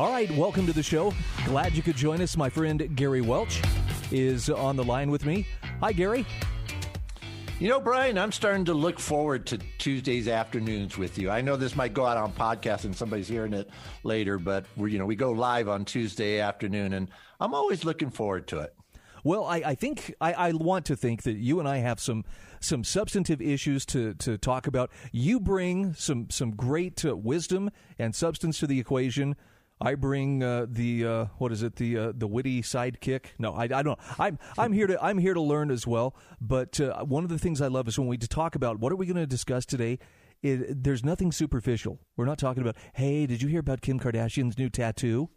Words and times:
All 0.00 0.10
right, 0.10 0.30
welcome 0.30 0.64
to 0.64 0.72
the 0.72 0.82
show. 0.82 1.12
Glad 1.44 1.74
you 1.74 1.82
could 1.82 1.94
join 1.94 2.22
us. 2.22 2.34
My 2.34 2.48
friend 2.48 2.96
Gary 2.96 3.20
Welch 3.20 3.60
is 4.10 4.48
on 4.48 4.74
the 4.76 4.82
line 4.82 5.10
with 5.10 5.26
me. 5.26 5.46
Hi, 5.82 5.92
Gary. 5.92 6.24
You 7.58 7.68
know, 7.68 7.80
Bryan, 7.80 8.16
I'm 8.16 8.32
starting 8.32 8.64
to 8.64 8.72
look 8.72 8.98
forward 8.98 9.44
to 9.48 9.58
Tuesdays 9.76 10.26
afternoons 10.26 10.96
with 10.96 11.18
you. 11.18 11.28
I 11.28 11.42
know 11.42 11.54
this 11.54 11.76
might 11.76 11.92
go 11.92 12.06
out 12.06 12.16
on 12.16 12.32
podcast 12.32 12.84
and 12.84 12.96
somebody's 12.96 13.28
hearing 13.28 13.52
it 13.52 13.68
later, 14.02 14.38
but 14.38 14.64
we 14.74 14.90
you 14.92 14.98
know 14.98 15.04
we 15.04 15.16
go 15.16 15.32
live 15.32 15.68
on 15.68 15.84
Tuesday 15.84 16.40
afternoon, 16.40 16.94
and 16.94 17.10
I'm 17.38 17.52
always 17.52 17.84
looking 17.84 18.08
forward 18.08 18.46
to 18.46 18.60
it. 18.60 18.74
Well, 19.22 19.44
I, 19.44 19.56
I 19.56 19.74
think 19.74 20.14
I, 20.18 20.32
I, 20.32 20.52
want 20.52 20.86
to 20.86 20.96
think 20.96 21.24
that 21.24 21.36
you 21.36 21.60
and 21.60 21.68
I 21.68 21.76
have 21.76 22.00
some 22.00 22.24
some 22.58 22.84
substantive 22.84 23.42
issues 23.42 23.84
to, 23.86 24.14
to 24.14 24.38
talk 24.38 24.66
about. 24.66 24.90
You 25.12 25.40
bring 25.40 25.92
some 25.92 26.30
some 26.30 26.52
great 26.52 27.04
uh, 27.04 27.14
wisdom 27.14 27.70
and 27.98 28.14
substance 28.14 28.58
to 28.60 28.66
the 28.66 28.80
equation. 28.80 29.36
I 29.80 29.94
bring 29.94 30.42
uh, 30.42 30.66
the 30.68 31.06
uh, 31.06 31.24
what 31.38 31.52
is 31.52 31.62
it 31.62 31.76
the 31.76 31.96
uh, 31.96 32.12
the 32.14 32.26
witty 32.26 32.60
sidekick. 32.62 33.26
No, 33.38 33.54
I, 33.54 33.64
I 33.64 33.82
don't. 33.82 33.98
I'm 34.18 34.38
I'm 34.58 34.72
here 34.72 34.86
to 34.86 35.02
I'm 35.02 35.18
here 35.18 35.34
to 35.34 35.40
learn 35.40 35.70
as 35.70 35.86
well. 35.86 36.14
But 36.40 36.78
uh, 36.80 37.02
one 37.04 37.24
of 37.24 37.30
the 37.30 37.38
things 37.38 37.60
I 37.62 37.68
love 37.68 37.88
is 37.88 37.98
when 37.98 38.08
we 38.08 38.18
talk 38.18 38.54
about 38.54 38.78
what 38.78 38.92
are 38.92 38.96
we 38.96 39.06
going 39.06 39.16
to 39.16 39.26
discuss 39.26 39.64
today. 39.64 39.98
It, 40.42 40.84
there's 40.84 41.04
nothing 41.04 41.32
superficial. 41.32 41.98
We're 42.16 42.24
not 42.24 42.38
talking 42.38 42.62
about 42.62 42.76
hey, 42.94 43.26
did 43.26 43.42
you 43.42 43.48
hear 43.48 43.60
about 43.60 43.80
Kim 43.80 43.98
Kardashian's 43.98 44.58
new 44.58 44.68
tattoo? 44.68 45.28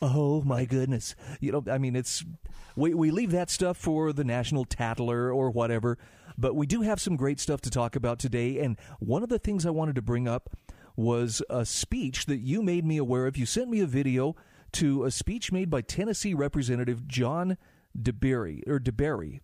Oh 0.00 0.42
my 0.42 0.64
goodness! 0.64 1.14
You 1.40 1.52
know, 1.52 1.64
I 1.70 1.78
mean, 1.78 1.96
it's 1.96 2.24
we 2.76 2.94
we 2.94 3.10
leave 3.10 3.30
that 3.32 3.50
stuff 3.50 3.76
for 3.76 4.12
the 4.12 4.24
national 4.24 4.64
tattler 4.64 5.32
or 5.32 5.50
whatever. 5.50 5.98
But 6.38 6.54
we 6.54 6.66
do 6.66 6.82
have 6.82 7.00
some 7.00 7.16
great 7.16 7.40
stuff 7.40 7.60
to 7.62 7.70
talk 7.70 7.96
about 7.96 8.18
today. 8.18 8.58
And 8.58 8.78
one 9.00 9.22
of 9.22 9.28
the 9.28 9.38
things 9.38 9.64
I 9.64 9.70
wanted 9.70 9.94
to 9.94 10.02
bring 10.02 10.28
up 10.28 10.50
was 10.96 11.42
a 11.50 11.64
speech 11.64 12.26
that 12.26 12.38
you 12.38 12.62
made 12.62 12.84
me 12.84 12.96
aware 12.96 13.26
of. 13.26 13.36
You 13.36 13.46
sent 13.46 13.68
me 13.68 13.80
a 13.80 13.86
video 13.86 14.34
to 14.72 15.04
a 15.04 15.10
speech 15.10 15.52
made 15.52 15.70
by 15.70 15.82
Tennessee 15.82 16.34
Representative 16.34 17.06
John 17.06 17.56
DeBerry 17.96 18.66
or 18.66 18.80
DeBerry. 18.80 19.40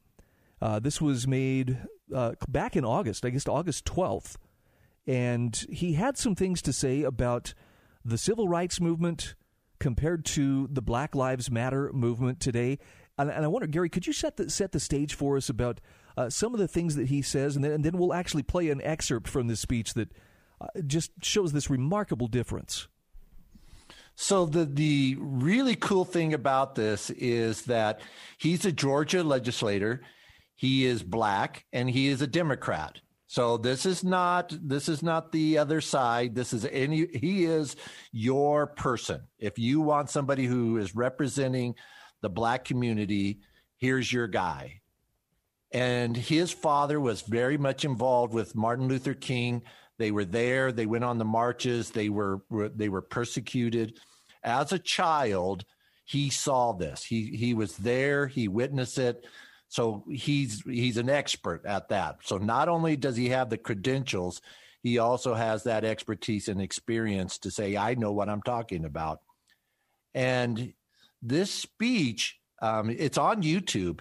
Uh, 0.61 0.79
this 0.79 1.01
was 1.01 1.27
made 1.27 1.79
uh, 2.15 2.33
back 2.49 2.77
in 2.77 2.85
August, 2.85 3.25
I 3.25 3.31
guess 3.31 3.47
August 3.47 3.85
12th. 3.85 4.37
And 5.07 5.55
he 5.71 5.95
had 5.95 6.17
some 6.17 6.35
things 6.35 6.63
to 6.63 6.73
say 6.73 7.03
about 7.03 7.55
the 8.05 8.19
civil 8.19 8.49
rights 8.49 8.81
movement 8.81 9.35
compared 9.81 10.25
to 10.25 10.69
the 10.71 10.83
Black 10.83 11.15
Lives 11.15 11.51
Matter 11.51 11.91
movement 11.93 12.39
today. 12.39 12.79
And, 13.19 13.31
and 13.31 13.45
I 13.45 13.49
wonder, 13.49 13.67
Gary, 13.67 13.89
could 13.89 14.07
you 14.07 14.13
set 14.13 14.37
the, 14.37 14.49
set 14.49 14.73
the 14.73 14.81
stage 14.81 15.15
for 15.15 15.37
us 15.37 15.49
about 15.49 15.81
uh, 16.17 16.31
some 16.31 16.55
of 16.55 16.61
the 16.61 16.69
things 16.69 16.95
that 16.95 17.09
he 17.09 17.21
says? 17.21 17.57
And 17.57 17.65
then, 17.65 17.73
and 17.73 17.85
then 17.85 17.99
we'll 17.99 18.15
actually 18.15 18.45
play 18.45 18.71
an 18.71 18.81
excerpt 18.83 19.29
from 19.29 19.49
this 19.49 19.61
speech 19.61 19.95
that 19.95 20.13
Uh, 20.63 20.81
just 20.87 21.11
shows 21.23 21.53
this 21.53 21.71
remarkable 21.71 22.29
difference. 22.29 22.87
So 24.15 24.47
the 24.47 24.65
the 24.65 25.17
really 25.19 25.75
cool 25.75 26.05
thing 26.05 26.35
about 26.35 26.75
this 26.75 27.11
is 27.11 27.63
that 27.63 28.01
he's 28.39 28.65
a 28.65 28.73
Georgia 28.73 29.25
legislator, 29.25 30.03
he 30.55 30.85
is 30.87 31.03
black, 31.03 31.65
and 31.73 31.89
he 31.91 32.09
is 32.09 32.23
a 32.23 32.27
Democrat. 32.27 33.01
So 33.27 33.57
this 33.57 33.87
is 33.87 34.05
not 34.05 34.55
this 34.63 34.89
is 34.89 35.03
not 35.03 35.33
the 35.33 35.59
other 35.59 35.81
side. 35.81 36.35
This 36.35 36.53
is 36.53 36.67
any 36.67 37.07
he 37.15 37.45
is 37.45 37.77
your 38.13 38.67
person. 38.67 39.23
If 39.39 39.59
you 39.59 39.81
want 39.81 40.11
somebody 40.11 40.45
who 40.45 40.77
is 40.77 40.95
representing 40.95 41.75
the 42.21 42.29
black 42.29 42.65
community, 42.65 43.41
here's 43.79 44.13
your 44.13 44.29
guy. 44.29 44.83
And 45.73 46.15
his 46.15 46.53
father 46.53 47.01
was 47.01 47.23
very 47.23 47.57
much 47.57 47.87
involved 47.87 48.35
with 48.35 48.55
Martin 48.55 48.87
Luther 48.87 49.15
King 49.15 49.63
they 49.99 50.11
were 50.11 50.25
there. 50.25 50.73
They 50.73 50.87
went 50.87 51.05
on 51.05 51.19
the 51.19 51.25
marches. 51.25 51.91
They 51.91 52.09
were 52.09 52.43
they 52.51 52.89
were 52.89 53.03
persecuted. 53.03 53.99
As 54.43 54.73
a 54.73 54.79
child, 54.79 55.65
he 56.05 56.31
saw 56.31 56.73
this. 56.73 57.05
He 57.05 57.37
he 57.37 57.55
was 57.55 57.77
there. 57.77 58.27
He 58.27 58.49
witnessed 58.49 58.99
it. 58.99 59.25
So 59.69 60.05
he's 60.11 60.63
he's 60.63 60.97
an 60.97 61.09
expert 61.09 61.65
at 61.67 61.89
that. 61.91 62.17
So 62.25 62.39
not 62.39 62.69
only 62.69 62.97
does 62.97 63.17
he 63.17 63.29
have 63.31 63.51
the 63.51 63.59
credentials, 63.59 64.43
he 64.83 64.99
also 64.99 65.35
has 65.35 65.63
that 65.65 65.85
expertise 65.85 66.49
and 66.49 66.61
experience 66.61 67.39
to 67.39 67.51
say, 67.51 67.77
"I 67.77 67.95
know 67.95 68.13
what 68.13 68.29
I'm 68.29 68.43
talking 68.43 68.85
about." 68.85 69.21
And 70.15 70.73
this 71.23 71.51
speech, 71.53 72.39
um, 72.61 72.91
it's 72.91 73.19
on 73.19 73.43
YouTube. 73.43 74.01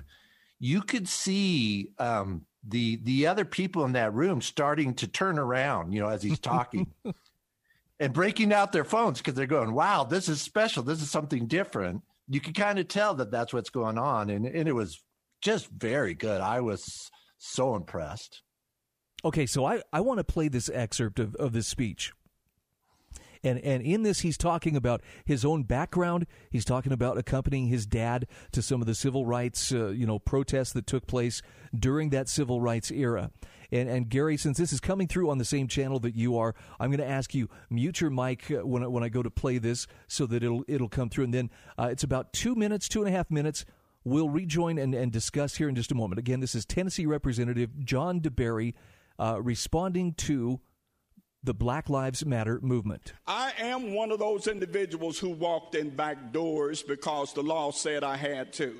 You 0.59 0.81
could 0.81 1.07
see 1.07 1.89
um, 1.99 2.45
the 2.67 2.97
the 3.03 3.27
other 3.27 3.45
people 3.45 3.85
in 3.85 3.93
that 3.93 4.13
room 4.13 4.41
starting 4.41 4.93
to 4.95 5.07
turn 5.07 5.39
around, 5.39 5.93
you 5.93 6.01
know, 6.01 6.07
as 6.07 6.21
he's 6.23 6.39
talking. 6.39 6.91
and 7.99 8.13
breaking 8.13 8.51
out 8.51 8.71
their 8.71 8.83
phones 8.83 9.19
because 9.19 9.35
they're 9.35 9.45
going, 9.45 9.73
"Wow, 9.73 10.03
this 10.03 10.27
is 10.27 10.41
special. 10.41 10.83
This 10.83 11.01
is 11.01 11.09
something 11.09 11.47
different." 11.47 12.01
You 12.27 12.39
can 12.39 12.53
kind 12.53 12.79
of 12.79 12.87
tell 12.87 13.15
that 13.15 13.31
that's 13.31 13.53
what's 13.53 13.69
going 13.69 13.97
on, 13.97 14.29
and 14.29 14.45
and 14.45 14.67
it 14.67 14.73
was 14.73 15.01
just 15.41 15.69
very 15.69 16.13
good. 16.13 16.41
I 16.41 16.61
was 16.61 17.09
so 17.37 17.75
impressed. 17.75 18.41
Okay, 19.23 19.45
so 19.45 19.65
I, 19.65 19.81
I 19.93 20.01
want 20.01 20.17
to 20.17 20.23
play 20.23 20.47
this 20.47 20.69
excerpt 20.73 21.19
of, 21.19 21.35
of 21.35 21.53
this 21.53 21.67
speech. 21.67 22.11
And 23.43 23.59
and 23.59 23.81
in 23.81 24.03
this, 24.03 24.19
he's 24.19 24.37
talking 24.37 24.75
about 24.75 25.01
his 25.25 25.43
own 25.43 25.63
background. 25.63 26.27
He's 26.49 26.65
talking 26.65 26.91
about 26.91 27.17
accompanying 27.17 27.67
his 27.67 27.85
dad 27.85 28.27
to 28.51 28.61
some 28.61 28.81
of 28.81 28.87
the 28.87 28.95
civil 28.95 29.25
rights, 29.25 29.71
uh, 29.71 29.87
you 29.89 30.05
know, 30.05 30.19
protests 30.19 30.73
that 30.73 30.87
took 30.87 31.07
place 31.07 31.41
during 31.77 32.09
that 32.09 32.29
civil 32.29 32.61
rights 32.61 32.91
era. 32.91 33.31
And, 33.71 33.89
and 33.89 34.09
Gary, 34.09 34.35
since 34.35 34.57
this 34.57 34.73
is 34.73 34.81
coming 34.81 35.07
through 35.07 35.29
on 35.29 35.37
the 35.37 35.45
same 35.45 35.67
channel 35.67 35.99
that 36.01 36.13
you 36.13 36.37
are, 36.37 36.53
I'm 36.79 36.89
going 36.89 36.99
to 36.99 37.07
ask 37.07 37.33
you 37.33 37.49
mute 37.69 38.01
your 38.01 38.09
mic 38.09 38.51
uh, 38.51 38.65
when 38.67 38.83
I, 38.83 38.87
when 38.87 39.03
I 39.03 39.09
go 39.09 39.23
to 39.23 39.31
play 39.31 39.57
this 39.59 39.87
so 40.07 40.25
that 40.25 40.43
it'll 40.43 40.63
it'll 40.67 40.89
come 40.89 41.09
through. 41.09 41.25
And 41.25 41.33
then 41.33 41.49
uh, 41.79 41.87
it's 41.91 42.03
about 42.03 42.33
two 42.33 42.55
minutes, 42.55 42.89
two 42.89 42.99
and 42.99 43.07
a 43.07 43.17
half 43.17 43.31
minutes. 43.31 43.65
We'll 44.03 44.29
rejoin 44.29 44.77
and, 44.77 44.93
and 44.95 45.11
discuss 45.11 45.55
here 45.55 45.69
in 45.69 45.75
just 45.75 45.91
a 45.91 45.95
moment. 45.95 46.19
Again, 46.19 46.39
this 46.39 46.55
is 46.55 46.65
Tennessee 46.65 47.05
Representative 47.05 47.79
John 47.79 48.19
DeBerry 48.19 48.73
uh, 49.19 49.39
responding 49.41 50.13
to 50.15 50.59
the 51.43 51.53
Black 51.55 51.89
Lives 51.89 52.23
Matter 52.23 52.59
movement. 52.61 53.13
I 53.25 53.51
am 53.57 53.95
one 53.95 54.11
of 54.11 54.19
those 54.19 54.47
individuals 54.47 55.17
who 55.17 55.29
walked 55.29 55.73
in 55.73 55.89
back 55.89 56.31
doors 56.31 56.83
because 56.83 57.33
the 57.33 57.41
law 57.41 57.71
said 57.71 58.03
I 58.03 58.15
had 58.15 58.53
to. 58.53 58.75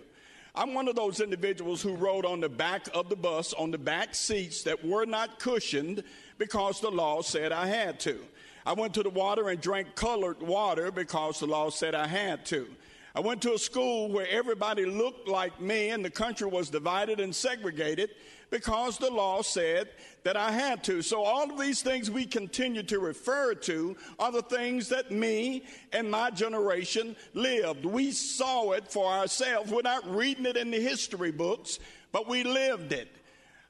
I'm 0.54 0.76
one 0.76 0.88
of 0.88 0.96
those 0.96 1.22
individuals 1.22 1.82
who 1.82 1.96
rode 1.96 2.26
on 2.26 2.40
the 2.40 2.50
back 2.50 2.88
of 2.94 3.10
the 3.10 3.16
bus 3.16 3.54
on 3.54 3.72
the 3.72 3.80
back 3.80 4.14
seats 4.14 4.62
that 4.64 4.86
were 4.86 5.06
not 5.06 5.40
cushioned 5.40 6.04
because 6.38 6.80
the 6.80 6.92
law 6.92 7.22
said 7.22 7.52
I 7.52 7.66
had 7.66 8.00
to. 8.02 8.20
I 8.64 8.74
went 8.74 8.94
to 8.94 9.04
the 9.04 9.10
water 9.10 9.50
and 9.50 9.60
drank 9.60 9.96
colored 9.96 10.42
water 10.44 10.92
because 10.92 11.40
the 11.40 11.48
law 11.48 11.72
said 11.72 11.96
I 11.96 12.06
had 12.06 12.46
to. 12.48 12.68
I 13.16 13.22
went 13.22 13.42
to 13.42 13.56
a 13.56 13.60
school 13.60 14.10
where 14.10 14.28
everybody 14.30 14.86
looked 14.86 15.28
like 15.28 15.60
me 15.60 15.90
and 15.90 16.06
the 16.06 16.12
country 16.12 16.48
was 16.48 16.70
divided 16.70 17.20
and 17.20 17.36
segregated 17.36 18.12
because 18.52 18.98
the 18.98 19.10
law 19.10 19.42
said 19.42 19.90
that 20.24 20.38
I 20.38 20.52
had 20.52 20.84
to. 20.84 21.02
So 21.02 21.24
all 21.24 21.50
of 21.50 21.60
these 21.60 21.82
things 21.82 22.12
we 22.12 22.26
continue 22.26 22.84
to 22.84 23.00
refer 23.00 23.56
to 23.56 23.96
are 24.20 24.32
the 24.32 24.44
things 24.44 24.90
that 24.90 25.10
me 25.10 25.64
and 25.92 26.12
my 26.12 26.30
generation 26.30 27.16
lived. 27.34 27.86
We 27.86 28.12
saw 28.12 28.72
it 28.74 28.92
for 28.92 29.12
ourselves. 29.12 29.72
We're 29.72 29.82
not 29.82 30.08
reading 30.14 30.46
it 30.46 30.58
in 30.58 30.70
the 30.70 30.80
history 30.80 31.32
books, 31.32 31.80
but 32.12 32.28
we 32.28 32.44
lived 32.44 32.92
it. 32.92 33.08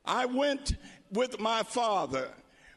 I 0.04 0.26
went 0.26 0.74
with 1.14 1.40
my 1.40 1.64
father 1.64 2.28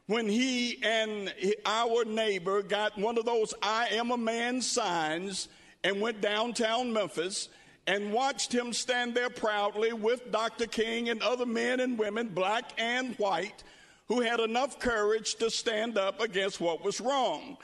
when 0.07 0.29
he 0.29 0.83
and 0.83 1.33
our 1.65 2.05
neighbor 2.05 2.63
got 2.63 2.99
one 2.99 3.17
of 3.17 3.25
those 3.25 3.55
I 3.63 3.89
am 3.93 4.11
a 4.11 4.19
man 4.19 4.61
signs 4.61 5.49
and 5.83 6.01
went 6.01 6.21
downtown 6.21 6.93
Memphis 6.93 7.49
and 7.87 8.13
watched 8.13 8.53
him 8.53 8.73
stand 8.73 9.15
there 9.15 9.31
proudly 9.31 9.93
with 9.93 10.31
Dr. 10.31 10.67
King 10.67 11.11
and 11.11 11.23
other 11.23 11.47
men 11.47 11.81
and 11.81 11.99
women, 11.99 12.29
black 12.29 12.73
and 12.79 13.15
white, 13.17 13.63
who 14.09 14.21
had 14.21 14.41
enough 14.41 14.79
courage 14.79 15.35
to 15.37 15.51
stand 15.51 15.99
up 15.99 16.21
against 16.21 16.61
what 16.61 16.85
was 16.85 17.01
wrong. 17.01 17.57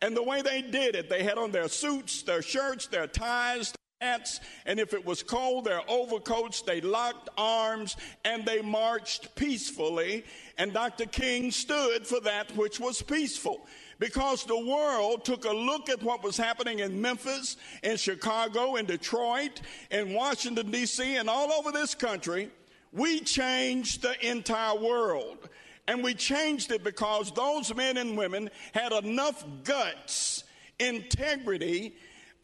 And 0.00 0.16
the 0.16 0.22
way 0.22 0.42
they 0.42 0.62
did 0.62 0.94
it, 0.94 1.08
they 1.08 1.22
had 1.22 1.38
on 1.38 1.52
their 1.52 1.68
suits, 1.68 2.22
their 2.22 2.42
shirts, 2.42 2.86
their 2.86 3.06
ties, 3.06 3.72
their 4.00 4.10
hats, 4.10 4.40
and 4.66 4.80
if 4.80 4.92
it 4.94 5.04
was 5.06 5.22
cold, 5.22 5.64
their 5.64 5.88
overcoats, 5.88 6.62
they 6.62 6.80
locked 6.80 7.28
arms 7.38 7.96
and 8.24 8.44
they 8.44 8.60
marched 8.62 9.34
peacefully. 9.36 10.24
And 10.58 10.72
Dr. 10.72 11.06
King 11.06 11.50
stood 11.50 12.06
for 12.06 12.20
that 12.20 12.54
which 12.56 12.80
was 12.80 13.00
peaceful 13.00 13.66
because 14.02 14.44
the 14.44 14.58
world 14.58 15.24
took 15.24 15.44
a 15.44 15.52
look 15.52 15.88
at 15.88 16.02
what 16.02 16.24
was 16.24 16.36
happening 16.36 16.80
in 16.80 17.00
Memphis, 17.00 17.56
in 17.84 17.96
Chicago, 17.96 18.74
in 18.74 18.84
Detroit, 18.84 19.60
in 19.92 20.12
Washington, 20.12 20.72
D.C., 20.72 21.18
and 21.18 21.30
all 21.30 21.52
over 21.52 21.70
this 21.70 21.94
country. 21.94 22.50
We 22.92 23.20
changed 23.20 24.02
the 24.02 24.16
entire 24.28 24.76
world. 24.76 25.48
And 25.86 26.02
we 26.02 26.14
changed 26.14 26.72
it 26.72 26.82
because 26.82 27.30
those 27.30 27.72
men 27.76 27.96
and 27.96 28.18
women 28.18 28.50
had 28.74 28.90
enough 28.90 29.44
guts, 29.62 30.42
integrity, 30.80 31.94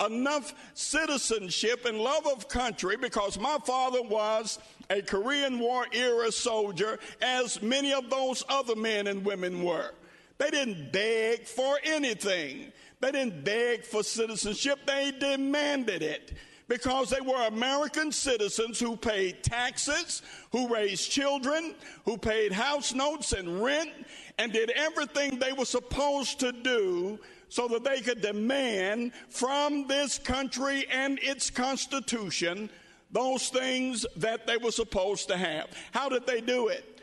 enough 0.07 0.55
citizenship 0.75 1.87
and 1.87 1.99
love 1.99 2.25
of 2.29 2.49
country 2.49 2.97
because 2.97 3.37
my 3.37 3.59
father 3.67 4.03
was 4.03 4.61
a 4.91 5.03
Korean 5.03 5.59
War 5.59 5.87
era 5.91 6.31
soldier, 6.31 7.01
as 7.21 7.61
many 7.61 7.93
of 7.93 8.11
those 8.11 8.45
other 8.49 8.77
men 8.77 9.09
and 9.09 9.25
women 9.25 9.65
were. 9.65 9.91
They 10.39 10.51
didn't 10.51 10.93
beg 10.93 11.47
for 11.47 11.79
anything. 11.85 12.73
They 13.01 13.13
didn't 13.13 13.45
beg 13.45 13.85
for 13.85 14.03
citizenship. 14.03 14.79
They 14.87 15.13
demanded 15.19 16.03
it 16.03 16.33
because 16.69 17.11
they 17.11 17.21
were 17.21 17.47
American 17.47 18.13
citizens 18.13 18.79
who 18.79 18.97
paid 18.97 19.43
taxes, 19.43 20.23
who 20.53 20.69
raised 20.69 21.11
children, 21.11 21.75
who 22.05 22.19
paid 22.19 22.53
house 22.53 22.93
notes 22.93 23.33
and 23.33 23.63
rent, 23.63 23.91
and 24.39 24.53
did 24.53 24.71
everything 24.71 25.39
they 25.39 25.53
were 25.53 25.65
supposed 25.65 26.39
to 26.41 26.53
do 26.53 27.19
so 27.49 27.67
that 27.69 27.85
they 27.85 28.01
could 28.01 28.21
demand 28.21 29.13
from 29.31 29.87
this 29.87 30.19
country 30.19 30.87
and 30.91 31.19
its 31.23 31.51
constitution 31.51 32.69
those 33.11 33.49
things 33.49 34.05
that 34.17 34.47
they 34.47 34.59
were 34.59 34.71
supposed 34.71 35.29
to 35.29 35.37
have. 35.37 35.69
How 35.93 36.11
did 36.11 36.27
they 36.27 36.43
do 36.43 36.69
it? 36.69 36.98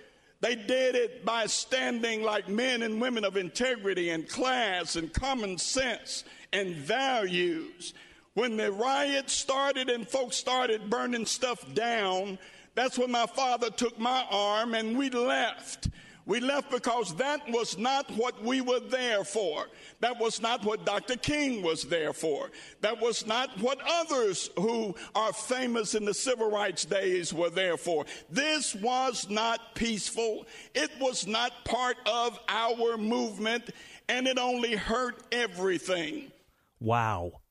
They 0.45 0.53
did 0.53 0.94
it 0.94 1.25
by 1.25 1.47
standing 1.47 2.21
like 2.21 2.47
men 2.47 2.83
and 2.83 3.01
women 3.01 3.25
of 3.25 3.36
integrity 3.36 4.12
and 4.12 4.30
class 4.30 4.95
and 4.95 5.12
common 5.12 5.57
sense 5.57 6.24
and 6.53 6.75
values. 6.75 7.95
When 8.36 8.56
the 8.56 8.71
riots 8.71 9.33
started 9.33 9.89
and 9.89 10.07
folks 10.07 10.36
started 10.36 10.88
burning 10.88 11.25
stuff 11.25 11.65
down, 11.74 12.38
that's 12.75 13.00
when 13.00 13.09
my 13.09 13.25
father 13.25 13.71
took 13.71 13.97
my 13.97 14.24
arm 14.30 14.75
and 14.75 14.95
we 14.95 15.09
left. 15.09 15.89
We 16.25 16.39
left 16.39 16.72
because 16.72 17.13
that 17.16 17.48
was 17.50 17.77
not 17.77 18.10
what 18.12 18.44
we 18.44 18.60
were 18.62 18.80
there 18.80 19.24
for. 19.24 19.68
That 20.00 20.19
was 20.19 20.42
not 20.42 20.66
what 20.66 20.86
Dr. 20.86 21.18
King 21.18 21.62
was 21.62 21.83
there 21.83 22.13
for. 22.13 22.50
That 22.81 23.00
was 23.00 23.27
not 23.27 23.60
what 23.60 23.80
others 23.88 24.50
who 24.57 24.95
are 25.13 25.33
famous 25.33 25.94
in 25.94 26.04
the 26.04 26.16
civil 26.16 26.50
rights 26.50 26.83
days 26.83 27.31
were 27.31 27.51
there 27.51 27.77
for. 27.77 28.06
This 28.30 28.74
was 28.74 29.30
not 29.30 29.75
peaceful. 29.75 30.48
It 30.74 30.89
was 31.00 31.27
not 31.27 31.63
part 31.63 31.98
of 32.07 32.39
our 32.50 32.98
movement, 32.98 33.69
and 34.10 34.28
it 34.28 34.39
only 34.39 34.75
hurt 34.75 35.21
everything. 35.31 36.31
Wow. 36.80 37.42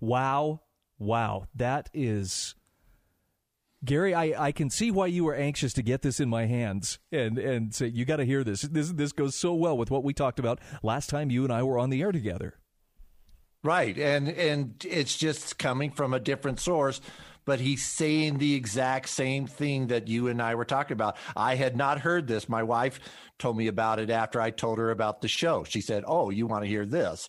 Wow. 0.00 0.60
Wow. 0.98 1.48
That 1.54 1.90
is 1.92 2.54
Gary, 3.84 4.14
I, 4.14 4.46
I 4.46 4.52
can 4.52 4.70
see 4.70 4.90
why 4.90 5.06
you 5.06 5.24
were 5.24 5.34
anxious 5.34 5.72
to 5.74 5.82
get 5.82 6.02
this 6.02 6.20
in 6.20 6.28
my 6.28 6.46
hands 6.46 6.98
and, 7.10 7.36
and 7.38 7.74
say, 7.74 7.88
you 7.88 8.04
got 8.04 8.16
to 8.16 8.24
hear 8.24 8.44
this. 8.44 8.62
this. 8.62 8.92
This 8.92 9.12
goes 9.12 9.34
so 9.34 9.54
well 9.54 9.76
with 9.76 9.90
what 9.90 10.04
we 10.04 10.14
talked 10.14 10.38
about 10.38 10.60
last 10.82 11.10
time 11.10 11.30
you 11.30 11.42
and 11.42 11.52
I 11.52 11.62
were 11.64 11.78
on 11.78 11.90
the 11.90 12.00
air 12.00 12.12
together. 12.12 12.54
Right. 13.64 13.96
And, 13.98 14.28
and 14.28 14.84
it's 14.88 15.16
just 15.16 15.58
coming 15.58 15.90
from 15.90 16.14
a 16.14 16.20
different 16.20 16.60
source, 16.60 17.00
but 17.44 17.60
he's 17.60 17.84
saying 17.84 18.38
the 18.38 18.54
exact 18.54 19.08
same 19.08 19.46
thing 19.46 19.88
that 19.88 20.08
you 20.08 20.28
and 20.28 20.40
I 20.40 20.54
were 20.54 20.64
talking 20.64 20.94
about. 20.94 21.16
I 21.36 21.56
had 21.56 21.76
not 21.76 22.00
heard 22.00 22.28
this. 22.28 22.48
My 22.48 22.62
wife 22.62 23.00
told 23.38 23.56
me 23.56 23.66
about 23.66 23.98
it 23.98 24.10
after 24.10 24.40
I 24.40 24.50
told 24.50 24.78
her 24.78 24.90
about 24.90 25.22
the 25.22 25.28
show. 25.28 25.64
She 25.64 25.80
said, 25.80 26.04
Oh, 26.06 26.30
you 26.30 26.46
want 26.46 26.64
to 26.64 26.68
hear 26.68 26.86
this? 26.86 27.28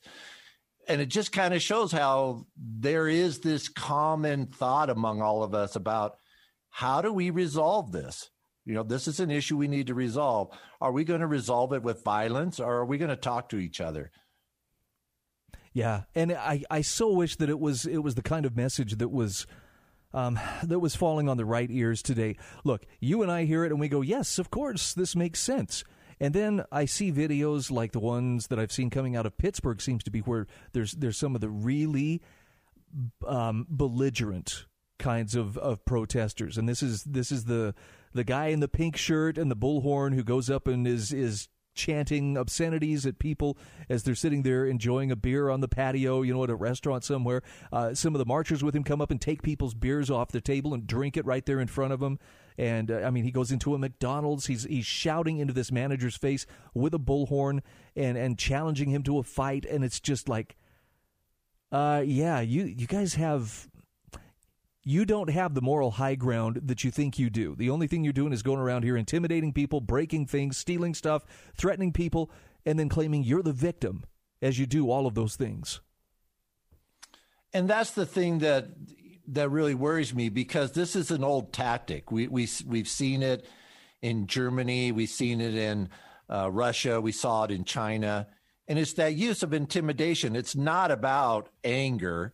and 0.88 1.01
it 1.01 1.07
just 1.07 1.31
kind 1.31 1.53
of 1.53 1.61
shows 1.61 1.91
how 1.91 2.45
there 2.57 3.07
is 3.07 3.39
this 3.39 3.69
common 3.69 4.47
thought 4.47 4.89
among 4.89 5.21
all 5.21 5.44
of 5.44 5.53
us 5.53 5.75
about 5.75 6.17
how 6.73 7.03
do 7.03 7.13
we 7.13 7.29
resolve 7.29 7.91
this? 7.91 8.31
You 8.65 8.73
know, 8.73 8.81
this 8.81 9.07
is 9.07 9.19
an 9.19 9.29
issue 9.29 9.57
we 9.57 9.67
need 9.67 9.87
to 9.87 9.93
resolve. 9.93 10.49
Are 10.81 10.91
we 10.91 11.03
going 11.03 11.19
to 11.19 11.27
resolve 11.27 11.71
it 11.71 11.83
with 11.83 12.03
violence 12.03 12.59
or 12.59 12.77
are 12.77 12.85
we 12.85 12.97
going 12.97 13.09
to 13.09 13.15
talk 13.15 13.49
to 13.49 13.57
each 13.57 13.79
other? 13.79 14.09
Yeah, 15.71 16.03
and 16.15 16.31
I, 16.31 16.63
I 16.71 16.81
so 16.81 17.13
wish 17.13 17.35
that 17.35 17.49
it 17.49 17.59
was 17.59 17.85
it 17.85 17.99
was 17.99 18.15
the 18.15 18.23
kind 18.23 18.47
of 18.47 18.57
message 18.57 18.95
that 18.97 19.09
was 19.09 19.45
um, 20.15 20.39
that 20.63 20.79
was 20.79 20.95
falling 20.95 21.29
on 21.29 21.37
the 21.37 21.45
right 21.45 21.69
ears 21.69 22.01
today. 22.01 22.37
Look, 22.63 22.87
you 22.99 23.21
and 23.21 23.31
I 23.31 23.45
hear 23.45 23.63
it 23.65 23.71
and 23.71 23.79
we 23.79 23.87
go, 23.87 24.01
yes, 24.01 24.39
of 24.39 24.49
course, 24.49 24.95
this 24.95 25.15
makes 25.15 25.39
sense. 25.39 25.83
And 26.19 26.33
then 26.33 26.63
I 26.71 26.85
see 26.85 27.11
videos 27.11 27.69
like 27.69 27.91
the 27.91 27.99
ones 27.99 28.47
that 28.47 28.57
I've 28.57 28.71
seen 28.71 28.89
coming 28.89 29.15
out 29.15 29.27
of 29.27 29.37
Pittsburgh. 29.37 29.79
Seems 29.79 30.03
to 30.05 30.11
be 30.11 30.21
where 30.21 30.47
there's 30.71 30.93
there's 30.93 31.17
some 31.17 31.35
of 31.35 31.41
the 31.41 31.49
really 31.49 32.23
um, 33.27 33.67
belligerent 33.69 34.65
kinds 35.00 35.36
of, 35.36 35.57
of 35.57 35.84
protesters. 35.86 36.57
And 36.57 36.68
this 36.68 36.84
is 36.84 37.04
this 37.04 37.31
is 37.31 37.45
the 37.45 37.74
the 38.13 38.24
guy 38.24 38.48
in 38.48 38.60
the 38.60 38.68
pink 38.68 38.95
shirt 38.98 39.38
and 39.38 39.50
the 39.50 39.56
bullhorn 39.56 40.13
who 40.13 40.24
goes 40.24 40.50
up 40.50 40.68
and 40.68 40.88
is 40.88 41.12
is 41.12 41.48
chanting 41.75 42.38
obscenities 42.38 43.06
at 43.06 43.19
people 43.19 43.57
as 43.90 44.04
they're 44.04 44.16
sitting 44.16 44.44
there 44.44 44.66
enjoying 44.66 45.12
a 45.12 45.16
beer 45.16 45.50
on 45.50 45.62
the 45.62 45.68
patio, 45.68 46.22
you 46.22 46.34
know, 46.34 46.44
at 46.44 46.50
a 46.50 46.56
restaurant 46.56 47.04
somewhere. 47.04 47.42
Uh, 47.72 47.94
some 47.94 48.13
of 48.13 48.19
the 48.19 48.25
marchers 48.25 48.63
with 48.63 48.75
him 48.75 48.84
come 48.84 49.01
up 49.01 49.12
and 49.12 49.19
take 49.19 49.42
people's 49.42 49.74
beers 49.74 50.10
off 50.10 50.31
the 50.31 50.42
table 50.42 50.74
and 50.74 50.88
drink 50.88 51.18
it 51.18 51.25
right 51.25 51.45
there 51.45 51.60
in 51.60 51.68
front 51.68 51.94
of 51.94 52.00
them. 52.00 52.19
And 52.57 52.92
uh, 52.92 53.00
I 53.00 53.10
mean, 53.10 53.24
he 53.24 53.31
goes 53.31 53.51
into 53.51 53.74
a 53.74 53.80
McDonald's. 53.80 54.45
He's 54.45 54.63
he's 54.66 54.86
shouting 54.86 55.40
into 55.40 55.54
this 55.54 55.72
manager's 55.72 56.16
face 56.16 56.45
with 56.74 56.94
a 56.94 57.00
bullhorn 57.00 57.62
and 57.95 58.18
and 58.18 58.38
challenging 58.38 58.90
him 58.90 59.04
to 59.04 59.18
a 59.18 59.24
fight. 59.24 59.66
And 59.66 59.84
it's 59.84 60.00
just 60.00 60.30
like, 60.30 60.56
uh, 61.72 62.04
yeah, 62.06 62.42
you 62.42 62.66
you 62.66 62.86
guys 62.86 63.16
have 63.16 63.68
you 64.83 65.06
don't 65.06 65.30
have 65.30 65.53
the 65.53 65.62
moral 65.62 65.91
high 65.91 66.15
ground 66.15 66.62
that 66.65 66.83
you 66.83 66.91
think 66.91 67.18
you 67.18 67.30
do. 67.30 67.56
The 67.56 67.69
only 67.69 67.88
thing 67.88 68.03
you're 68.03 68.13
doing 68.13 68.33
is 68.33 68.44
going 68.44 68.59
around 68.59 68.83
here 68.83 68.97
intimidating 68.97 69.53
people, 69.53 69.80
breaking 69.80 70.27
things, 70.27 70.57
stealing 70.57 70.94
stuff, 70.94 71.24
threatening 71.56 71.94
people, 71.94 72.30
and 72.65 72.77
then 72.77 72.89
claiming 72.89 73.24
you're 73.24 73.44
the 73.44 73.53
victim 73.53 74.03
as 74.41 74.59
you 74.59 74.65
do 74.65 74.91
all 74.91 75.07
of 75.07 75.15
those 75.15 75.35
things. 75.35 75.80
And 77.53 77.69
that's 77.69 77.91
the 77.91 78.06
thing 78.06 78.39
that 78.39 78.68
that 79.27 79.50
really 79.50 79.74
worries 79.74 80.13
me 80.13 80.27
because 80.27 80.74
this 80.74 80.97
is 80.97 81.12
an 81.12 81.24
old 81.24 81.53
tactic. 81.53 82.12
We 82.12 82.27
we 82.27 82.50
we've 82.65 82.88
seen 82.88 83.24
it 83.24 83.47
in 84.01 84.27
Germany, 84.27 84.91
we've 84.91 85.07
seen 85.07 85.39
it 85.39 85.56
in 85.56 85.89
uh, 86.30 86.52
Russia, 86.52 86.99
we 86.99 87.13
saw 87.13 87.45
it 87.45 87.52
in 87.52 87.63
China, 87.63 88.28
and 88.68 88.78
it's 88.78 88.94
that 88.94 89.13
use 89.13 89.44
of 89.44 89.54
intimidation. 89.54 90.35
It's 90.35 90.56
not 90.56 90.92
about 90.92 91.47
anger 91.63 92.33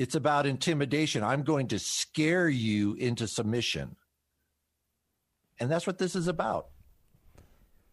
it's 0.00 0.14
about 0.14 0.46
intimidation. 0.46 1.22
I'm 1.22 1.42
going 1.42 1.68
to 1.68 1.78
scare 1.78 2.48
you 2.48 2.94
into 2.94 3.28
submission. 3.28 3.96
And 5.58 5.70
that's 5.70 5.86
what 5.86 5.98
this 5.98 6.16
is 6.16 6.26
about. 6.26 6.68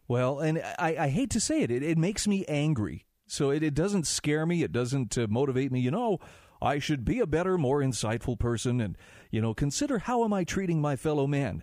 Well, 0.08 0.38
and 0.38 0.62
I, 0.78 0.96
I 0.98 1.08
hate 1.08 1.28
to 1.32 1.40
say 1.40 1.60
it, 1.60 1.70
it, 1.70 1.82
it 1.82 1.98
makes 1.98 2.26
me 2.26 2.46
angry. 2.48 3.04
So 3.26 3.50
it, 3.50 3.62
it 3.62 3.74
doesn't 3.74 4.06
scare 4.06 4.46
me. 4.46 4.62
It 4.62 4.72
doesn't 4.72 5.18
uh, 5.18 5.26
motivate 5.28 5.70
me. 5.70 5.80
You 5.80 5.90
know, 5.90 6.18
I 6.62 6.78
should 6.78 7.04
be 7.04 7.20
a 7.20 7.26
better, 7.26 7.58
more 7.58 7.82
insightful 7.82 8.38
person 8.38 8.80
and, 8.80 8.96
you 9.30 9.42
know, 9.42 9.52
consider 9.52 9.98
how 9.98 10.24
am 10.24 10.32
I 10.32 10.44
treating 10.44 10.80
my 10.80 10.96
fellow 10.96 11.26
man. 11.26 11.62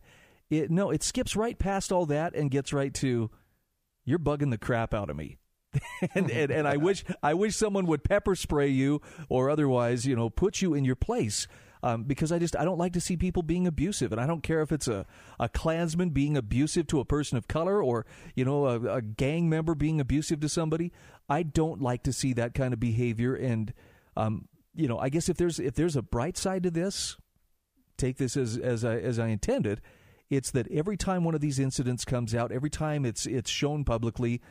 It, 0.51 0.69
no, 0.69 0.91
it 0.91 1.01
skips 1.01 1.35
right 1.35 1.57
past 1.57 1.91
all 1.91 2.05
that 2.05 2.35
and 2.35 2.51
gets 2.51 2.71
right 2.71 2.93
to, 2.93 3.31
you're 4.03 4.19
bugging 4.19 4.51
the 4.51 4.59
crap 4.59 4.93
out 4.93 5.09
of 5.09 5.15
me. 5.15 5.39
and, 6.15 6.29
and, 6.29 6.51
and 6.51 6.67
I 6.67 6.77
wish 6.77 7.03
I 7.21 7.33
wish 7.33 7.55
someone 7.55 7.85
would 7.85 8.03
pepper 8.03 8.35
spray 8.35 8.69
you 8.69 9.01
or 9.29 9.49
otherwise, 9.49 10.05
you 10.05 10.15
know, 10.15 10.29
put 10.29 10.61
you 10.61 10.73
in 10.73 10.85
your 10.85 10.95
place. 10.95 11.47
Um, 11.83 12.03
because 12.03 12.31
I 12.31 12.39
just 12.39 12.55
I 12.55 12.65
don't 12.65 12.79
like 12.79 12.93
to 12.93 13.01
see 13.01 13.15
people 13.15 13.43
being 13.43 13.67
abusive, 13.67 14.11
and 14.11 14.19
I 14.19 14.25
don't 14.25 14.41
care 14.41 14.61
if 14.61 14.71
it's 14.71 14.87
a 14.87 15.05
a 15.39 15.47
Klansman 15.47 16.09
being 16.09 16.35
abusive 16.35 16.87
to 16.87 16.99
a 16.99 17.05
person 17.05 17.37
of 17.37 17.47
color 17.47 17.83
or 17.83 18.07
you 18.33 18.43
know 18.43 18.65
a, 18.65 18.95
a 18.95 19.01
gang 19.03 19.49
member 19.49 19.75
being 19.75 19.99
abusive 19.99 20.39
to 20.39 20.49
somebody. 20.49 20.91
I 21.29 21.43
don't 21.43 21.81
like 21.81 22.01
to 22.03 22.13
see 22.13 22.33
that 22.33 22.55
kind 22.55 22.73
of 22.73 22.79
behavior, 22.79 23.35
and 23.35 23.71
um, 24.17 24.47
you 24.73 24.87
know 24.87 24.97
I 24.97 25.09
guess 25.09 25.29
if 25.29 25.37
there's 25.37 25.59
if 25.59 25.75
there's 25.75 25.95
a 25.95 26.01
bright 26.01 26.37
side 26.37 26.63
to 26.63 26.71
this, 26.71 27.17
take 27.97 28.17
this 28.17 28.35
as 28.35 28.57
as 28.57 28.83
I 28.83 28.95
as 28.97 29.19
I 29.19 29.27
intended. 29.27 29.79
It's 30.27 30.49
that 30.51 30.67
every 30.71 30.97
time 30.97 31.23
one 31.23 31.35
of 31.35 31.41
these 31.41 31.59
incidents 31.59 32.03
comes 32.03 32.33
out, 32.33 32.51
every 32.51 32.71
time 32.71 33.05
it's 33.05 33.27
it's 33.27 33.51
shown 33.51 33.83
publicly, 33.83 34.41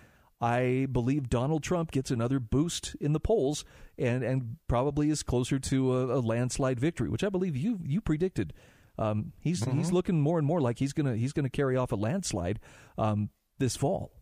I 0.44 0.86
believe 0.92 1.30
Donald 1.30 1.62
Trump 1.62 1.90
gets 1.90 2.10
another 2.10 2.38
boost 2.38 2.94
in 3.00 3.14
the 3.14 3.20
polls 3.20 3.64
and, 3.96 4.22
and 4.22 4.56
probably 4.68 5.08
is 5.08 5.22
closer 5.22 5.58
to 5.58 5.96
a, 5.96 6.18
a 6.18 6.20
landslide 6.20 6.78
victory, 6.78 7.08
which 7.08 7.24
I 7.24 7.30
believe 7.30 7.56
you 7.56 7.80
you 7.82 8.02
predicted. 8.02 8.52
Um, 8.98 9.32
he's 9.40 9.62
mm-hmm. 9.62 9.78
he's 9.78 9.90
looking 9.90 10.20
more 10.20 10.36
and 10.38 10.46
more 10.46 10.60
like 10.60 10.78
he's 10.78 10.92
gonna 10.92 11.16
he's 11.16 11.32
gonna 11.32 11.48
carry 11.48 11.78
off 11.78 11.92
a 11.92 11.96
landslide 11.96 12.60
um, 12.98 13.30
this 13.58 13.74
fall. 13.74 14.12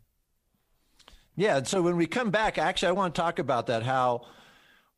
Yeah, 1.34 1.56
and 1.56 1.66
so 1.66 1.82
when 1.82 1.96
we 1.96 2.06
come 2.06 2.30
back, 2.30 2.56
actually, 2.56 2.90
I 2.90 2.92
want 2.92 3.16
to 3.16 3.20
talk 3.20 3.40
about 3.40 3.66
that 3.66 3.82
how 3.82 4.26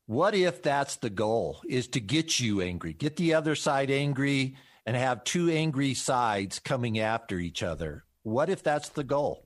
what 0.05 0.35
if 0.35 0.63
that's 0.63 0.97
the 0.97 1.09
goal 1.09 1.63
is 1.67 1.89
to 1.89 2.01
get 2.01 2.39
you 2.39 2.61
angry, 2.61 2.93
get 2.93 3.17
the 3.17 3.33
other 3.33 3.55
side 3.55 3.91
angry 3.91 4.57
and 4.85 4.95
have 4.95 5.25
two 5.25 5.49
angry 5.49 5.95
sides 5.95 6.59
coming 6.59 6.99
after 6.99 7.39
each 7.39 7.63
other? 7.63 8.05
What 8.25 8.51
if 8.51 8.63
that's 8.63 8.91
the 8.91 9.05
goal? 9.05 9.44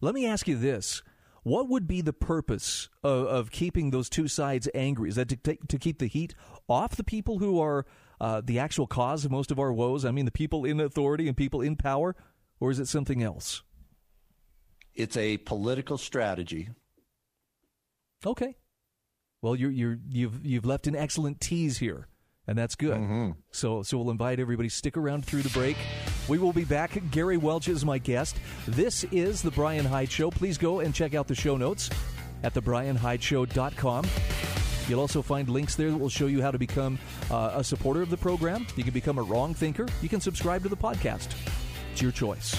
Let 0.00 0.14
me 0.14 0.26
ask 0.26 0.48
you 0.48 0.56
this. 0.56 1.02
What 1.42 1.68
would 1.68 1.86
be 1.86 2.00
the 2.00 2.12
purpose 2.12 2.88
of, 3.02 3.26
of 3.26 3.50
keeping 3.50 3.90
those 3.90 4.10
two 4.10 4.28
sides 4.28 4.68
angry? 4.74 5.08
Is 5.08 5.16
that 5.16 5.28
to, 5.28 5.56
to 5.56 5.78
keep 5.78 5.98
the 5.98 6.06
heat 6.06 6.34
off 6.68 6.96
the 6.96 7.04
people 7.04 7.38
who 7.38 7.60
are 7.60 7.86
uh, 8.20 8.42
the 8.44 8.58
actual 8.58 8.86
cause 8.86 9.24
of 9.24 9.30
most 9.30 9.50
of 9.50 9.58
our 9.58 9.72
woes? 9.72 10.04
I 10.04 10.10
mean, 10.10 10.26
the 10.26 10.30
people 10.30 10.64
in 10.64 10.80
authority 10.80 11.28
and 11.28 11.36
people 11.36 11.60
in 11.62 11.76
power? 11.76 12.14
Or 12.60 12.70
is 12.70 12.78
it 12.78 12.88
something 12.88 13.22
else? 13.22 13.62
It's 14.94 15.16
a 15.16 15.38
political 15.38 15.96
strategy. 15.96 16.68
Okay. 18.26 18.56
Well, 19.40 19.56
you're 19.56 19.70
you're 19.70 19.98
you've 20.10 20.44
you've 20.44 20.66
left 20.66 20.86
an 20.86 20.94
excellent 20.94 21.40
tease 21.40 21.78
here, 21.78 22.08
and 22.46 22.58
that's 22.58 22.74
good. 22.74 22.98
Mm-hmm. 22.98 23.30
So 23.50 23.82
so 23.82 23.96
we'll 23.96 24.10
invite 24.10 24.40
everybody 24.40 24.68
stick 24.68 24.98
around 24.98 25.24
through 25.24 25.40
the 25.40 25.48
break. 25.50 25.78
We 26.30 26.38
will 26.38 26.52
be 26.52 26.64
back. 26.64 26.96
Gary 27.10 27.36
Welch 27.36 27.66
is 27.66 27.84
my 27.84 27.98
guest. 27.98 28.36
This 28.68 29.02
is 29.10 29.42
the 29.42 29.50
Bryan 29.50 29.84
Hyde 29.84 30.12
Show. 30.12 30.30
Please 30.30 30.58
go 30.58 30.78
and 30.78 30.94
check 30.94 31.12
out 31.12 31.26
the 31.26 31.34
show 31.34 31.56
notes 31.56 31.90
at 32.44 32.54
thebrianhydeshow.com. 32.54 34.06
You'll 34.88 35.00
also 35.00 35.22
find 35.22 35.48
links 35.48 35.74
there 35.74 35.90
that 35.90 35.96
will 35.96 36.08
show 36.08 36.28
you 36.28 36.40
how 36.40 36.52
to 36.52 36.58
become 36.58 37.00
uh, 37.32 37.54
a 37.54 37.64
supporter 37.64 38.00
of 38.00 38.10
the 38.10 38.16
program. 38.16 38.64
You 38.76 38.84
can 38.84 38.92
become 38.92 39.18
a 39.18 39.22
wrong 39.22 39.54
thinker. 39.54 39.88
You 40.02 40.08
can 40.08 40.20
subscribe 40.20 40.62
to 40.62 40.68
the 40.68 40.76
podcast. 40.76 41.34
It's 41.90 42.00
your 42.00 42.12
choice. 42.12 42.54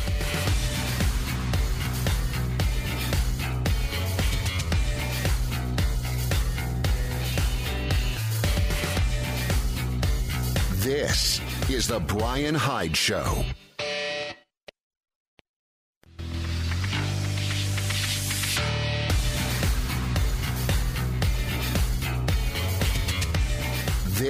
This 10.83 11.39
is 11.69 11.87
The 11.87 12.01
Bryan 12.01 12.55
Hyde 12.55 12.97
Show. 12.97 13.45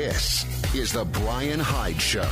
This 0.01 0.74
is 0.74 0.91
The 0.91 1.05
Bryan 1.05 1.60
Hyde 1.60 2.01
Show. 2.01 2.27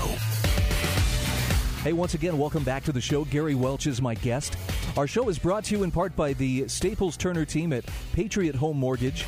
Hey, 1.83 1.93
once 1.93 2.15
again, 2.15 2.35
welcome 2.39 2.63
back 2.63 2.83
to 2.85 2.91
the 2.91 2.99
show. 2.99 3.25
Gary 3.25 3.53
Welch 3.53 3.85
is 3.85 4.01
my 4.01 4.15
guest. 4.15 4.57
Our 4.97 5.05
show 5.05 5.29
is 5.29 5.38
brought 5.38 5.65
to 5.65 5.77
you 5.77 5.83
in 5.83 5.91
part 5.91 6.15
by 6.15 6.33
the 6.33 6.67
Staples 6.67 7.15
Turner 7.15 7.45
team 7.45 7.71
at 7.71 7.85
Patriot 8.11 8.55
Home 8.55 8.75
Mortgage. 8.75 9.23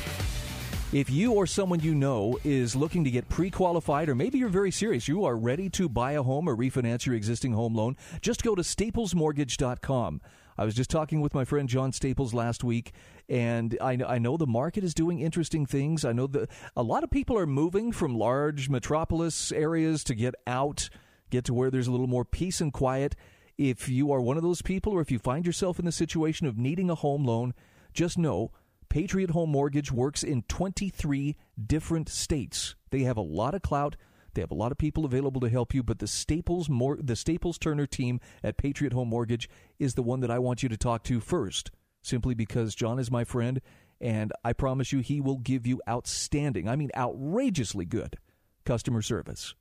If 0.92 1.08
you 1.08 1.34
or 1.34 1.46
someone 1.46 1.78
you 1.78 1.94
know 1.94 2.36
is 2.42 2.74
looking 2.74 3.04
to 3.04 3.12
get 3.12 3.28
pre 3.28 3.48
qualified, 3.48 4.08
or 4.08 4.16
maybe 4.16 4.38
you're 4.38 4.48
very 4.48 4.72
serious, 4.72 5.06
you 5.06 5.24
are 5.24 5.36
ready 5.36 5.70
to 5.70 5.88
buy 5.88 6.12
a 6.14 6.22
home 6.24 6.48
or 6.48 6.56
refinance 6.56 7.06
your 7.06 7.14
existing 7.14 7.52
home 7.52 7.76
loan, 7.76 7.96
just 8.22 8.42
go 8.42 8.56
to 8.56 8.62
staplesmortgage.com. 8.62 10.20
I 10.56 10.64
was 10.64 10.74
just 10.74 10.90
talking 10.90 11.20
with 11.20 11.34
my 11.34 11.44
friend 11.44 11.68
John 11.68 11.92
Staples 11.92 12.34
last 12.34 12.62
week, 12.62 12.92
and 13.28 13.76
I, 13.80 13.98
I 14.06 14.18
know 14.18 14.36
the 14.36 14.46
market 14.46 14.84
is 14.84 14.94
doing 14.94 15.20
interesting 15.20 15.66
things. 15.66 16.04
I 16.04 16.12
know 16.12 16.26
that 16.28 16.50
a 16.76 16.82
lot 16.82 17.04
of 17.04 17.10
people 17.10 17.38
are 17.38 17.46
moving 17.46 17.92
from 17.92 18.16
large 18.16 18.68
metropolis 18.68 19.52
areas 19.52 20.04
to 20.04 20.14
get 20.14 20.34
out, 20.46 20.88
get 21.30 21.44
to 21.46 21.54
where 21.54 21.70
there's 21.70 21.86
a 21.86 21.92
little 21.92 22.06
more 22.06 22.24
peace 22.24 22.60
and 22.60 22.72
quiet. 22.72 23.16
If 23.56 23.88
you 23.88 24.12
are 24.12 24.20
one 24.20 24.36
of 24.36 24.42
those 24.42 24.62
people, 24.62 24.92
or 24.92 25.00
if 25.00 25.10
you 25.10 25.18
find 25.18 25.46
yourself 25.46 25.78
in 25.78 25.84
the 25.84 25.92
situation 25.92 26.46
of 26.46 26.58
needing 26.58 26.90
a 26.90 26.94
home 26.94 27.24
loan, 27.24 27.54
just 27.92 28.18
know 28.18 28.50
Patriot 28.88 29.30
Home 29.30 29.50
Mortgage 29.50 29.90
works 29.90 30.22
in 30.22 30.42
23 30.42 31.36
different 31.66 32.08
states. 32.10 32.74
They 32.90 33.04
have 33.04 33.16
a 33.16 33.22
lot 33.22 33.54
of 33.54 33.62
clout. 33.62 33.96
They 34.34 34.40
have 34.40 34.50
a 34.50 34.54
lot 34.54 34.72
of 34.72 34.78
people 34.78 35.04
available 35.04 35.40
to 35.42 35.48
help 35.48 35.74
you, 35.74 35.82
but 35.82 35.98
the 35.98 36.06
Staples 36.06 36.68
Mor- 36.68 36.98
the 37.00 37.16
Staples 37.16 37.58
Turner 37.58 37.86
team 37.86 38.20
at 38.42 38.56
Patriot 38.56 38.92
Home 38.92 39.08
Mortgage 39.08 39.48
is 39.78 39.94
the 39.94 40.02
one 40.02 40.20
that 40.20 40.30
I 40.30 40.38
want 40.38 40.62
you 40.62 40.68
to 40.70 40.76
talk 40.76 41.02
to 41.04 41.20
first, 41.20 41.70
simply 42.02 42.34
because 42.34 42.74
John 42.74 42.98
is 42.98 43.10
my 43.10 43.24
friend 43.24 43.60
and 44.00 44.32
I 44.44 44.52
promise 44.52 44.92
you 44.92 44.98
he 44.98 45.20
will 45.20 45.38
give 45.38 45.66
you 45.66 45.80
outstanding, 45.88 46.68
I 46.68 46.76
mean 46.76 46.90
outrageously 46.96 47.84
good 47.84 48.16
customer 48.64 49.00
service. 49.00 49.54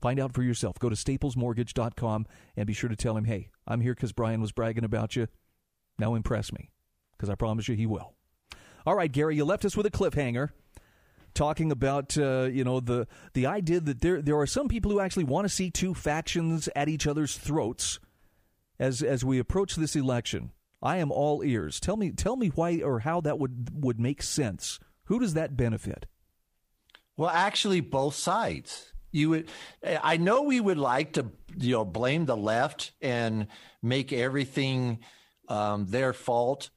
Find 0.00 0.20
out 0.20 0.32
for 0.32 0.42
yourself. 0.42 0.78
Go 0.78 0.88
to 0.88 0.96
staplesmortgage.com 0.96 2.26
and 2.56 2.66
be 2.66 2.72
sure 2.72 2.88
to 2.88 2.96
tell 2.96 3.16
him, 3.16 3.24
"Hey, 3.24 3.50
I'm 3.66 3.80
here 3.80 3.94
cuz 3.94 4.12
Bryan 4.12 4.40
was 4.40 4.52
bragging 4.52 4.84
about 4.84 5.16
you. 5.16 5.26
Now 5.98 6.14
impress 6.14 6.52
me." 6.52 6.70
Because 7.12 7.28
I 7.28 7.34
promise 7.34 7.68
you 7.68 7.74
he 7.74 7.86
will. 7.86 8.14
All 8.86 8.94
right, 8.94 9.12
Gary, 9.12 9.36
you 9.36 9.44
left 9.44 9.64
us 9.64 9.76
with 9.76 9.84
a 9.84 9.90
cliffhanger 9.90 10.50
talking 11.34 11.70
about 11.70 12.16
uh, 12.16 12.48
you 12.52 12.64
know 12.64 12.80
the 12.80 13.06
the 13.34 13.46
idea 13.46 13.80
that 13.80 14.00
there 14.00 14.22
there 14.22 14.38
are 14.38 14.46
some 14.46 14.68
people 14.68 14.90
who 14.90 15.00
actually 15.00 15.24
want 15.24 15.44
to 15.44 15.48
see 15.48 15.70
two 15.70 15.94
factions 15.94 16.68
at 16.74 16.88
each 16.88 17.06
other's 17.06 17.36
throats 17.36 17.98
as 18.78 19.02
as 19.02 19.24
we 19.24 19.38
approach 19.38 19.76
this 19.76 19.96
election. 19.96 20.52
I 20.82 20.96
am 20.96 21.12
all 21.12 21.44
ears. 21.44 21.78
Tell 21.78 21.96
me 21.96 22.10
tell 22.10 22.36
me 22.36 22.48
why 22.48 22.80
or 22.82 23.00
how 23.00 23.20
that 23.20 23.38
would 23.38 23.84
would 23.84 24.00
make 24.00 24.22
sense. 24.22 24.78
Who 25.04 25.18
does 25.18 25.34
that 25.34 25.56
benefit? 25.56 26.06
Well, 27.16 27.30
actually 27.30 27.80
both 27.80 28.14
sides. 28.14 28.92
You 29.12 29.30
would 29.30 29.48
I 29.84 30.16
know 30.16 30.42
we 30.42 30.60
would 30.60 30.78
like 30.78 31.14
to 31.14 31.26
you 31.56 31.72
know 31.72 31.84
blame 31.84 32.26
the 32.26 32.36
left 32.36 32.92
and 33.02 33.48
make 33.82 34.12
everything 34.12 35.00
um, 35.48 35.86
their 35.86 36.12
fault 36.12 36.70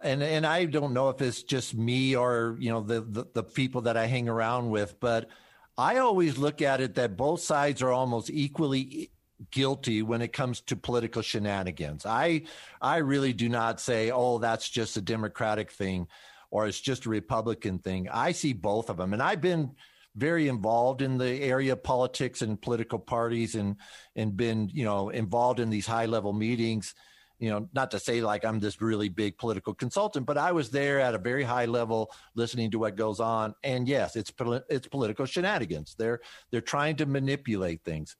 and 0.00 0.22
and 0.22 0.46
I 0.46 0.64
don't 0.64 0.94
know 0.94 1.10
if 1.10 1.20
it's 1.20 1.42
just 1.42 1.74
me 1.74 2.16
or 2.16 2.56
you 2.58 2.70
know 2.70 2.80
the, 2.80 3.00
the, 3.00 3.26
the 3.34 3.42
people 3.42 3.82
that 3.82 3.96
I 3.96 4.06
hang 4.06 4.28
around 4.28 4.70
with, 4.70 4.98
but 5.00 5.28
I 5.76 5.98
always 5.98 6.38
look 6.38 6.62
at 6.62 6.80
it 6.80 6.94
that 6.94 7.16
both 7.16 7.40
sides 7.40 7.82
are 7.82 7.92
almost 7.92 8.30
equally 8.30 9.10
guilty 9.50 10.02
when 10.02 10.22
it 10.22 10.32
comes 10.32 10.60
to 10.62 10.76
political 10.76 11.22
shenanigans. 11.22 12.06
I 12.06 12.42
I 12.80 12.98
really 12.98 13.32
do 13.32 13.48
not 13.48 13.80
say, 13.80 14.10
oh, 14.10 14.38
that's 14.38 14.68
just 14.68 14.96
a 14.96 15.02
Democratic 15.02 15.70
thing, 15.70 16.06
or 16.50 16.66
it's 16.66 16.80
just 16.80 17.06
a 17.06 17.10
Republican 17.10 17.78
thing. 17.78 18.08
I 18.10 18.32
see 18.32 18.52
both 18.52 18.88
of 18.88 18.96
them, 18.96 19.12
and 19.12 19.22
I've 19.22 19.40
been 19.40 19.72
very 20.16 20.48
involved 20.48 21.02
in 21.02 21.18
the 21.18 21.40
area 21.42 21.74
of 21.74 21.82
politics 21.82 22.42
and 22.42 22.60
political 22.60 22.98
parties, 22.98 23.54
and 23.54 23.76
and 24.16 24.34
been 24.34 24.70
you 24.72 24.84
know 24.84 25.10
involved 25.10 25.60
in 25.60 25.68
these 25.68 25.86
high 25.86 26.06
level 26.06 26.32
meetings 26.32 26.94
you 27.40 27.48
know, 27.48 27.68
not 27.72 27.90
to 27.90 27.98
say 27.98 28.20
like 28.20 28.44
I'm 28.44 28.60
this 28.60 28.82
really 28.82 29.08
big 29.08 29.38
political 29.38 29.72
consultant, 29.72 30.26
but 30.26 30.36
I 30.36 30.52
was 30.52 30.68
there 30.68 31.00
at 31.00 31.14
a 31.14 31.18
very 31.18 31.42
high 31.42 31.64
level 31.64 32.12
listening 32.34 32.70
to 32.72 32.78
what 32.78 32.96
goes 32.96 33.18
on. 33.18 33.54
And 33.64 33.88
yes, 33.88 34.14
it's 34.14 34.30
it's 34.68 34.86
political 34.86 35.24
shenanigans. 35.24 35.96
They're 35.98 36.20
they're 36.50 36.60
trying 36.60 36.96
to 36.96 37.06
manipulate 37.06 37.82
things. 37.82 38.14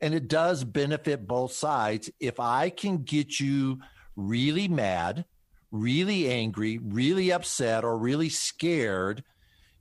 And 0.00 0.14
it 0.14 0.28
does 0.28 0.64
benefit 0.64 1.26
both 1.26 1.52
sides 1.52 2.10
if 2.18 2.40
I 2.40 2.70
can 2.70 3.04
get 3.04 3.38
you 3.38 3.80
really 4.16 4.66
mad, 4.66 5.26
really 5.70 6.30
angry, 6.30 6.78
really 6.78 7.32
upset 7.32 7.84
or 7.84 7.98
really 7.98 8.30
scared, 8.30 9.24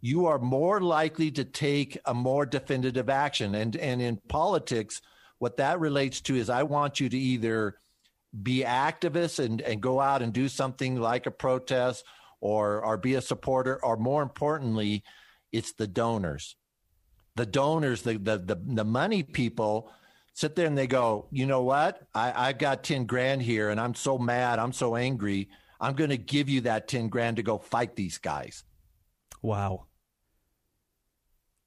you 0.02 0.26
are 0.26 0.40
more 0.40 0.82
likely 0.82 1.32
to 1.32 1.46
take 1.46 1.98
a 2.06 2.14
more 2.14 2.46
definitive 2.46 3.10
action. 3.10 3.56
And 3.56 3.78
and 3.78 4.02
in 4.02 4.18
politics, 4.28 5.02
what 5.40 5.56
that 5.56 5.80
relates 5.80 6.20
to 6.22 6.36
is 6.36 6.50
I 6.50 6.64
want 6.64 7.00
you 7.00 7.08
to 7.08 7.18
either 7.18 7.78
be 8.42 8.64
activists 8.64 9.44
and, 9.44 9.62
and 9.62 9.82
go 9.82 10.00
out 10.00 10.22
and 10.22 10.34
do 10.34 10.48
something 10.48 11.00
like 11.00 11.26
a 11.26 11.32
protest 11.32 12.04
or 12.42 12.84
or 12.84 12.98
be 12.98 13.16
a 13.16 13.22
supporter 13.22 13.84
or 13.84 13.96
more 13.98 14.24
importantly 14.24 15.04
it's 15.52 15.74
the 15.74 15.88
donors. 15.88 16.56
The 17.36 17.46
donors 17.46 18.02
the 18.02 18.18
the 18.18 18.38
the, 18.38 18.62
the 18.66 18.84
money 18.84 19.24
people 19.24 19.92
sit 20.34 20.56
there 20.56 20.66
and 20.66 20.78
they 20.78 20.88
go 20.88 21.28
you 21.32 21.46
know 21.46 21.62
what? 21.62 22.08
I 22.14 22.50
i've 22.50 22.58
got 22.58 22.84
10 22.84 23.06
grand 23.06 23.42
here 23.42 23.70
and 23.70 23.80
i'm 23.80 23.94
so 23.94 24.18
mad 24.18 24.60
i'm 24.60 24.74
so 24.74 24.96
angry. 24.96 25.50
I'm 25.80 25.94
going 25.94 26.12
to 26.12 26.18
give 26.18 26.48
you 26.48 26.62
that 26.62 26.88
10 26.88 27.10
grand 27.10 27.36
to 27.38 27.44
go 27.44 27.58
fight 27.58 27.98
these 27.98 28.18
guys. 28.18 28.64
Wow. 29.42 29.88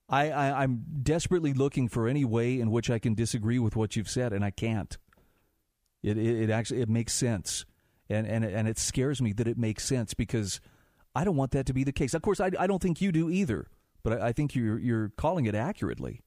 I, 0.08 0.30
I 0.30 0.62
i'm 0.62 0.84
desperately 1.02 1.52
looking 1.52 1.88
for 1.88 2.06
any 2.06 2.24
way 2.24 2.60
in 2.60 2.70
which 2.70 2.90
i 2.90 2.98
can 3.00 3.14
disagree 3.14 3.58
with 3.58 3.74
what 3.74 3.96
you've 3.96 4.08
said 4.08 4.32
and 4.32 4.44
i 4.44 4.50
can't 4.50 4.98
it, 6.06 6.16
it, 6.16 6.42
it 6.42 6.50
actually 6.50 6.80
it 6.80 6.88
makes 6.88 7.12
sense, 7.12 7.66
and 8.08 8.26
and 8.26 8.44
and 8.44 8.68
it 8.68 8.78
scares 8.78 9.20
me 9.20 9.32
that 9.34 9.48
it 9.48 9.58
makes 9.58 9.84
sense 9.84 10.14
because 10.14 10.60
I 11.14 11.24
don't 11.24 11.36
want 11.36 11.50
that 11.50 11.66
to 11.66 11.74
be 11.74 11.82
the 11.82 11.92
case. 11.92 12.14
Of 12.14 12.22
course, 12.22 12.40
I, 12.40 12.50
I 12.58 12.66
don't 12.66 12.80
think 12.80 13.00
you 13.00 13.10
do 13.10 13.28
either, 13.28 13.66
but 14.04 14.20
I, 14.20 14.28
I 14.28 14.32
think 14.32 14.54
you're 14.54 14.78
you're 14.78 15.08
calling 15.16 15.46
it 15.46 15.54
accurately. 15.54 16.22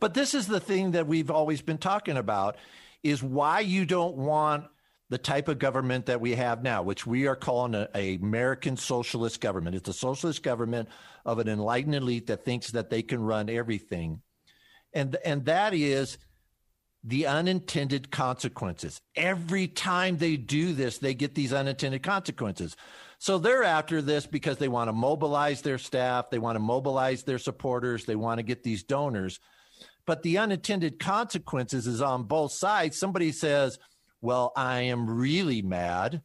But 0.00 0.14
this 0.14 0.32
is 0.32 0.46
the 0.46 0.60
thing 0.60 0.92
that 0.92 1.08
we've 1.08 1.30
always 1.30 1.60
been 1.60 1.78
talking 1.78 2.16
about: 2.16 2.56
is 3.02 3.20
why 3.22 3.60
you 3.60 3.84
don't 3.84 4.16
want 4.16 4.66
the 5.10 5.18
type 5.18 5.48
of 5.48 5.58
government 5.58 6.06
that 6.06 6.20
we 6.20 6.34
have 6.34 6.62
now, 6.62 6.82
which 6.82 7.06
we 7.06 7.26
are 7.26 7.36
calling 7.36 7.74
a, 7.74 7.88
a, 7.94 8.16
American 8.16 8.76
socialist 8.76 9.40
government. 9.40 9.74
It's 9.74 9.88
a 9.88 9.94
socialist 9.94 10.42
government 10.42 10.88
of 11.24 11.38
an 11.38 11.48
enlightened 11.48 11.94
elite 11.94 12.26
that 12.26 12.44
thinks 12.44 12.70
that 12.72 12.90
they 12.90 13.02
can 13.02 13.20
run 13.22 13.48
everything. 13.48 14.22
And 14.92 15.16
and 15.24 15.44
that 15.46 15.74
is 15.74 16.18
the 17.04 17.26
unintended 17.26 18.10
consequences. 18.10 19.00
Every 19.14 19.68
time 19.68 20.18
they 20.18 20.36
do 20.36 20.72
this, 20.72 20.98
they 20.98 21.14
get 21.14 21.34
these 21.34 21.52
unintended 21.52 22.02
consequences. 22.02 22.76
So 23.18 23.38
they're 23.38 23.64
after 23.64 24.00
this 24.02 24.26
because 24.26 24.58
they 24.58 24.68
want 24.68 24.88
to 24.88 24.92
mobilize 24.92 25.62
their 25.62 25.78
staff, 25.78 26.30
they 26.30 26.38
want 26.38 26.56
to 26.56 26.60
mobilize 26.60 27.24
their 27.24 27.38
supporters, 27.38 28.04
they 28.04 28.16
want 28.16 28.38
to 28.38 28.44
get 28.44 28.62
these 28.62 28.84
donors. 28.84 29.40
But 30.06 30.22
the 30.22 30.38
unintended 30.38 30.98
consequences 30.98 31.86
is 31.86 32.00
on 32.00 32.24
both 32.24 32.52
sides. 32.52 32.98
Somebody 32.98 33.32
says, 33.32 33.78
Well, 34.20 34.52
I 34.56 34.82
am 34.82 35.08
really 35.08 35.62
mad 35.62 36.22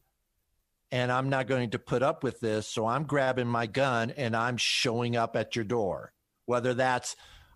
and 0.94 1.12
I'm 1.12 1.30
not 1.30 1.48
going 1.48 1.72
to 1.72 1.80
put 1.80 2.03
up 2.03 2.24
with 2.24 2.39
this. 2.39 2.68
So 2.68 2.86
I'm 2.86 3.06
grabbing 3.06 3.48
my 3.48 3.65
gun 3.65 4.12
and 4.12 4.36
I'm 4.36 4.58
showing 4.58 5.15
up 5.18 5.36
at 5.36 5.56
your 5.56 5.65
door. 5.65 6.13
Whether 6.46 6.75
that's 6.75 7.15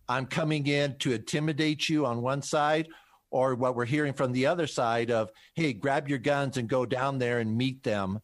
I'm 0.10 0.26
coming 0.26 0.66
in 0.66 0.98
to 1.00 1.14
intimidate 1.14 1.88
you 1.88 2.06
on 2.06 2.24
one 2.24 2.42
side, 2.42 2.88
or 3.30 3.56
what 3.56 3.76
we're 3.76 3.86
hearing 3.86 4.14
from 4.14 4.32
the 4.32 4.46
other 4.46 4.68
side 4.68 5.12
of, 5.12 5.30
hey, 5.54 5.74
grab 5.74 6.08
your 6.08 6.20
guns 6.20 6.58
and 6.58 6.70
go 6.70 6.86
down 6.86 7.18
there 7.18 7.40
and 7.40 7.58
meet 7.58 7.84
them 7.84 8.20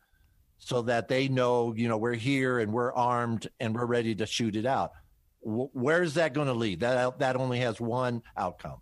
so 0.58 0.82
that 0.84 1.08
they 1.08 1.28
know, 1.28 1.74
you 1.76 1.88
know, 1.88 1.98
we're 1.98 2.14
here 2.14 2.60
and 2.60 2.72
we're 2.72 2.94
armed 2.94 3.48
and 3.60 3.76
we're 3.76 3.86
ready 3.86 4.16
to 4.16 4.26
shoot 4.26 4.56
it 4.56 4.66
out. 4.66 4.92
Where's 5.42 6.14
that 6.14 6.34
going 6.34 6.48
to 6.48 6.54
lead? 6.54 6.80
That 6.80 7.20
that 7.20 7.36
only 7.36 7.60
has 7.60 7.82
one 7.82 8.22
outcome. 8.38 8.82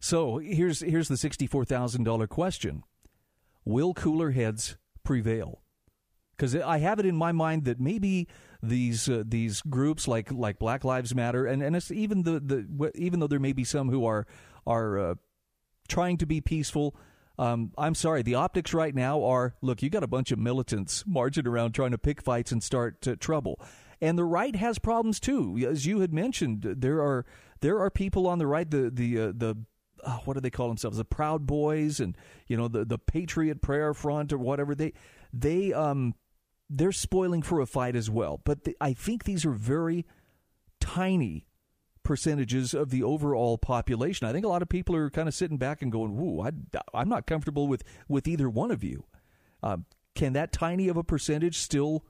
So 0.00 0.38
here's 0.38 0.80
here's 0.80 1.08
the 1.08 1.18
sixty-four 1.18 1.66
thousand 1.66 2.04
dollar 2.04 2.26
question: 2.26 2.82
Will 3.66 3.92
cooler 3.92 4.30
heads 4.30 4.78
prevail? 5.04 5.62
Because 6.34 6.56
I 6.56 6.78
have 6.78 6.98
it 6.98 7.04
in 7.04 7.16
my 7.16 7.32
mind 7.32 7.64
that 7.64 7.80
maybe 7.80 8.28
these 8.62 9.08
uh, 9.08 9.22
these 9.26 9.62
groups 9.62 10.08
like 10.08 10.32
like 10.32 10.58
Black 10.58 10.84
Lives 10.84 11.14
Matter 11.14 11.46
and 11.46 11.62
and 11.62 11.76
it's 11.76 11.90
even 11.90 12.22
the 12.22 12.40
the 12.40 12.92
even 12.94 13.20
though 13.20 13.26
there 13.26 13.38
may 13.38 13.52
be 13.52 13.64
some 13.64 13.88
who 13.88 14.04
are 14.06 14.26
are 14.66 14.98
uh, 14.98 15.14
trying 15.88 16.18
to 16.18 16.26
be 16.26 16.40
peaceful. 16.40 16.96
Um, 17.38 17.72
I'm 17.76 17.94
sorry, 17.94 18.22
the 18.22 18.36
optics 18.36 18.72
right 18.72 18.94
now 18.94 19.22
are 19.22 19.54
look, 19.60 19.82
you 19.82 19.90
got 19.90 20.02
a 20.02 20.08
bunch 20.08 20.32
of 20.32 20.38
militants 20.38 21.04
marching 21.06 21.46
around 21.46 21.72
trying 21.72 21.90
to 21.90 21.98
pick 21.98 22.22
fights 22.22 22.50
and 22.50 22.62
start 22.62 23.06
uh, 23.06 23.16
trouble. 23.18 23.60
And 24.00 24.18
the 24.18 24.24
right 24.24 24.54
has 24.56 24.78
problems 24.78 25.20
too. 25.20 25.56
As 25.68 25.86
you 25.86 26.00
had 26.00 26.12
mentioned, 26.12 26.62
there 26.62 27.00
are 27.02 27.24
there 27.60 27.78
are 27.80 27.90
people 27.90 28.26
on 28.26 28.38
the 28.38 28.46
right, 28.46 28.70
the 28.70 28.90
the 28.90 29.18
uh, 29.18 29.32
the 29.34 29.56
uh, 30.04 30.18
what 30.24 30.34
do 30.34 30.40
they 30.40 30.50
call 30.50 30.68
themselves? 30.68 30.98
The 30.98 31.04
Proud 31.04 31.46
Boys 31.46 32.00
and 32.00 32.16
you 32.46 32.56
know 32.56 32.68
the 32.68 32.84
the 32.84 32.98
Patriot 32.98 33.62
Prayer 33.62 33.94
Front 33.94 34.32
or 34.32 34.38
whatever 34.38 34.74
they 34.74 34.92
they 35.32 35.72
um 35.72 36.14
they're 36.68 36.92
spoiling 36.92 37.42
for 37.42 37.60
a 37.60 37.66
fight 37.66 37.96
as 37.96 38.10
well. 38.10 38.40
But 38.44 38.64
the, 38.64 38.76
I 38.80 38.92
think 38.92 39.24
these 39.24 39.44
are 39.44 39.52
very 39.52 40.04
tiny 40.80 41.46
percentages 42.02 42.72
of 42.72 42.90
the 42.90 43.02
overall 43.02 43.58
population. 43.58 44.28
I 44.28 44.32
think 44.32 44.44
a 44.44 44.48
lot 44.48 44.62
of 44.62 44.68
people 44.68 44.94
are 44.94 45.10
kind 45.10 45.28
of 45.28 45.34
sitting 45.34 45.58
back 45.58 45.82
and 45.82 45.90
going, 45.90 46.18
"Ooh, 46.18 46.40
I, 46.40 47.00
am 47.00 47.08
not 47.08 47.26
comfortable 47.26 47.66
with 47.66 47.82
with 48.08 48.28
either 48.28 48.48
one 48.48 48.70
of 48.70 48.84
you." 48.84 49.04
Uh, 49.62 49.78
can 50.14 50.32
that 50.34 50.52
tiny 50.52 50.88
of 50.88 50.96
a 50.96 51.04
percentage 51.04 51.58
still 51.58 52.04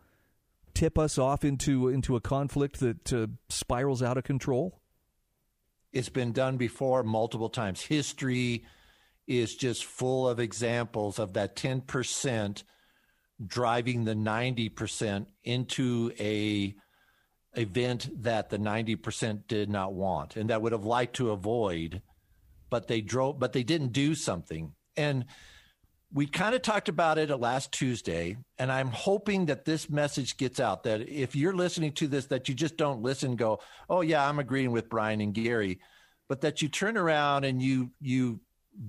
tip 0.74 0.98
us 0.98 1.18
off 1.18 1.44
into 1.44 1.88
into 1.88 2.16
a 2.16 2.20
conflict 2.20 2.80
that 2.80 3.12
uh, 3.12 3.26
spirals 3.48 4.02
out 4.02 4.18
of 4.18 4.24
control? 4.24 4.80
It's 5.92 6.10
been 6.10 6.32
done 6.32 6.58
before 6.58 7.02
multiple 7.02 7.48
times. 7.48 7.80
History 7.80 8.66
is 9.26 9.56
just 9.56 9.84
full 9.84 10.28
of 10.28 10.38
examples 10.38 11.18
of 11.18 11.32
that 11.32 11.56
ten 11.56 11.80
percent 11.80 12.64
driving 13.44 14.04
the 14.04 14.14
90% 14.14 15.26
into 15.44 16.12
a 16.18 16.74
event 17.54 18.10
that 18.22 18.50
the 18.50 18.58
90% 18.58 19.46
did 19.48 19.70
not 19.70 19.94
want 19.94 20.36
and 20.36 20.50
that 20.50 20.60
would 20.60 20.72
have 20.72 20.84
liked 20.84 21.16
to 21.16 21.30
avoid 21.30 22.02
but 22.70 22.88
they 22.88 23.00
drove 23.00 23.38
but 23.38 23.52
they 23.52 23.62
didn't 23.62 23.92
do 23.92 24.14
something. 24.14 24.72
And 24.96 25.26
we 26.12 26.26
kind 26.26 26.54
of 26.54 26.62
talked 26.62 26.88
about 26.88 27.18
it 27.18 27.30
last 27.40 27.72
Tuesday 27.72 28.36
and 28.58 28.70
I'm 28.70 28.88
hoping 28.88 29.46
that 29.46 29.64
this 29.64 29.90
message 29.90 30.36
gets 30.36 30.60
out 30.60 30.84
that 30.84 31.08
if 31.08 31.34
you're 31.34 31.54
listening 31.54 31.92
to 31.92 32.06
this 32.06 32.26
that 32.26 32.48
you 32.48 32.54
just 32.54 32.76
don't 32.76 33.02
listen 33.02 33.36
go 33.36 33.60
oh 33.90 34.00
yeah 34.02 34.26
I'm 34.26 34.38
agreeing 34.38 34.72
with 34.72 34.88
Bryan 34.88 35.20
and 35.20 35.34
Gary 35.34 35.80
but 36.28 36.40
that 36.42 36.62
you 36.62 36.68
turn 36.68 36.96
around 36.96 37.44
and 37.44 37.60
you 37.60 37.90
you 38.00 38.40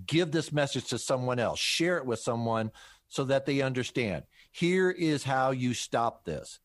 give 0.06 0.32
this 0.32 0.52
message 0.52 0.86
to 0.90 0.98
someone 0.98 1.40
else 1.40 1.60
share 1.60 1.98
it 1.98 2.06
with 2.06 2.20
someone 2.20 2.72
so 3.08 3.24
that 3.26 3.46
they 3.46 3.62
understand 3.62 4.24
here 4.58 4.90
is 4.90 5.24
how 5.24 5.52
you 5.52 5.76
stop 5.76 6.26
this. 6.26 6.60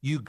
You 0.00 0.24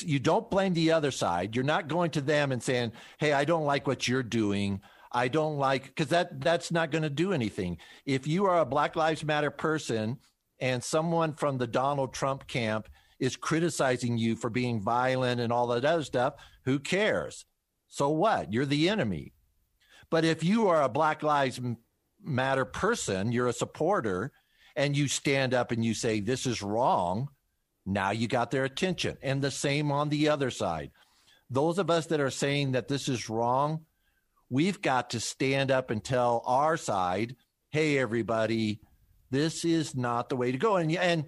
you 0.00 0.18
don't 0.18 0.50
blame 0.50 0.72
the 0.72 0.92
other 0.92 1.10
side. 1.10 1.54
You're 1.54 1.62
not 1.62 1.88
going 1.88 2.10
to 2.12 2.22
them 2.22 2.52
and 2.52 2.62
saying, 2.62 2.92
"Hey, 3.18 3.34
I 3.34 3.44
don't 3.44 3.66
like 3.66 3.86
what 3.86 4.08
you're 4.08 4.22
doing. 4.22 4.80
I 5.12 5.28
don't 5.28 5.58
like 5.58 5.84
because 5.84 6.08
that 6.08 6.40
that's 6.40 6.72
not 6.72 6.90
going 6.90 7.02
to 7.02 7.10
do 7.10 7.34
anything. 7.34 7.76
If 8.06 8.26
you 8.26 8.46
are 8.46 8.60
a 8.60 8.64
Black 8.64 8.96
Lives 8.96 9.22
Matter 9.22 9.50
person 9.50 10.18
and 10.58 10.82
someone 10.82 11.34
from 11.34 11.58
the 11.58 11.66
Donald 11.66 12.14
Trump 12.14 12.46
camp 12.46 12.88
is 13.18 13.36
criticizing 13.36 14.16
you 14.16 14.36
for 14.36 14.48
being 14.48 14.80
violent 14.80 15.38
and 15.38 15.52
all 15.52 15.66
that 15.66 15.84
other 15.84 16.02
stuff, 16.02 16.36
who 16.64 16.78
cares? 16.78 17.44
So 17.88 18.08
what? 18.08 18.54
You're 18.54 18.64
the 18.64 18.88
enemy. 18.88 19.34
But 20.08 20.24
if 20.24 20.42
you 20.42 20.68
are 20.68 20.82
a 20.82 20.88
Black 20.88 21.22
Lives 21.22 21.60
matter 22.24 22.64
person, 22.64 23.32
you're 23.32 23.48
a 23.48 23.52
supporter, 23.52 24.32
and 24.76 24.96
you 24.96 25.08
stand 25.08 25.54
up 25.54 25.70
and 25.70 25.84
you 25.84 25.94
say, 25.94 26.20
This 26.20 26.46
is 26.46 26.62
wrong, 26.62 27.28
now 27.84 28.10
you 28.10 28.28
got 28.28 28.50
their 28.50 28.64
attention. 28.64 29.16
And 29.22 29.42
the 29.42 29.50
same 29.50 29.90
on 29.90 30.08
the 30.08 30.28
other 30.28 30.50
side. 30.50 30.90
Those 31.50 31.78
of 31.78 31.90
us 31.90 32.06
that 32.06 32.20
are 32.20 32.30
saying 32.30 32.72
that 32.72 32.88
this 32.88 33.08
is 33.08 33.28
wrong, 33.28 33.84
we've 34.48 34.80
got 34.80 35.10
to 35.10 35.20
stand 35.20 35.70
up 35.70 35.90
and 35.90 36.02
tell 36.02 36.42
our 36.46 36.76
side, 36.76 37.36
Hey, 37.70 37.98
everybody, 37.98 38.80
this 39.30 39.64
is 39.64 39.96
not 39.96 40.28
the 40.28 40.36
way 40.36 40.52
to 40.52 40.58
go. 40.58 40.76
And, 40.76 40.94
and, 40.94 41.24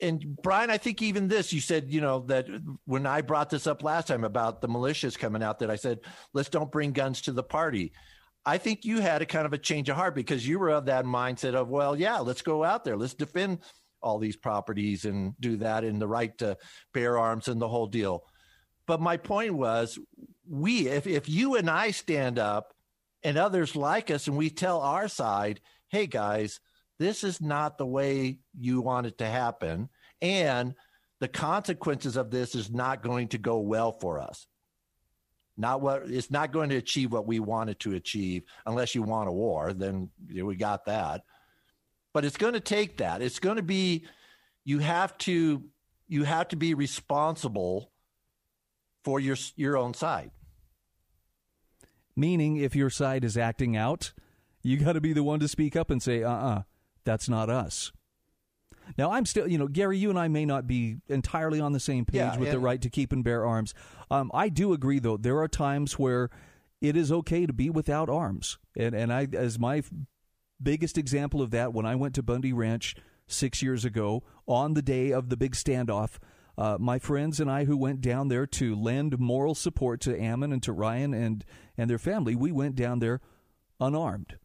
and 0.00 0.36
Bryan, 0.42 0.70
I 0.70 0.78
think 0.78 1.02
even 1.02 1.26
this, 1.26 1.52
you 1.52 1.60
said, 1.60 1.90
you 1.90 2.00
know, 2.00 2.20
that 2.28 2.46
when 2.84 3.06
I 3.06 3.22
brought 3.22 3.50
this 3.50 3.66
up 3.66 3.82
last 3.82 4.06
time 4.06 4.22
about 4.22 4.60
the 4.60 4.68
militias 4.68 5.18
coming 5.18 5.42
out, 5.42 5.58
that 5.58 5.70
I 5.70 5.76
said, 5.76 5.98
let's 6.32 6.48
don't 6.48 6.70
bring 6.70 6.92
guns 6.92 7.22
to 7.22 7.32
the 7.32 7.42
party. 7.42 7.92
I 8.46 8.58
think 8.58 8.84
you 8.84 9.00
had 9.00 9.22
a 9.22 9.26
kind 9.26 9.46
of 9.46 9.52
a 9.52 9.58
change 9.58 9.88
of 9.88 9.96
heart 9.96 10.14
because 10.14 10.46
you 10.46 10.58
were 10.58 10.70
of 10.70 10.86
that 10.86 11.04
mindset 11.04 11.54
of, 11.54 11.68
well, 11.68 11.96
yeah, 11.96 12.18
let's 12.18 12.42
go 12.42 12.62
out 12.62 12.84
there, 12.84 12.96
let's 12.96 13.14
defend 13.14 13.60
all 14.02 14.18
these 14.18 14.36
properties 14.36 15.06
and 15.06 15.34
do 15.40 15.56
that 15.56 15.82
and 15.82 16.00
the 16.00 16.06
right 16.06 16.36
to 16.38 16.56
bear 16.92 17.18
arms 17.18 17.48
and 17.48 17.60
the 17.60 17.68
whole 17.68 17.86
deal. 17.86 18.24
But 18.86 19.00
my 19.00 19.16
point 19.16 19.54
was, 19.54 19.98
we, 20.46 20.88
if, 20.88 21.06
if 21.06 21.26
you 21.26 21.54
and 21.56 21.70
I 21.70 21.90
stand 21.90 22.38
up 22.38 22.74
and 23.22 23.38
others 23.38 23.74
like 23.74 24.10
us 24.10 24.26
and 24.26 24.36
we 24.36 24.50
tell 24.50 24.82
our 24.82 25.08
side, 25.08 25.60
hey 25.88 26.06
guys, 26.06 26.60
this 26.98 27.24
is 27.24 27.40
not 27.40 27.78
the 27.78 27.86
way 27.86 28.38
you 28.58 28.82
want 28.82 29.06
it 29.06 29.16
to 29.18 29.26
happen. 29.26 29.88
And 30.20 30.74
the 31.20 31.28
consequences 31.28 32.16
of 32.16 32.30
this 32.30 32.54
is 32.54 32.70
not 32.70 33.02
going 33.02 33.28
to 33.28 33.38
go 33.38 33.58
well 33.58 33.92
for 33.92 34.20
us 34.20 34.46
not 35.56 35.80
what 35.80 36.02
it's 36.06 36.30
not 36.30 36.52
going 36.52 36.70
to 36.70 36.76
achieve 36.76 37.12
what 37.12 37.26
we 37.26 37.40
wanted 37.40 37.78
to 37.80 37.94
achieve 37.94 38.42
unless 38.66 38.94
you 38.94 39.02
want 39.02 39.28
a 39.28 39.32
war 39.32 39.72
then 39.72 40.10
we 40.32 40.56
got 40.56 40.86
that. 40.86 41.22
But 42.12 42.24
it's 42.24 42.36
going 42.36 42.52
to 42.52 42.60
take 42.60 42.98
that. 42.98 43.22
It's 43.22 43.40
going 43.40 43.56
to 43.56 43.62
be 43.62 44.06
you 44.64 44.78
have 44.78 45.16
to 45.18 45.64
you 46.08 46.24
have 46.24 46.48
to 46.48 46.56
be 46.56 46.74
responsible 46.74 47.90
for 49.04 49.20
your 49.20 49.36
your 49.56 49.76
own 49.76 49.94
side. 49.94 50.30
Meaning 52.16 52.56
if 52.56 52.76
your 52.76 52.90
side 52.90 53.24
is 53.24 53.36
acting 53.36 53.76
out 53.76 54.12
you 54.64 54.78
got 54.78 54.94
to 54.94 55.00
be 55.00 55.12
the 55.12 55.22
one 55.22 55.38
to 55.40 55.46
speak 55.46 55.76
up 55.76 55.90
and 55.90 56.02
say 56.02 56.22
uh-uh 56.22 56.62
that's 57.04 57.28
not 57.28 57.50
us 57.50 57.92
now, 58.96 59.10
I'm 59.12 59.26
still, 59.26 59.48
you 59.48 59.58
know, 59.58 59.66
Gary, 59.66 59.98
you 59.98 60.10
and 60.10 60.18
I 60.18 60.28
may 60.28 60.44
not 60.44 60.66
be 60.66 60.96
entirely 61.08 61.60
on 61.60 61.72
the 61.72 61.80
same 61.80 62.04
page 62.04 62.16
yeah, 62.16 62.36
with 62.36 62.50
the 62.50 62.58
right 62.58 62.80
to 62.80 62.90
keep 62.90 63.12
and 63.12 63.24
bear 63.24 63.44
arms. 63.44 63.74
Um, 64.10 64.30
I 64.34 64.48
do 64.48 64.72
agree, 64.72 64.98
though. 64.98 65.16
There 65.16 65.38
are 65.38 65.48
times 65.48 65.98
where 65.98 66.30
it 66.80 66.96
is 66.96 67.10
okay 67.10 67.46
to 67.46 67.52
be 67.52 67.70
without 67.70 68.08
arms, 68.08 68.58
and 68.76 68.94
and 68.94 69.12
I, 69.12 69.28
as 69.32 69.58
my 69.58 69.82
biggest 70.62 70.98
example 70.98 71.42
of 71.42 71.50
that, 71.50 71.72
when 71.72 71.86
I 71.86 71.94
went 71.94 72.14
to 72.16 72.22
Bundy 72.22 72.52
Ranch 72.52 72.94
six 73.26 73.62
years 73.62 73.84
ago 73.84 74.22
on 74.46 74.74
the 74.74 74.82
day 74.82 75.10
of 75.10 75.28
the 75.28 75.36
big 75.36 75.52
standoff. 75.54 76.18
Uh, 76.56 76.76
my 76.78 77.00
friends 77.00 77.40
and 77.40 77.50
I, 77.50 77.64
who 77.64 77.76
went 77.76 78.00
down 78.00 78.28
there 78.28 78.46
to 78.46 78.76
lend 78.76 79.18
moral 79.18 79.56
support 79.56 80.00
to 80.02 80.16
Ammon 80.16 80.52
and 80.52 80.62
to 80.62 80.72
Ryan 80.72 81.12
and 81.12 81.44
and 81.76 81.90
their 81.90 81.98
family, 81.98 82.36
we 82.36 82.52
went 82.52 82.76
down 82.76 83.00
there 83.00 83.20
unarmed. 83.80 84.36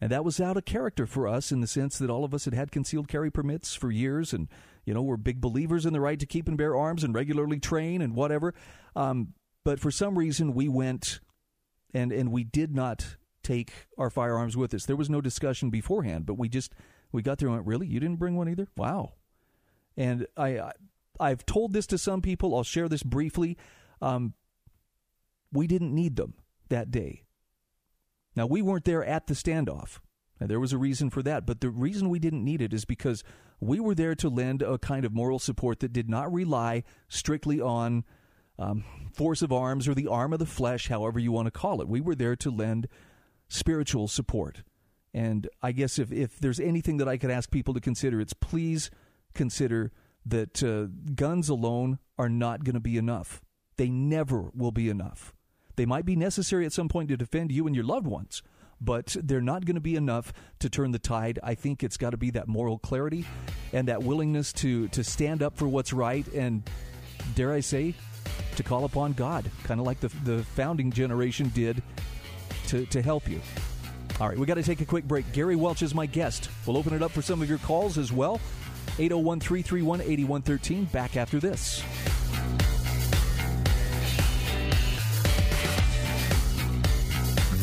And 0.00 0.10
that 0.10 0.24
was 0.24 0.40
out 0.40 0.56
of 0.56 0.64
character 0.64 1.06
for 1.06 1.26
us 1.26 1.50
in 1.50 1.60
the 1.60 1.66
sense 1.66 1.98
that 1.98 2.10
all 2.10 2.24
of 2.24 2.34
us 2.34 2.44
had 2.44 2.54
had 2.54 2.70
concealed 2.70 3.08
carry 3.08 3.30
permits 3.30 3.74
for 3.74 3.90
years 3.90 4.32
and, 4.32 4.48
you 4.84 4.92
know, 4.92 5.02
we're 5.02 5.16
big 5.16 5.40
believers 5.40 5.86
in 5.86 5.92
the 5.92 6.00
right 6.00 6.18
to 6.18 6.26
keep 6.26 6.48
and 6.48 6.58
bear 6.58 6.76
arms 6.76 7.02
and 7.02 7.14
regularly 7.14 7.58
train 7.58 8.02
and 8.02 8.14
whatever. 8.14 8.54
Um, 8.94 9.34
but 9.64 9.80
for 9.80 9.90
some 9.90 10.18
reason, 10.18 10.54
we 10.54 10.68
went 10.68 11.20
and, 11.94 12.12
and 12.12 12.30
we 12.30 12.44
did 12.44 12.74
not 12.74 13.16
take 13.42 13.72
our 13.96 14.10
firearms 14.10 14.56
with 14.56 14.74
us. 14.74 14.84
There 14.84 14.96
was 14.96 15.08
no 15.08 15.20
discussion 15.20 15.70
beforehand, 15.70 16.26
but 16.26 16.34
we 16.34 16.48
just, 16.48 16.74
we 17.10 17.22
got 17.22 17.38
there 17.38 17.48
and 17.48 17.56
went, 17.56 17.66
really? 17.66 17.86
You 17.86 18.00
didn't 18.00 18.18
bring 18.18 18.36
one 18.36 18.48
either? 18.48 18.68
Wow. 18.76 19.14
And 19.96 20.26
I, 20.36 20.58
I 20.58 20.72
I've 21.18 21.46
told 21.46 21.72
this 21.72 21.86
to 21.88 21.98
some 21.98 22.20
people. 22.20 22.54
I'll 22.54 22.64
share 22.64 22.88
this 22.88 23.02
briefly. 23.02 23.56
Um, 24.02 24.34
we 25.52 25.66
didn't 25.66 25.94
need 25.94 26.16
them 26.16 26.34
that 26.68 26.90
day. 26.90 27.22
Now, 28.36 28.46
we 28.46 28.62
weren't 28.62 28.84
there 28.84 29.04
at 29.04 29.26
the 29.26 29.34
standoff. 29.34 29.98
And 30.38 30.50
there 30.50 30.60
was 30.60 30.72
a 30.72 30.78
reason 30.78 31.10
for 31.10 31.22
that. 31.22 31.46
But 31.46 31.60
the 31.60 31.70
reason 31.70 32.10
we 32.10 32.18
didn't 32.18 32.44
need 32.44 32.60
it 32.60 32.74
is 32.74 32.84
because 32.84 33.24
we 33.58 33.80
were 33.80 33.94
there 33.94 34.14
to 34.16 34.28
lend 34.28 34.62
a 34.62 34.78
kind 34.78 35.04
of 35.04 35.14
moral 35.14 35.38
support 35.38 35.80
that 35.80 35.92
did 35.92 36.10
not 36.10 36.32
rely 36.32 36.84
strictly 37.08 37.60
on 37.60 38.04
um, 38.58 38.84
force 39.12 39.42
of 39.42 39.52
arms 39.52 39.88
or 39.88 39.94
the 39.94 40.08
arm 40.08 40.32
of 40.32 40.38
the 40.38 40.46
flesh, 40.46 40.88
however 40.88 41.18
you 41.18 41.32
want 41.32 41.46
to 41.46 41.50
call 41.50 41.80
it. 41.80 41.88
We 41.88 42.00
were 42.00 42.14
there 42.14 42.36
to 42.36 42.50
lend 42.50 42.86
spiritual 43.48 44.08
support. 44.08 44.62
And 45.14 45.48
I 45.62 45.72
guess 45.72 45.98
if, 45.98 46.12
if 46.12 46.38
there's 46.38 46.60
anything 46.60 46.98
that 46.98 47.08
I 47.08 47.16
could 47.16 47.30
ask 47.30 47.50
people 47.50 47.72
to 47.74 47.80
consider, 47.80 48.20
it's 48.20 48.34
please 48.34 48.90
consider 49.32 49.92
that 50.26 50.62
uh, 50.62 50.88
guns 51.14 51.48
alone 51.48 51.98
are 52.18 52.28
not 52.28 52.64
going 52.64 52.74
to 52.74 52.80
be 52.80 52.98
enough. 52.98 53.40
They 53.76 53.88
never 53.88 54.50
will 54.54 54.72
be 54.72 54.88
enough. 54.88 55.32
They 55.76 55.86
might 55.86 56.04
be 56.04 56.16
necessary 56.16 56.66
at 56.66 56.72
some 56.72 56.88
point 56.88 57.08
to 57.10 57.16
defend 57.16 57.52
you 57.52 57.66
and 57.66 57.76
your 57.76 57.84
loved 57.84 58.06
ones, 58.06 58.42
but 58.80 59.16
they're 59.22 59.40
not 59.40 59.64
going 59.64 59.74
to 59.74 59.80
be 59.80 59.94
enough 59.94 60.32
to 60.60 60.70
turn 60.70 60.90
the 60.90 60.98
tide. 60.98 61.38
I 61.42 61.54
think 61.54 61.82
it's 61.82 61.96
got 61.96 62.10
to 62.10 62.16
be 62.16 62.30
that 62.30 62.48
moral 62.48 62.78
clarity 62.78 63.26
and 63.72 63.88
that 63.88 64.02
willingness 64.02 64.52
to 64.54 64.88
to 64.88 65.04
stand 65.04 65.42
up 65.42 65.56
for 65.56 65.68
what's 65.68 65.92
right 65.92 66.26
and 66.28 66.68
dare 67.34 67.52
I 67.52 67.60
say 67.60 67.94
to 68.56 68.62
call 68.62 68.84
upon 68.84 69.12
God, 69.12 69.50
kind 69.64 69.78
of 69.80 69.86
like 69.86 70.00
the 70.00 70.08
the 70.24 70.42
founding 70.42 70.90
generation 70.90 71.50
did 71.54 71.82
to 72.68 72.86
to 72.86 73.02
help 73.02 73.28
you. 73.28 73.40
All 74.18 74.28
right, 74.28 74.38
we 74.38 74.46
got 74.46 74.54
to 74.54 74.62
take 74.62 74.80
a 74.80 74.86
quick 74.86 75.04
break. 75.04 75.30
Gary 75.32 75.56
Welch 75.56 75.82
is 75.82 75.94
my 75.94 76.06
guest. 76.06 76.48
We'll 76.64 76.78
open 76.78 76.94
it 76.94 77.02
up 77.02 77.10
for 77.10 77.20
some 77.20 77.42
of 77.42 77.50
your 77.50 77.58
calls 77.58 77.98
as 77.98 78.12
well. 78.12 78.40
801 78.98 79.40
331 79.40 80.00
8113. 80.00 80.84
Back 80.86 81.18
after 81.18 81.38
this. 81.38 81.82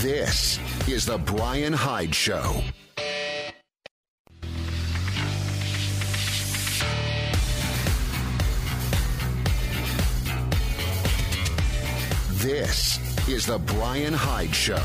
This 0.04 0.60
is 0.86 1.06
The 1.06 1.18
Bryan 1.18 1.72
Hyde 1.72 2.14
Show. 2.14 2.62
This 12.32 13.30
is 13.30 13.46
The 13.46 13.58
Bryan 13.60 14.14
Hyde 14.14 14.54
Show. 14.54 14.76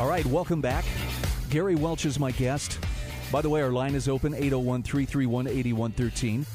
All 0.00 0.08
right, 0.08 0.24
welcome 0.26 0.60
back. 0.60 0.84
Gary 1.50 1.74
Welch 1.74 2.06
is 2.06 2.20
my 2.20 2.30
guest. 2.30 2.78
By 3.32 3.42
the 3.42 3.50
way, 3.50 3.60
our 3.60 3.72
line 3.72 3.96
is 3.96 4.08
open 4.08 4.34
801 4.34 4.84
331 4.84 5.48
8113. 5.48 6.46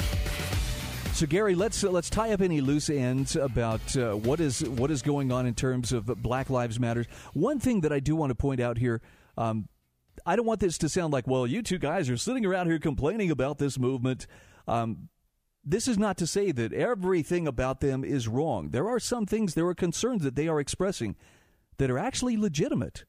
So 1.14 1.28
Gary, 1.28 1.54
let's 1.54 1.84
uh, 1.84 1.92
let's 1.92 2.10
tie 2.10 2.32
up 2.34 2.42
any 2.42 2.60
loose 2.60 2.90
ends 2.90 3.36
about 3.36 3.96
uh, 3.96 4.14
what 4.14 4.40
is 4.40 4.68
what 4.68 4.90
is 4.90 5.04
going 5.04 5.32
on 5.32 5.46
in 5.46 5.54
terms 5.54 5.94
of 5.94 6.08
Black 6.08 6.50
Lives 6.50 6.80
Matters. 6.80 7.06
One 7.34 7.60
thing 7.60 7.82
that 7.82 7.94
I 7.94 8.00
do 8.00 8.16
want 8.16 8.32
to 8.32 8.36
point 8.36 8.60
out 8.60 8.80
here, 8.80 9.00
um, 9.38 9.70
I 10.26 10.36
don't 10.36 10.48
want 10.48 10.60
this 10.60 10.80
to 10.80 10.90
sound 10.90 11.14
like, 11.14 11.28
well, 11.28 11.46
you 11.46 11.62
two 11.62 11.78
guys 11.78 12.10
are 12.10 12.18
sitting 12.18 12.48
around 12.48 12.66
here 12.66 12.80
complaining 12.80 13.30
about 13.30 13.60
this 13.60 13.78
movement. 13.78 14.26
Um, 14.68 15.10
this 15.64 15.88
is 15.88 16.00
not 16.00 16.18
to 16.18 16.26
say 16.26 16.52
that 16.52 16.74
everything 16.74 17.48
about 17.48 17.80
them 17.80 18.04
is 18.04 18.28
wrong. 18.28 18.72
There 18.72 18.90
are 18.90 19.00
some 19.00 19.28
things, 19.28 19.54
there 19.54 19.68
are 19.68 19.76
concerns 19.76 20.24
that 20.24 20.36
they 20.36 20.48
are 20.48 20.60
expressing 20.60 21.16
that 21.78 21.92
are 21.92 22.00
actually 22.00 22.38
legitimate. 22.38 23.06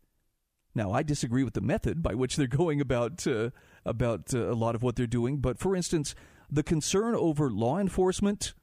Now, 0.74 0.92
I 0.92 1.02
disagree 1.02 1.42
with 1.42 1.54
the 1.54 1.62
method 1.62 2.02
by 2.02 2.14
which 2.14 2.36
they're 2.36 2.46
going 2.48 2.82
about 2.82 3.26
uh, 3.26 3.48
about 3.86 4.34
uh, 4.34 4.50
a 4.50 4.54
lot 4.54 4.74
of 4.74 4.82
what 4.82 4.94
they're 4.94 5.06
doing. 5.06 5.38
But 5.38 5.58
for 5.58 5.74
instance, 5.74 6.14
the 6.54 6.62
concern 6.62 7.16
over 7.16 7.50
law 7.50 7.78
enforcement 7.78 8.54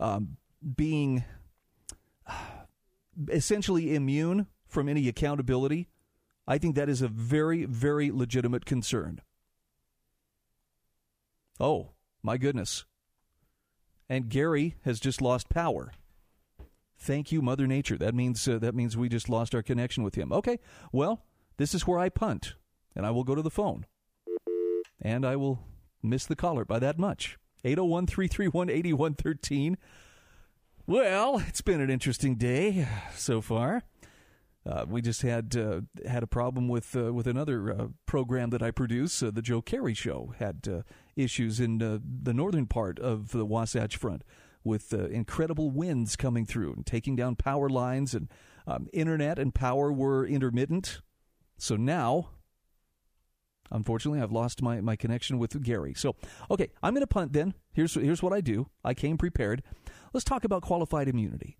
um, 0.00 0.38
being 0.76 1.24
essentially 3.28 3.94
immune 3.94 4.46
from 4.66 4.88
any 4.88 5.08
accountability, 5.08 5.88
I 6.48 6.56
think 6.56 6.74
that 6.74 6.88
is 6.88 7.02
a 7.02 7.08
very, 7.08 7.66
very 7.66 8.10
legitimate 8.10 8.64
concern. 8.64 9.20
Oh, 11.60 11.90
my 12.22 12.38
goodness. 12.38 12.86
And 14.08 14.30
Gary 14.30 14.76
has 14.84 14.98
just 14.98 15.20
lost 15.20 15.50
power. 15.50 15.92
Thank 16.98 17.30
you, 17.30 17.42
Mother 17.42 17.66
Nature. 17.66 17.98
That 17.98 18.14
means 18.14 18.48
uh, 18.48 18.58
that 18.58 18.74
means 18.74 18.96
we 18.96 19.08
just 19.10 19.28
lost 19.28 19.54
our 19.54 19.62
connection 19.62 20.02
with 20.02 20.14
him. 20.14 20.32
Okay, 20.32 20.58
well, 20.92 21.24
this 21.58 21.74
is 21.74 21.86
where 21.86 21.98
I 21.98 22.08
punt, 22.08 22.54
and 22.96 23.04
I 23.04 23.10
will 23.10 23.24
go 23.24 23.34
to 23.34 23.42
the 23.42 23.50
phone, 23.50 23.84
and 25.00 25.26
I 25.26 25.36
will 25.36 25.62
miss 26.04 26.26
the 26.26 26.36
caller 26.36 26.64
by 26.64 26.78
that 26.78 26.98
much. 26.98 27.38
801 27.64 28.06
331 28.06 28.70
8113. 28.70 29.78
Well, 30.86 31.42
it's 31.48 31.62
been 31.62 31.80
an 31.80 31.88
interesting 31.90 32.34
day 32.36 32.86
so 33.14 33.40
far. 33.40 33.82
Uh, 34.66 34.86
we 34.88 35.02
just 35.02 35.22
had 35.22 35.56
uh, 35.56 35.82
had 36.06 36.22
a 36.22 36.26
problem 36.26 36.68
with 36.68 36.96
uh, 36.96 37.12
with 37.12 37.26
another 37.26 37.70
uh, 37.70 37.86
program 38.06 38.50
that 38.50 38.62
I 38.62 38.70
produce, 38.70 39.22
uh, 39.22 39.30
the 39.30 39.42
Joe 39.42 39.60
Kerry 39.60 39.92
Show. 39.92 40.34
Had 40.38 40.66
uh, 40.70 40.82
issues 41.16 41.60
in 41.60 41.78
the 41.78 42.34
northern 42.34 42.66
part 42.66 42.98
of 42.98 43.32
the 43.32 43.44
Wasatch 43.44 43.96
Front 43.96 44.24
with 44.62 44.94
incredible 44.94 45.70
winds 45.70 46.16
coming 46.16 46.46
through 46.46 46.72
and 46.72 46.86
taking 46.86 47.14
down 47.14 47.36
power 47.36 47.68
lines, 47.68 48.14
and 48.14 48.28
um, 48.66 48.88
internet 48.94 49.38
and 49.38 49.54
power 49.54 49.92
were 49.92 50.26
intermittent. 50.26 51.02
So 51.58 51.76
now 51.76 52.30
Unfortunately, 53.70 54.20
I've 54.20 54.32
lost 54.32 54.62
my, 54.62 54.80
my 54.80 54.96
connection 54.96 55.38
with 55.38 55.60
Gary. 55.62 55.94
So, 55.94 56.16
okay, 56.50 56.70
I'm 56.82 56.94
going 56.94 57.02
to 57.02 57.06
punt 57.06 57.32
then. 57.32 57.54
Here's, 57.72 57.94
here's 57.94 58.22
what 58.22 58.32
I 58.32 58.40
do 58.40 58.68
I 58.84 58.94
came 58.94 59.18
prepared. 59.18 59.62
Let's 60.12 60.24
talk 60.24 60.44
about 60.44 60.62
qualified 60.62 61.08
immunity. 61.08 61.56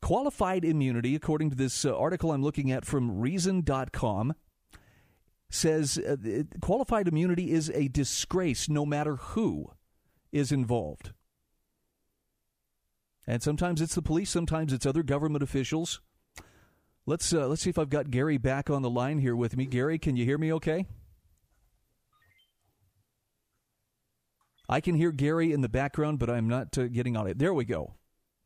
Qualified 0.00 0.64
immunity, 0.64 1.14
according 1.14 1.50
to 1.50 1.56
this 1.56 1.84
uh, 1.84 1.96
article 1.96 2.32
I'm 2.32 2.42
looking 2.42 2.72
at 2.72 2.84
from 2.84 3.20
Reason.com, 3.20 4.34
says 5.48 5.98
uh, 5.98 6.16
qualified 6.60 7.06
immunity 7.06 7.52
is 7.52 7.70
a 7.70 7.88
disgrace 7.88 8.68
no 8.68 8.86
matter 8.86 9.16
who 9.16 9.70
is 10.32 10.50
involved. 10.50 11.12
And 13.26 13.42
sometimes 13.42 13.80
it's 13.80 13.94
the 13.94 14.02
police, 14.02 14.30
sometimes 14.30 14.72
it's 14.72 14.86
other 14.86 15.02
government 15.02 15.44
officials. 15.44 16.00
Let's 17.04 17.32
uh, 17.32 17.48
let's 17.48 17.62
see 17.62 17.70
if 17.70 17.78
I've 17.78 17.90
got 17.90 18.10
Gary 18.10 18.38
back 18.38 18.70
on 18.70 18.82
the 18.82 18.90
line 18.90 19.18
here 19.18 19.34
with 19.34 19.56
me. 19.56 19.66
Gary, 19.66 19.98
can 19.98 20.14
you 20.16 20.24
hear 20.24 20.38
me? 20.38 20.52
Okay. 20.52 20.86
I 24.68 24.80
can 24.80 24.94
hear 24.94 25.10
Gary 25.10 25.52
in 25.52 25.60
the 25.60 25.68
background, 25.68 26.18
but 26.18 26.30
I'm 26.30 26.48
not 26.48 26.78
uh, 26.78 26.86
getting 26.86 27.16
on 27.16 27.26
it. 27.26 27.38
There 27.38 27.52
we 27.52 27.64
go. 27.64 27.94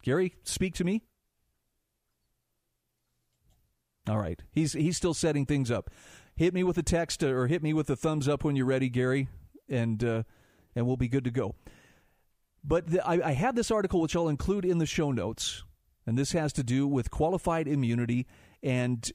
Gary, 0.03 0.35
speak 0.43 0.75
to 0.77 0.85
me. 0.85 1.03
All 4.09 4.19
right, 4.19 4.41
he's 4.53 4.73
he's 4.73 4.97
still 4.97 5.15
setting 5.15 5.45
things 5.45 5.71
up. 5.71 5.91
Hit 6.35 6.55
me 6.55 6.65
with 6.65 6.79
a 6.79 6.83
text 6.83 7.23
uh, 7.23 7.29
or 7.29 7.49
hit 7.49 7.63
me 7.63 7.75
with 7.75 7.91
a 7.91 7.97
thumbs 7.97 8.27
up 8.27 8.43
when 8.43 8.57
you're 8.57 8.67
ready, 8.67 8.89
Gary, 8.89 9.29
and 9.69 10.03
uh, 10.03 10.23
and 10.75 10.87
we'll 10.87 10.97
be 10.97 11.09
good 11.09 11.25
to 11.25 11.31
go. 11.31 11.55
But 12.65 12.89
the, 12.89 13.07
I, 13.07 13.29
I 13.29 13.33
have 13.33 13.55
this 13.55 13.71
article 13.71 14.01
which 14.01 14.17
I'll 14.17 14.29
include 14.29 14.65
in 14.65 14.79
the 14.79 14.87
show 14.87 15.13
notes, 15.13 15.63
and 16.07 16.17
this 16.17 16.33
has 16.33 16.53
to 16.55 16.63
do 16.63 16.87
with 16.87 17.11
qualified 17.11 17.69
immunity 17.69 18.27
and 18.67 19.13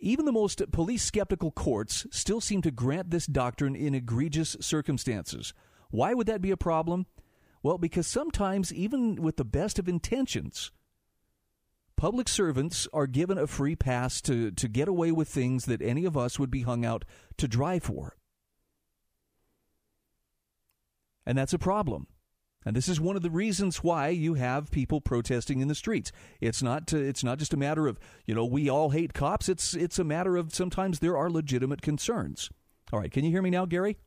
even 0.00 0.24
the 0.24 0.32
most 0.32 0.62
police 0.70 1.02
skeptical 1.02 1.50
courts 1.50 2.06
still 2.12 2.40
seem 2.40 2.62
to 2.62 2.70
grant 2.70 3.10
this 3.10 3.26
doctrine 3.26 3.74
in 3.74 3.92
egregious 3.92 4.56
circumstances. 4.60 5.52
Why 5.90 6.14
would 6.14 6.28
that 6.28 6.40
be 6.40 6.52
a 6.52 6.56
problem? 6.56 7.06
Well, 7.60 7.76
because 7.76 8.06
sometimes, 8.06 8.72
even 8.72 9.16
with 9.16 9.36
the 9.36 9.44
best 9.44 9.80
of 9.80 9.88
intentions, 9.88 10.70
public 11.96 12.28
servants 12.28 12.86
are 12.92 13.08
given 13.08 13.36
a 13.36 13.48
free 13.48 13.74
pass 13.74 14.20
to, 14.22 14.52
to 14.52 14.68
get 14.68 14.86
away 14.86 15.10
with 15.10 15.28
things 15.28 15.64
that 15.64 15.82
any 15.82 16.04
of 16.04 16.16
us 16.16 16.38
would 16.38 16.50
be 16.50 16.62
hung 16.62 16.84
out 16.84 17.04
to 17.38 17.48
dry 17.48 17.80
for. 17.80 18.16
And 21.26 21.36
that's 21.36 21.54
a 21.54 21.58
problem. 21.58 22.06
And 22.64 22.74
this 22.74 22.88
is 22.88 23.00
one 23.00 23.16
of 23.16 23.22
the 23.22 23.30
reasons 23.30 23.84
why 23.84 24.08
you 24.08 24.34
have 24.34 24.70
people 24.70 25.00
protesting 25.00 25.60
in 25.60 25.68
the 25.68 25.74
streets. 25.74 26.12
It's 26.40 26.62
not 26.62 26.86
to, 26.88 26.98
it's 26.98 27.22
not 27.22 27.38
just 27.38 27.52
a 27.52 27.58
matter 27.58 27.86
of, 27.86 27.98
you 28.26 28.34
know, 28.34 28.44
we 28.44 28.70
all 28.70 28.90
hate 28.90 29.12
cops. 29.12 29.48
It's 29.48 29.74
it's 29.74 29.98
a 29.98 30.04
matter 30.04 30.36
of 30.36 30.54
sometimes 30.54 30.98
there 30.98 31.16
are 31.16 31.30
legitimate 31.30 31.82
concerns. 31.82 32.50
All 32.92 33.00
right, 33.00 33.10
can 33.10 33.24
you 33.24 33.30
hear 33.30 33.42
me 33.42 33.50
now, 33.50 33.66
Gary? 33.66 33.98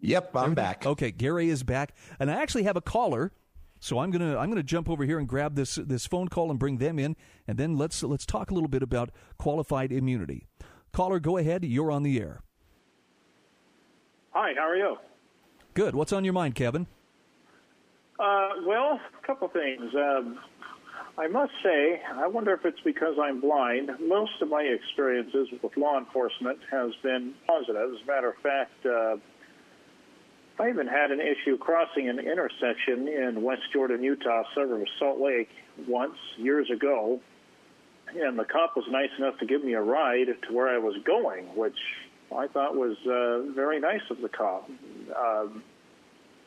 Yep, 0.00 0.36
I'm 0.36 0.54
back. 0.54 0.86
Okay, 0.86 1.10
Gary 1.10 1.50
is 1.50 1.62
back. 1.62 1.94
And 2.18 2.30
I 2.30 2.40
actually 2.40 2.62
have 2.62 2.76
a 2.76 2.80
caller. 2.80 3.32
So 3.80 3.98
I'm 3.98 4.10
going 4.10 4.20
to 4.20 4.38
I'm 4.38 4.50
going 4.50 4.56
to 4.56 4.62
jump 4.62 4.90
over 4.90 5.04
here 5.04 5.18
and 5.18 5.26
grab 5.26 5.54
this 5.54 5.76
this 5.76 6.06
phone 6.06 6.28
call 6.28 6.50
and 6.50 6.58
bring 6.58 6.78
them 6.78 6.98
in 6.98 7.16
and 7.48 7.56
then 7.58 7.78
let's 7.78 8.02
let's 8.02 8.26
talk 8.26 8.50
a 8.50 8.54
little 8.54 8.68
bit 8.68 8.82
about 8.82 9.10
qualified 9.38 9.90
immunity. 9.90 10.46
Caller, 10.92 11.18
go 11.18 11.38
ahead. 11.38 11.64
You're 11.64 11.90
on 11.90 12.02
the 12.02 12.20
air. 12.20 12.42
Hi, 14.32 14.52
how 14.54 14.68
are 14.68 14.76
you? 14.76 14.96
Good. 15.72 15.94
What's 15.94 16.12
on 16.12 16.24
your 16.24 16.34
mind, 16.34 16.54
Kevin? 16.54 16.86
Uh, 18.20 18.50
well, 18.66 19.00
a 19.22 19.26
couple 19.26 19.48
things. 19.48 19.94
Um, 19.94 20.38
I 21.16 21.26
must 21.26 21.52
say, 21.62 22.02
I 22.14 22.26
wonder 22.26 22.52
if 22.52 22.66
it's 22.66 22.80
because 22.84 23.14
I'm 23.20 23.40
blind. 23.40 23.90
Most 24.06 24.42
of 24.42 24.48
my 24.50 24.62
experiences 24.62 25.48
with 25.62 25.74
law 25.76 25.98
enforcement 25.98 26.58
has 26.70 26.90
been 27.02 27.32
positive. 27.46 27.94
As 27.94 28.02
a 28.02 28.06
matter 28.06 28.28
of 28.28 28.36
fact, 28.42 28.84
uh, 28.84 29.16
I 30.62 30.68
even 30.68 30.86
had 30.86 31.10
an 31.10 31.20
issue 31.20 31.56
crossing 31.56 32.10
an 32.10 32.18
intersection 32.18 33.08
in 33.08 33.42
West 33.42 33.62
Jordan, 33.72 34.02
Utah, 34.02 34.42
suburb 34.54 34.82
of 34.82 34.88
Salt 34.98 35.18
Lake, 35.18 35.48
once 35.88 36.16
years 36.36 36.68
ago, 36.70 37.20
and 38.14 38.38
the 38.38 38.44
cop 38.44 38.76
was 38.76 38.84
nice 38.90 39.10
enough 39.18 39.38
to 39.38 39.46
give 39.46 39.64
me 39.64 39.72
a 39.72 39.80
ride 39.80 40.26
to 40.46 40.52
where 40.54 40.68
I 40.68 40.78
was 40.78 40.94
going, 41.04 41.46
which 41.56 41.78
I 42.36 42.48
thought 42.48 42.76
was 42.76 42.96
uh, 43.06 43.50
very 43.54 43.80
nice 43.80 44.02
of 44.10 44.20
the 44.20 44.28
cop. 44.28 44.68
Um, 45.16 45.62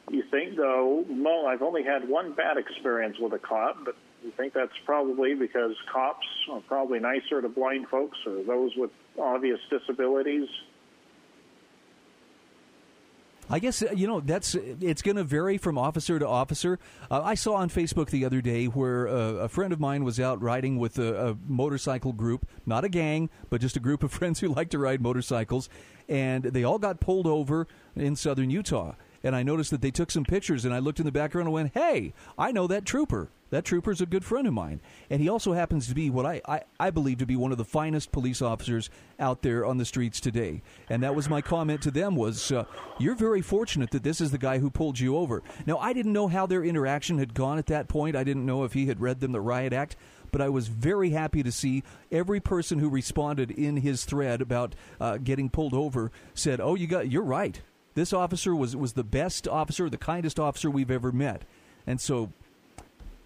you 0.09 0.23
think, 0.29 0.57
though, 0.57 1.05
well, 1.09 1.47
I've 1.47 1.61
only 1.61 1.83
had 1.83 2.07
one 2.07 2.33
bad 2.33 2.57
experience 2.57 3.17
with 3.19 3.33
a 3.33 3.39
cop, 3.39 3.77
but 3.85 3.95
you 4.23 4.31
think 4.37 4.53
that's 4.53 4.71
probably 4.85 5.33
because 5.33 5.71
cops 5.91 6.25
are 6.51 6.61
probably 6.61 6.99
nicer 6.99 7.41
to 7.41 7.49
blind 7.49 7.87
folks 7.89 8.17
or 8.25 8.43
those 8.43 8.71
with 8.75 8.91
obvious 9.19 9.59
disabilities? 9.69 10.47
I 13.49 13.59
guess 13.59 13.83
uh, 13.83 13.91
you 13.93 14.07
know 14.07 14.21
that's 14.21 14.55
it's 14.55 15.01
going 15.01 15.17
to 15.17 15.23
vary 15.23 15.57
from 15.57 15.77
officer 15.77 16.17
to 16.17 16.27
officer. 16.27 16.79
Uh, 17.11 17.21
I 17.21 17.35
saw 17.35 17.55
on 17.55 17.69
Facebook 17.69 18.09
the 18.09 18.23
other 18.23 18.41
day 18.41 18.65
where 18.65 19.07
uh, 19.07 19.13
a 19.13 19.49
friend 19.49 19.73
of 19.73 19.79
mine 19.79 20.05
was 20.05 20.19
out 20.19 20.41
riding 20.41 20.79
with 20.79 20.97
a, 20.97 21.31
a, 21.31 21.37
motorcycle 21.47 22.13
group, 22.13 22.47
not 22.65 22.85
a 22.85 22.89
gang, 22.89 23.29
but 23.49 23.59
just 23.59 23.75
a 23.75 23.81
group 23.81 24.01
of 24.01 24.11
friends 24.13 24.39
who 24.39 24.47
like 24.47 24.69
to 24.69 24.79
ride 24.79 25.01
motorcycles, 25.01 25.67
and 26.07 26.43
they 26.43 26.63
all 26.63 26.79
got 26.79 27.01
pulled 27.01 27.27
over 27.27 27.67
in 27.95 28.15
southern 28.15 28.49
Utah 28.49 28.93
and 29.23 29.35
I 29.35 29.43
noticed 29.43 29.71
that 29.71 29.81
they 29.81 29.91
took 29.91 30.11
some 30.11 30.25
pictures, 30.25 30.65
and 30.65 30.73
I 30.73 30.79
looked 30.79 30.99
in 30.99 31.05
the 31.05 31.11
background 31.11 31.47
and 31.47 31.53
went, 31.53 31.73
"Hey, 31.73 32.13
I 32.37 32.51
know 32.51 32.67
that 32.67 32.85
trooper. 32.85 33.29
That 33.49 33.65
trooper's 33.65 34.01
a 34.01 34.05
good 34.05 34.25
friend 34.25 34.47
of 34.47 34.53
mine." 34.53 34.81
And 35.09 35.21
he 35.21 35.29
also 35.29 35.53
happens 35.53 35.87
to 35.87 35.93
be 35.93 36.09
what 36.09 36.25
I, 36.25 36.41
I, 36.47 36.61
I 36.79 36.89
believe 36.89 37.19
to 37.19 37.25
be 37.25 37.35
one 37.35 37.51
of 37.51 37.57
the 37.57 37.63
finest 37.65 38.11
police 38.11 38.41
officers 38.41 38.89
out 39.19 39.41
there 39.41 39.65
on 39.65 39.77
the 39.77 39.85
streets 39.85 40.19
today. 40.19 40.61
And 40.89 41.03
that 41.03 41.15
was 41.15 41.29
my 41.29 41.41
comment 41.41 41.81
to 41.83 41.91
them: 41.91 42.15
was 42.15 42.51
uh, 42.51 42.65
you're 42.99 43.15
very 43.15 43.41
fortunate 43.41 43.91
that 43.91 44.03
this 44.03 44.19
is 44.19 44.31
the 44.31 44.37
guy 44.37 44.59
who 44.59 44.69
pulled 44.69 44.99
you 44.99 45.15
over. 45.17 45.41
Now, 45.65 45.77
I 45.77 45.93
didn't 45.93 46.13
know 46.13 46.27
how 46.27 46.45
their 46.45 46.63
interaction 46.63 47.17
had 47.17 47.33
gone 47.33 47.57
at 47.57 47.67
that 47.67 47.87
point. 47.87 48.15
I 48.15 48.23
didn't 48.23 48.45
know 48.45 48.63
if 48.63 48.73
he 48.73 48.87
had 48.87 48.99
read 48.99 49.19
them 49.19 49.31
the 49.31 49.41
riot 49.41 49.73
act 49.73 49.95
but 50.31 50.41
I 50.41 50.49
was 50.49 50.67
very 50.67 51.11
happy 51.11 51.43
to 51.43 51.51
see 51.51 51.83
every 52.11 52.39
person 52.39 52.79
who 52.79 52.89
responded 52.89 53.51
in 53.51 53.77
his 53.77 54.03
thread 54.03 54.41
about 54.41 54.73
uh, 54.99 55.17
getting 55.17 55.47
pulled 55.47 55.75
over 55.75 56.11
said, 56.33 56.59
"Oh, 56.59 56.73
you 56.73 56.87
got, 56.87 57.09
you're 57.09 57.21
right. 57.21 57.61
This 57.95 58.13
officer 58.13 58.55
was, 58.55 58.75
was 58.75 58.93
the 58.93 59.03
best 59.03 59.47
officer, 59.47 59.89
the 59.89 59.97
kindest 59.97 60.39
officer 60.39 60.69
we've 60.69 60.91
ever 60.91 61.11
met. 61.11 61.43
And 61.85 62.01
so 62.01 62.31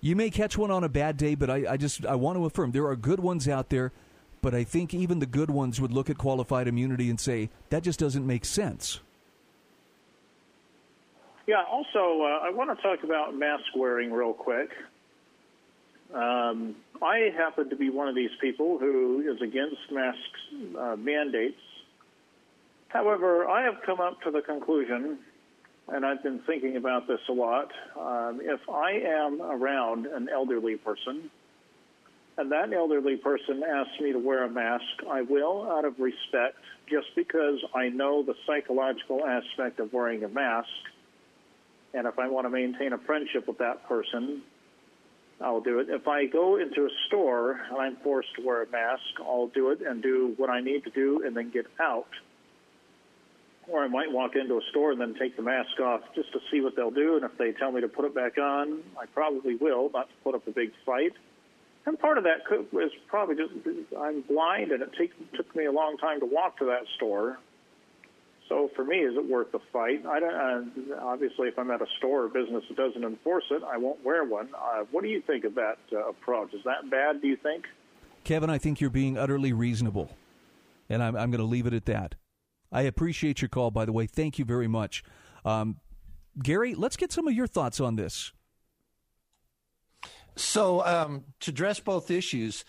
you 0.01 0.15
may 0.15 0.29
catch 0.29 0.57
one 0.57 0.71
on 0.71 0.83
a 0.83 0.89
bad 0.89 1.17
day, 1.17 1.35
but 1.35 1.49
I, 1.49 1.65
I 1.71 1.77
just 1.77 2.05
I 2.05 2.15
want 2.15 2.37
to 2.37 2.45
affirm 2.45 2.71
there 2.71 2.87
are 2.87 2.95
good 2.95 3.19
ones 3.19 3.47
out 3.47 3.69
there, 3.69 3.91
but 4.41 4.53
I 4.53 4.63
think 4.63 4.93
even 4.93 5.19
the 5.19 5.25
good 5.25 5.49
ones 5.49 5.79
would 5.79 5.91
look 5.91 6.09
at 6.09 6.17
qualified 6.17 6.67
immunity 6.67 7.09
and 7.09 7.19
say 7.19 7.49
that 7.69 7.83
just 7.83 7.99
doesn't 7.99 8.25
make 8.25 8.45
sense. 8.45 8.99
Yeah. 11.47 11.63
Also, 11.69 12.23
uh, 12.23 12.45
I 12.45 12.51
want 12.51 12.75
to 12.75 12.81
talk 12.83 13.03
about 13.03 13.33
mask 13.33 13.63
wearing 13.75 14.11
real 14.11 14.33
quick. 14.33 14.69
Um, 16.13 16.75
I 17.01 17.31
happen 17.35 17.69
to 17.69 17.75
be 17.75 17.89
one 17.89 18.07
of 18.07 18.15
these 18.15 18.29
people 18.39 18.77
who 18.77 19.21
is 19.21 19.41
against 19.41 19.91
mask 19.91 20.17
uh, 20.77 20.95
mandates 20.95 21.59
However, 22.89 23.47
I 23.47 23.63
have 23.63 23.81
come 23.85 23.99
up 23.99 24.21
to 24.21 24.31
the 24.31 24.41
conclusion, 24.41 25.19
and 25.89 26.05
I've 26.05 26.23
been 26.23 26.39
thinking 26.47 26.77
about 26.77 27.07
this 27.07 27.19
a 27.29 27.33
lot. 27.33 27.71
Um, 27.99 28.39
if 28.41 28.61
I 28.69 28.91
am 28.91 29.41
around 29.41 30.05
an 30.05 30.29
elderly 30.29 30.77
person, 30.77 31.29
and 32.37 32.51
that 32.51 32.71
elderly 32.71 33.17
person 33.17 33.63
asks 33.63 33.99
me 33.99 34.13
to 34.13 34.19
wear 34.19 34.45
a 34.45 34.49
mask, 34.49 34.83
I 35.09 35.21
will 35.21 35.69
out 35.69 35.85
of 35.85 35.99
respect, 35.99 36.57
just 36.89 37.07
because 37.15 37.59
I 37.75 37.89
know 37.89 38.23
the 38.23 38.35
psychological 38.45 39.25
aspect 39.25 39.79
of 39.79 39.91
wearing 39.91 40.23
a 40.23 40.29
mask. 40.29 40.69
And 41.93 42.05
if 42.07 42.19
I 42.19 42.29
want 42.29 42.45
to 42.45 42.49
maintain 42.49 42.93
a 42.93 42.97
friendship 42.99 43.47
with 43.47 43.57
that 43.57 43.87
person, 43.87 44.43
I'll 45.41 45.61
do 45.61 45.79
it. 45.79 45.89
If 45.89 46.07
I 46.07 46.25
go 46.25 46.57
into 46.57 46.85
a 46.85 46.89
store 47.07 47.59
and 47.69 47.77
I'm 47.77 47.97
forced 47.97 48.29
to 48.37 48.45
wear 48.45 48.63
a 48.63 48.69
mask, 48.69 49.03
I'll 49.19 49.47
do 49.47 49.71
it 49.71 49.81
and 49.81 50.01
do 50.01 50.33
what 50.37 50.49
I 50.49 50.61
need 50.61 50.83
to 50.85 50.89
do 50.91 51.23
and 51.25 51.35
then 51.35 51.49
get 51.49 51.65
out 51.79 52.07
or 53.69 53.83
I 53.83 53.87
might 53.87 54.11
walk 54.11 54.35
into 54.35 54.55
a 54.55 54.61
store 54.69 54.91
and 54.91 55.01
then 55.01 55.15
take 55.19 55.35
the 55.35 55.41
mask 55.41 55.79
off 55.79 56.01
just 56.15 56.31
to 56.33 56.39
see 56.51 56.61
what 56.61 56.75
they'll 56.75 56.91
do. 56.91 57.15
And 57.15 57.25
if 57.25 57.37
they 57.37 57.51
tell 57.51 57.71
me 57.71 57.81
to 57.81 57.87
put 57.87 58.05
it 58.05 58.15
back 58.15 58.37
on, 58.37 58.81
I 58.99 59.05
probably 59.07 59.55
will, 59.55 59.89
not 59.93 60.07
to 60.07 60.15
put 60.23 60.35
up 60.35 60.47
a 60.47 60.51
big 60.51 60.71
fight. 60.85 61.13
And 61.85 61.97
part 61.97 62.17
of 62.17 62.25
that 62.25 62.41
is 62.81 62.91
probably 63.07 63.35
just 63.35 63.53
I'm 63.97 64.21
blind, 64.21 64.71
and 64.71 64.83
it 64.83 64.91
take, 64.97 65.11
took 65.33 65.55
me 65.55 65.65
a 65.65 65.71
long 65.71 65.97
time 65.97 66.19
to 66.19 66.25
walk 66.25 66.57
to 66.59 66.65
that 66.65 66.83
store. 66.97 67.39
So 68.49 68.69
for 68.75 68.83
me, 68.83 68.97
is 68.97 69.15
it 69.15 69.25
worth 69.25 69.51
the 69.51 69.59
fight? 69.71 70.05
I 70.05 70.19
don't. 70.19 70.91
Uh, 70.91 70.95
obviously, 71.01 71.47
if 71.47 71.57
I'm 71.57 71.71
at 71.71 71.81
a 71.81 71.85
store 71.97 72.25
or 72.25 72.27
business 72.29 72.63
that 72.67 72.77
doesn't 72.77 73.03
enforce 73.03 73.45
it, 73.51 73.61
I 73.63 73.77
won't 73.77 74.03
wear 74.03 74.23
one. 74.25 74.49
Uh, 74.53 74.83
what 74.91 75.01
do 75.01 75.09
you 75.09 75.21
think 75.21 75.45
of 75.45 75.55
that 75.55 75.77
uh, 75.93 76.09
approach? 76.09 76.53
Is 76.53 76.61
that 76.65 76.89
bad? 76.89 77.21
Do 77.21 77.27
you 77.27 77.37
think? 77.37 77.65
Kevin, 78.23 78.49
I 78.49 78.57
think 78.57 78.81
you're 78.81 78.89
being 78.89 79.17
utterly 79.17 79.53
reasonable, 79.53 80.11
and 80.89 81.01
I'm, 81.01 81.15
I'm 81.15 81.31
going 81.31 81.39
to 81.39 81.47
leave 81.47 81.67
it 81.67 81.73
at 81.73 81.85
that. 81.85 82.15
I 82.71 82.81
appreciate 82.83 83.41
your 83.41 83.49
call, 83.49 83.71
by 83.71 83.85
the 83.85 83.91
way. 83.91 84.07
Thank 84.07 84.39
you 84.39 84.45
very 84.45 84.67
much. 84.67 85.03
Um, 85.45 85.77
Gary, 86.41 86.75
let's 86.75 86.97
get 86.97 87.11
some 87.11 87.27
of 87.27 87.33
your 87.33 87.47
thoughts 87.47 87.79
on 87.79 87.95
this. 87.95 88.31
So, 90.35 90.85
um, 90.85 91.23
to 91.39 91.51
address 91.51 91.79
both 91.79 92.11
issues, 92.11 92.63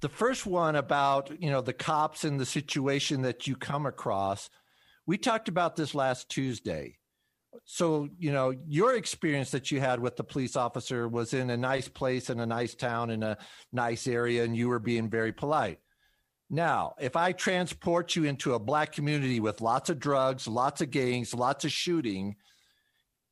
the 0.00 0.08
first 0.08 0.46
one 0.46 0.76
about 0.76 1.30
you 1.40 1.50
know 1.50 1.60
the 1.60 1.72
cops 1.72 2.24
and 2.24 2.38
the 2.38 2.46
situation 2.46 3.22
that 3.22 3.46
you 3.46 3.56
come 3.56 3.86
across, 3.86 4.50
we 5.06 5.18
talked 5.18 5.48
about 5.48 5.74
this 5.74 5.94
last 5.94 6.28
Tuesday. 6.28 6.98
So, 7.64 8.08
you 8.18 8.32
know, 8.32 8.52
your 8.66 8.96
experience 8.96 9.50
that 9.50 9.70
you 9.70 9.78
had 9.78 10.00
with 10.00 10.16
the 10.16 10.24
police 10.24 10.56
officer 10.56 11.06
was 11.08 11.34
in 11.34 11.50
a 11.50 11.56
nice 11.56 11.86
place 11.88 12.30
in 12.30 12.40
a 12.40 12.46
nice 12.46 12.74
town 12.74 13.10
in 13.10 13.22
a 13.22 13.36
nice 13.72 14.06
area, 14.06 14.44
and 14.44 14.56
you 14.56 14.68
were 14.68 14.78
being 14.78 15.10
very 15.10 15.32
polite. 15.32 15.78
Now, 16.54 16.94
if 17.00 17.16
I 17.16 17.32
transport 17.32 18.14
you 18.14 18.24
into 18.24 18.52
a 18.52 18.58
black 18.58 18.92
community 18.92 19.40
with 19.40 19.62
lots 19.62 19.88
of 19.88 19.98
drugs, 19.98 20.46
lots 20.46 20.82
of 20.82 20.90
gangs, 20.90 21.32
lots 21.32 21.64
of 21.64 21.72
shooting, 21.72 22.36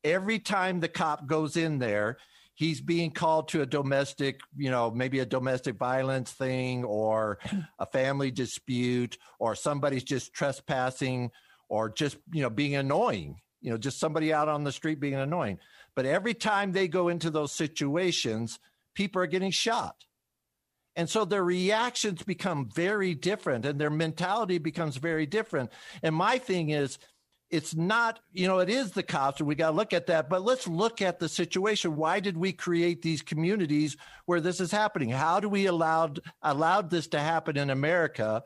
every 0.02 0.38
time 0.38 0.80
the 0.80 0.88
cop 0.88 1.26
goes 1.26 1.58
in 1.58 1.78
there, 1.78 2.16
he's 2.54 2.80
being 2.80 3.10
called 3.10 3.48
to 3.48 3.60
a 3.60 3.66
domestic, 3.66 4.40
you 4.56 4.70
know, 4.70 4.90
maybe 4.90 5.18
a 5.18 5.26
domestic 5.26 5.76
violence 5.76 6.32
thing 6.32 6.82
or 6.82 7.38
a 7.78 7.84
family 7.84 8.30
dispute 8.30 9.18
or 9.38 9.54
somebody's 9.54 10.04
just 10.04 10.32
trespassing 10.32 11.30
or 11.68 11.90
just, 11.90 12.16
you 12.32 12.40
know, 12.40 12.50
being 12.50 12.76
annoying, 12.76 13.38
you 13.60 13.70
know, 13.70 13.76
just 13.76 14.00
somebody 14.00 14.32
out 14.32 14.48
on 14.48 14.64
the 14.64 14.72
street 14.72 14.98
being 14.98 15.14
annoying. 15.14 15.58
But 15.94 16.06
every 16.06 16.32
time 16.32 16.72
they 16.72 16.88
go 16.88 17.08
into 17.08 17.28
those 17.28 17.52
situations, 17.52 18.58
people 18.94 19.20
are 19.20 19.26
getting 19.26 19.50
shot. 19.50 20.06
And 21.00 21.08
so 21.08 21.24
their 21.24 21.44
reactions 21.44 22.22
become 22.22 22.68
very 22.74 23.14
different 23.14 23.64
and 23.64 23.80
their 23.80 23.88
mentality 23.88 24.58
becomes 24.58 24.98
very 24.98 25.24
different. 25.24 25.70
And 26.02 26.14
my 26.14 26.36
thing 26.36 26.70
is, 26.70 26.98
it's 27.48 27.74
not, 27.74 28.20
you 28.34 28.46
know, 28.46 28.58
it 28.58 28.68
is 28.68 28.90
the 28.90 29.02
cops, 29.02 29.40
and 29.40 29.48
we 29.48 29.54
got 29.54 29.70
to 29.70 29.76
look 29.76 29.94
at 29.94 30.06
that. 30.08 30.28
But 30.28 30.42
let's 30.42 30.68
look 30.68 31.00
at 31.00 31.18
the 31.18 31.26
situation. 31.26 31.96
Why 31.96 32.20
did 32.20 32.36
we 32.36 32.52
create 32.52 33.00
these 33.00 33.22
communities 33.22 33.96
where 34.26 34.42
this 34.42 34.60
is 34.60 34.70
happening? 34.70 35.08
How 35.08 35.40
do 35.40 35.48
we 35.48 35.64
allowed 35.64 36.20
allowed 36.42 36.90
this 36.90 37.06
to 37.08 37.18
happen 37.18 37.56
in 37.56 37.70
America? 37.70 38.42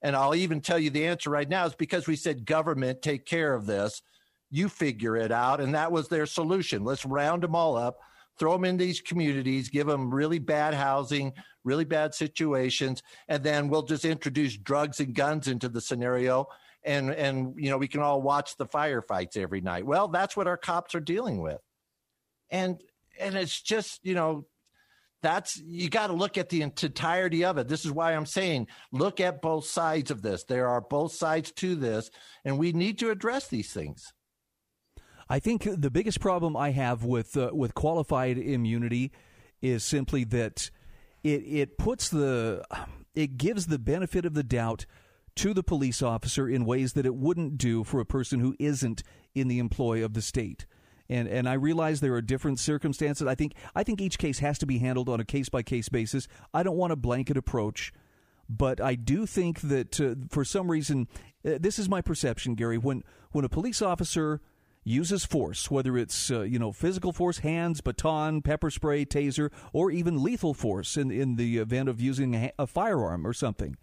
And 0.00 0.14
I'll 0.14 0.36
even 0.36 0.60
tell 0.60 0.78
you 0.78 0.90
the 0.90 1.08
answer 1.08 1.30
right 1.30 1.48
now 1.48 1.66
is 1.66 1.74
because 1.74 2.06
we 2.06 2.14
said 2.14 2.46
government 2.46 3.02
take 3.02 3.26
care 3.26 3.52
of 3.52 3.66
this. 3.66 4.00
You 4.48 4.68
figure 4.68 5.16
it 5.16 5.32
out, 5.32 5.60
and 5.60 5.74
that 5.74 5.90
was 5.90 6.06
their 6.06 6.26
solution. 6.26 6.84
Let's 6.84 7.04
round 7.04 7.42
them 7.42 7.56
all 7.56 7.76
up 7.76 7.98
throw 8.38 8.52
them 8.52 8.64
in 8.64 8.76
these 8.76 9.00
communities, 9.00 9.68
give 9.68 9.86
them 9.86 10.12
really 10.12 10.38
bad 10.38 10.74
housing, 10.74 11.32
really 11.64 11.84
bad 11.84 12.14
situations, 12.14 13.02
and 13.28 13.42
then 13.42 13.68
we'll 13.68 13.82
just 13.82 14.04
introduce 14.04 14.56
drugs 14.56 15.00
and 15.00 15.14
guns 15.14 15.48
into 15.48 15.68
the 15.68 15.80
scenario. 15.80 16.46
And, 16.84 17.10
and 17.10 17.54
you 17.56 17.68
know 17.68 17.78
we 17.78 17.88
can 17.88 18.00
all 18.00 18.22
watch 18.22 18.56
the 18.56 18.66
firefights 18.66 19.36
every 19.36 19.60
night. 19.60 19.84
Well, 19.84 20.06
that's 20.06 20.36
what 20.36 20.46
our 20.46 20.56
cops 20.56 20.94
are 20.94 21.00
dealing 21.00 21.42
with, 21.42 21.58
and 22.48 22.80
and 23.18 23.34
it's 23.34 23.60
just 23.60 23.98
you 24.04 24.14
know 24.14 24.46
that's 25.22 25.56
you 25.56 25.90
got 25.90 26.08
to 26.08 26.12
look 26.12 26.38
at 26.38 26.48
the 26.48 26.62
entirety 26.62 27.44
of 27.44 27.58
it. 27.58 27.66
This 27.66 27.84
is 27.84 27.90
why 27.90 28.14
I'm 28.14 28.26
saying 28.26 28.68
look 28.92 29.18
at 29.18 29.42
both 29.42 29.66
sides 29.66 30.12
of 30.12 30.22
this. 30.22 30.44
There 30.44 30.68
are 30.68 30.80
both 30.80 31.12
sides 31.12 31.50
to 31.52 31.74
this, 31.74 32.10
and 32.44 32.58
we 32.58 32.72
need 32.72 33.00
to 33.00 33.10
address 33.10 33.48
these 33.48 33.72
things. 33.72 34.12
I 35.28 35.38
think 35.38 35.68
the 35.70 35.90
biggest 35.90 36.20
problem 36.20 36.56
I 36.56 36.70
have 36.70 37.04
with 37.04 37.36
uh, 37.36 37.50
with 37.52 37.74
qualified 37.74 38.38
immunity 38.38 39.12
is 39.60 39.84
simply 39.84 40.24
that 40.24 40.70
it 41.24 41.42
it 41.42 41.78
puts 41.78 42.08
the 42.08 42.64
it 43.14 43.36
gives 43.36 43.66
the 43.66 43.78
benefit 43.78 44.24
of 44.24 44.34
the 44.34 44.44
doubt 44.44 44.86
to 45.36 45.52
the 45.52 45.62
police 45.62 46.00
officer 46.00 46.48
in 46.48 46.64
ways 46.64 46.94
that 46.94 47.06
it 47.06 47.14
wouldn't 47.14 47.58
do 47.58 47.84
for 47.84 48.00
a 48.00 48.06
person 48.06 48.40
who 48.40 48.54
isn't 48.58 49.02
in 49.34 49.48
the 49.48 49.58
employ 49.58 50.04
of 50.04 50.14
the 50.14 50.22
state. 50.22 50.66
And 51.08 51.28
and 51.28 51.48
I 51.48 51.54
realize 51.54 52.00
there 52.00 52.14
are 52.14 52.22
different 52.22 52.60
circumstances. 52.60 53.26
I 53.26 53.34
think 53.34 53.54
I 53.74 53.82
think 53.82 54.00
each 54.00 54.18
case 54.18 54.38
has 54.40 54.58
to 54.58 54.66
be 54.66 54.78
handled 54.78 55.08
on 55.08 55.20
a 55.20 55.24
case 55.24 55.48
by 55.48 55.62
case 55.62 55.88
basis. 55.88 56.28
I 56.54 56.62
don't 56.62 56.76
want 56.76 56.92
a 56.92 56.96
blanket 56.96 57.36
approach, 57.36 57.92
but 58.48 58.80
I 58.80 58.94
do 58.94 59.26
think 59.26 59.60
that 59.62 60.00
uh, 60.00 60.14
for 60.30 60.44
some 60.44 60.70
reason, 60.70 61.08
uh, 61.44 61.58
this 61.60 61.78
is 61.78 61.88
my 61.88 62.00
perception, 62.00 62.54
Gary. 62.54 62.78
When 62.78 63.02
when 63.30 63.44
a 63.44 63.48
police 63.48 63.82
officer 63.82 64.40
uses 64.86 65.24
force, 65.24 65.70
whether 65.70 65.98
it's 65.98 66.30
uh, 66.30 66.42
you 66.42 66.58
know 66.58 66.72
physical 66.72 67.12
force, 67.12 67.38
hands, 67.38 67.80
baton, 67.80 68.40
pepper 68.40 68.70
spray, 68.70 69.04
taser, 69.04 69.50
or 69.72 69.90
even 69.90 70.22
lethal 70.22 70.54
force 70.54 70.96
in 70.96 71.10
in 71.10 71.36
the 71.36 71.58
event 71.58 71.88
of 71.88 72.00
using 72.00 72.34
a, 72.34 72.52
a 72.58 72.66
firearm 72.66 73.26
or 73.26 73.32
something. 73.32 73.76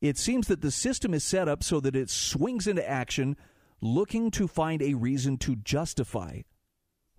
It 0.00 0.18
seems 0.18 0.48
that 0.48 0.62
the 0.62 0.70
system 0.70 1.14
is 1.14 1.24
set 1.24 1.48
up 1.48 1.62
so 1.62 1.78
that 1.80 1.94
it 1.94 2.10
swings 2.10 2.66
into 2.66 2.88
action 2.88 3.36
looking 3.80 4.30
to 4.32 4.48
find 4.48 4.82
a 4.82 4.94
reason 4.94 5.36
to 5.38 5.56
justify 5.56 6.40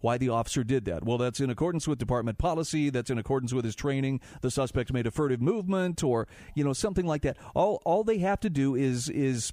why 0.01 0.17
the 0.17 0.29
officer 0.29 0.63
did 0.63 0.85
that. 0.85 1.03
Well, 1.03 1.17
that's 1.17 1.39
in 1.39 1.49
accordance 1.49 1.87
with 1.87 1.97
department 1.97 2.37
policy, 2.37 2.89
that's 2.89 3.09
in 3.09 3.17
accordance 3.17 3.53
with 3.53 3.65
his 3.65 3.75
training. 3.75 4.19
The 4.41 4.51
suspect 4.51 4.93
made 4.93 5.07
a 5.07 5.11
furtive 5.11 5.41
movement 5.41 6.03
or, 6.03 6.27
you 6.53 6.63
know, 6.63 6.73
something 6.73 7.05
like 7.05 7.21
that. 7.23 7.37
All 7.53 7.81
all 7.85 8.03
they 8.03 8.19
have 8.19 8.39
to 8.41 8.49
do 8.49 8.75
is 8.75 9.09
is 9.09 9.51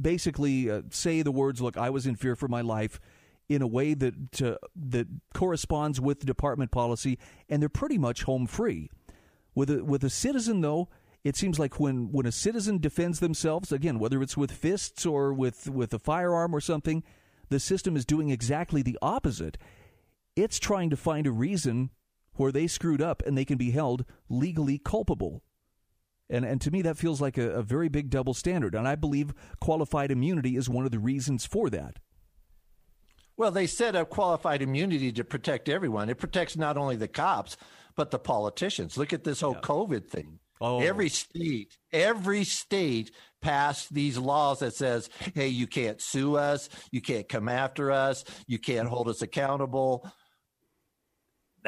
basically 0.00 0.70
uh, 0.70 0.82
say 0.90 1.22
the 1.22 1.32
words, 1.32 1.60
"Look, 1.60 1.76
I 1.76 1.90
was 1.90 2.06
in 2.06 2.16
fear 2.16 2.36
for 2.36 2.48
my 2.48 2.60
life." 2.60 3.00
In 3.48 3.62
a 3.62 3.66
way 3.66 3.94
that 3.94 4.32
that 4.76 5.06
corresponds 5.32 5.98
with 6.00 6.26
department 6.26 6.70
policy, 6.70 7.18
and 7.48 7.62
they're 7.62 7.70
pretty 7.70 7.96
much 7.96 8.24
home 8.24 8.46
free. 8.46 8.90
With 9.54 9.70
a 9.70 9.82
with 9.82 10.04
a 10.04 10.10
citizen, 10.10 10.60
though, 10.60 10.90
it 11.24 11.36
seems 11.36 11.58
like 11.58 11.80
when 11.80 12.12
when 12.12 12.26
a 12.26 12.32
citizen 12.32 12.78
defends 12.78 13.20
themselves, 13.20 13.72
again, 13.72 13.98
whether 13.98 14.22
it's 14.22 14.36
with 14.36 14.52
fists 14.52 15.06
or 15.06 15.32
with 15.32 15.68
with 15.68 15.94
a 15.94 15.98
firearm 15.98 16.54
or 16.54 16.60
something, 16.60 17.02
the 17.48 17.58
system 17.58 17.96
is 17.96 18.04
doing 18.04 18.30
exactly 18.30 18.82
the 18.82 18.98
opposite. 19.00 19.56
It's 20.36 20.58
trying 20.58 20.90
to 20.90 20.96
find 20.96 21.26
a 21.26 21.32
reason 21.32 21.90
where 22.34 22.52
they 22.52 22.66
screwed 22.66 23.02
up 23.02 23.22
and 23.26 23.36
they 23.36 23.44
can 23.44 23.58
be 23.58 23.72
held 23.72 24.04
legally 24.28 24.78
culpable. 24.78 25.42
And, 26.30 26.44
and 26.44 26.60
to 26.60 26.70
me, 26.70 26.82
that 26.82 26.98
feels 26.98 27.20
like 27.20 27.38
a, 27.38 27.50
a 27.50 27.62
very 27.62 27.88
big 27.88 28.10
double 28.10 28.34
standard. 28.34 28.74
And 28.74 28.86
I 28.86 28.94
believe 28.94 29.32
qualified 29.60 30.10
immunity 30.10 30.56
is 30.56 30.68
one 30.68 30.84
of 30.84 30.90
the 30.90 30.98
reasons 30.98 31.46
for 31.46 31.70
that. 31.70 31.98
Well, 33.36 33.50
they 33.52 33.66
set 33.66 33.94
up 33.94 34.10
qualified 34.10 34.62
immunity 34.62 35.12
to 35.12 35.24
protect 35.24 35.68
everyone. 35.68 36.10
It 36.10 36.18
protects 36.18 36.56
not 36.56 36.76
only 36.76 36.96
the 36.96 37.08
cops, 37.08 37.56
but 37.96 38.10
the 38.10 38.18
politicians. 38.18 38.98
Look 38.98 39.12
at 39.12 39.24
this 39.24 39.40
whole 39.40 39.54
yeah. 39.54 39.60
COVID 39.60 40.08
thing. 40.08 40.40
Oh. 40.60 40.80
Every 40.80 41.08
state, 41.08 41.78
every 41.92 42.42
state 42.42 43.12
passed 43.40 43.94
these 43.94 44.18
laws 44.18 44.58
that 44.58 44.74
says, 44.74 45.08
"Hey, 45.34 45.48
you 45.48 45.68
can't 45.68 46.00
sue 46.00 46.36
us, 46.36 46.68
you 46.90 47.00
can't 47.00 47.28
come 47.28 47.48
after 47.48 47.92
us, 47.92 48.24
you 48.48 48.58
can't 48.58 48.86
mm-hmm. 48.86 48.94
hold 48.94 49.08
us 49.08 49.22
accountable." 49.22 50.10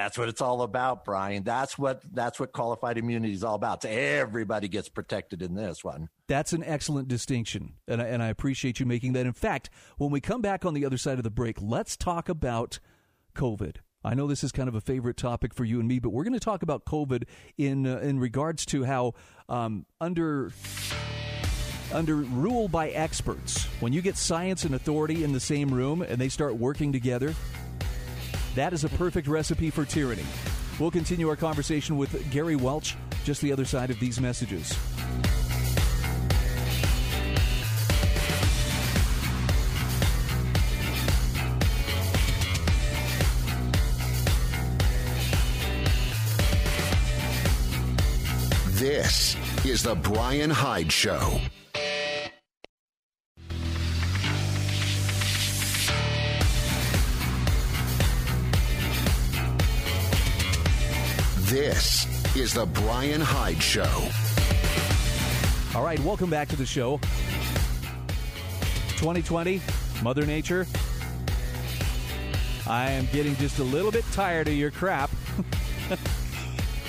That's 0.00 0.16
what 0.16 0.30
it's 0.30 0.40
all 0.40 0.62
about, 0.62 1.04
Bryan. 1.04 1.42
That's 1.42 1.76
what 1.76 2.02
that's 2.14 2.40
what 2.40 2.52
qualified 2.52 2.96
immunity 2.96 3.34
is 3.34 3.44
all 3.44 3.54
about. 3.54 3.82
So 3.82 3.90
everybody 3.90 4.66
gets 4.66 4.88
protected 4.88 5.42
in 5.42 5.54
this 5.54 5.84
one. 5.84 6.08
That's 6.26 6.54
an 6.54 6.64
excellent 6.64 7.08
distinction, 7.08 7.74
and 7.86 8.00
I, 8.00 8.06
and 8.06 8.22
I 8.22 8.28
appreciate 8.28 8.80
you 8.80 8.86
making 8.86 9.12
that. 9.12 9.26
In 9.26 9.34
fact, 9.34 9.68
when 9.98 10.10
we 10.10 10.22
come 10.22 10.40
back 10.40 10.64
on 10.64 10.72
the 10.72 10.86
other 10.86 10.96
side 10.96 11.18
of 11.18 11.22
the 11.22 11.30
break, 11.30 11.60
let's 11.60 11.98
talk 11.98 12.30
about 12.30 12.78
COVID. 13.34 13.76
I 14.02 14.14
know 14.14 14.26
this 14.26 14.42
is 14.42 14.52
kind 14.52 14.70
of 14.70 14.74
a 14.74 14.80
favorite 14.80 15.18
topic 15.18 15.52
for 15.52 15.66
you 15.66 15.80
and 15.80 15.86
me, 15.86 15.98
but 15.98 16.08
we're 16.08 16.24
going 16.24 16.32
to 16.32 16.40
talk 16.40 16.62
about 16.62 16.86
COVID 16.86 17.24
in 17.58 17.86
uh, 17.86 17.98
in 17.98 18.18
regards 18.18 18.64
to 18.66 18.84
how 18.84 19.12
um, 19.50 19.84
under 20.00 20.50
under 21.92 22.16
rule 22.16 22.68
by 22.68 22.88
experts, 22.88 23.64
when 23.80 23.92
you 23.92 24.00
get 24.00 24.16
science 24.16 24.64
and 24.64 24.74
authority 24.74 25.24
in 25.24 25.34
the 25.34 25.40
same 25.40 25.68
room 25.68 26.00
and 26.00 26.18
they 26.18 26.30
start 26.30 26.56
working 26.56 26.90
together, 26.90 27.34
that 28.54 28.72
is 28.72 28.84
a 28.84 28.88
perfect 28.90 29.28
recipe 29.28 29.70
for 29.70 29.84
tyranny. 29.84 30.24
We'll 30.78 30.90
continue 30.90 31.28
our 31.28 31.36
conversation 31.36 31.96
with 31.96 32.30
Gary 32.30 32.56
Welch 32.56 32.96
just 33.24 33.42
the 33.42 33.52
other 33.52 33.64
side 33.64 33.90
of 33.90 34.00
these 34.00 34.20
messages. 34.20 34.76
This 48.80 49.36
is 49.66 49.82
The 49.82 49.94
Bryan 49.94 50.48
Hyde 50.48 50.90
Show. 50.90 51.38
This 61.60 62.06
is 62.34 62.54
the 62.54 62.64
Bryan 62.64 63.20
Hyde 63.20 63.62
Show. 63.62 64.08
All 65.74 65.84
right, 65.84 66.00
welcome 66.00 66.30
back 66.30 66.48
to 66.48 66.56
the 66.56 66.64
show. 66.64 66.96
2020, 68.96 69.60
Mother 70.02 70.24
Nature. 70.24 70.66
I 72.66 72.92
am 72.92 73.06
getting 73.12 73.36
just 73.36 73.58
a 73.58 73.62
little 73.62 73.90
bit 73.92 74.06
tired 74.12 74.48
of 74.48 74.54
your 74.54 74.70
crap. 74.70 75.10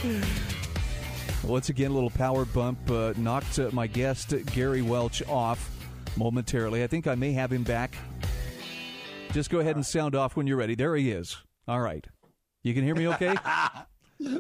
Once 1.44 1.68
again, 1.68 1.92
a 1.92 1.94
little 1.94 2.10
power 2.10 2.46
bump 2.46 2.90
uh, 2.90 3.14
knocked 3.18 3.60
uh, 3.60 3.72
my 3.74 3.88
guest, 3.88 4.34
Gary 4.54 4.82
Welch, 4.82 5.22
off 5.28 5.70
momentarily. 6.16 6.82
I 6.82 6.88
think 6.88 7.08
I 7.08 7.16
may 7.16 7.34
have 7.34 7.52
him 7.52 7.64
back. 7.64 7.98
Just 9.34 9.50
go 9.50 9.60
ahead 9.60 9.76
and 9.76 9.86
sound 9.86 10.16
off 10.16 10.38
when 10.38 10.48
you're 10.48 10.56
ready. 10.56 10.76
There 10.76 10.96
he 10.96 11.12
is. 11.12 11.36
All 11.68 11.82
right. 11.82 12.08
You 12.64 12.74
can 12.74 12.86
hear 12.86 12.96
me 12.96 13.10
okay? 13.10 13.36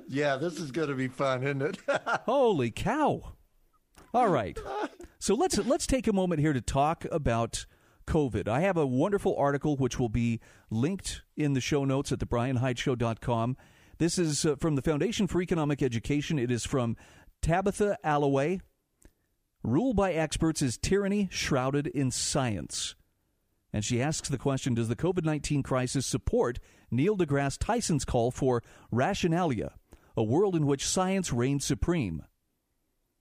yeah, 0.07 0.35
this 0.37 0.59
is 0.59 0.71
going 0.71 0.89
to 0.89 0.95
be 0.95 1.07
fun, 1.07 1.43
isn't 1.43 1.61
it? 1.61 1.77
Holy 2.25 2.71
cow! 2.71 3.33
All 4.13 4.29
right, 4.29 4.57
so 5.19 5.35
let's 5.35 5.57
let's 5.59 5.87
take 5.87 6.07
a 6.07 6.13
moment 6.13 6.41
here 6.41 6.53
to 6.53 6.61
talk 6.61 7.05
about 7.11 7.65
COVID. 8.07 8.47
I 8.47 8.61
have 8.61 8.77
a 8.77 8.85
wonderful 8.85 9.35
article 9.37 9.77
which 9.77 9.99
will 9.99 10.09
be 10.09 10.39
linked 10.69 11.21
in 11.37 11.53
the 11.53 11.61
show 11.61 11.85
notes 11.85 12.11
at 12.11 12.19
thebryanhydeshow.com. 12.19 13.57
This 13.97 14.17
is 14.17 14.45
uh, 14.45 14.55
from 14.55 14.75
the 14.75 14.81
Foundation 14.81 15.27
for 15.27 15.41
Economic 15.41 15.81
Education. 15.81 16.39
It 16.39 16.51
is 16.51 16.65
from 16.65 16.97
Tabitha 17.41 17.97
Alloway. 18.03 18.59
Rule 19.63 19.93
by 19.93 20.13
experts 20.13 20.61
is 20.61 20.77
tyranny 20.77 21.29
shrouded 21.31 21.87
in 21.87 22.09
science. 22.11 22.95
And 23.71 23.85
she 23.85 24.01
asks 24.01 24.27
the 24.27 24.37
question 24.37 24.73
Does 24.73 24.89
the 24.89 24.95
COVID 24.95 25.23
19 25.23 25.63
crisis 25.63 26.05
support 26.05 26.59
Neil 26.91 27.17
deGrasse 27.17 27.57
Tyson's 27.57 28.05
call 28.05 28.31
for 28.31 28.61
rationalia, 28.93 29.71
a 30.15 30.23
world 30.23 30.55
in 30.55 30.65
which 30.65 30.85
science 30.85 31.31
reigns 31.31 31.65
supreme? 31.65 32.23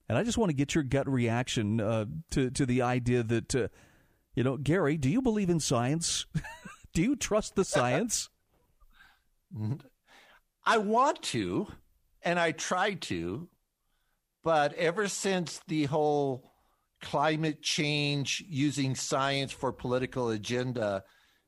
And 0.08 0.18
I 0.18 0.24
just 0.24 0.36
want 0.36 0.50
to 0.50 0.56
get 0.56 0.74
your 0.74 0.82
gut 0.82 1.08
reaction 1.08 1.80
uh, 1.80 2.06
to, 2.32 2.50
to 2.50 2.66
the 2.66 2.82
idea 2.82 3.22
that, 3.22 3.54
uh, 3.54 3.68
you 4.34 4.42
know, 4.42 4.56
Gary, 4.56 4.96
do 4.96 5.08
you 5.08 5.22
believe 5.22 5.48
in 5.48 5.60
science? 5.60 6.26
do 6.92 7.00
you 7.00 7.14
trust 7.14 7.54
the 7.54 7.64
science? 7.64 8.28
I 10.64 10.78
want 10.78 11.22
to, 11.22 11.68
and 12.22 12.38
I 12.38 12.52
try 12.52 12.94
to, 12.94 13.48
but 14.42 14.74
ever 14.74 15.06
since 15.06 15.60
the 15.68 15.84
whole 15.84 16.52
climate 17.00 17.62
change 17.62 18.44
using 18.48 18.94
science 18.94 19.52
for 19.52 19.72
political 19.72 20.30
agenda 20.30 21.04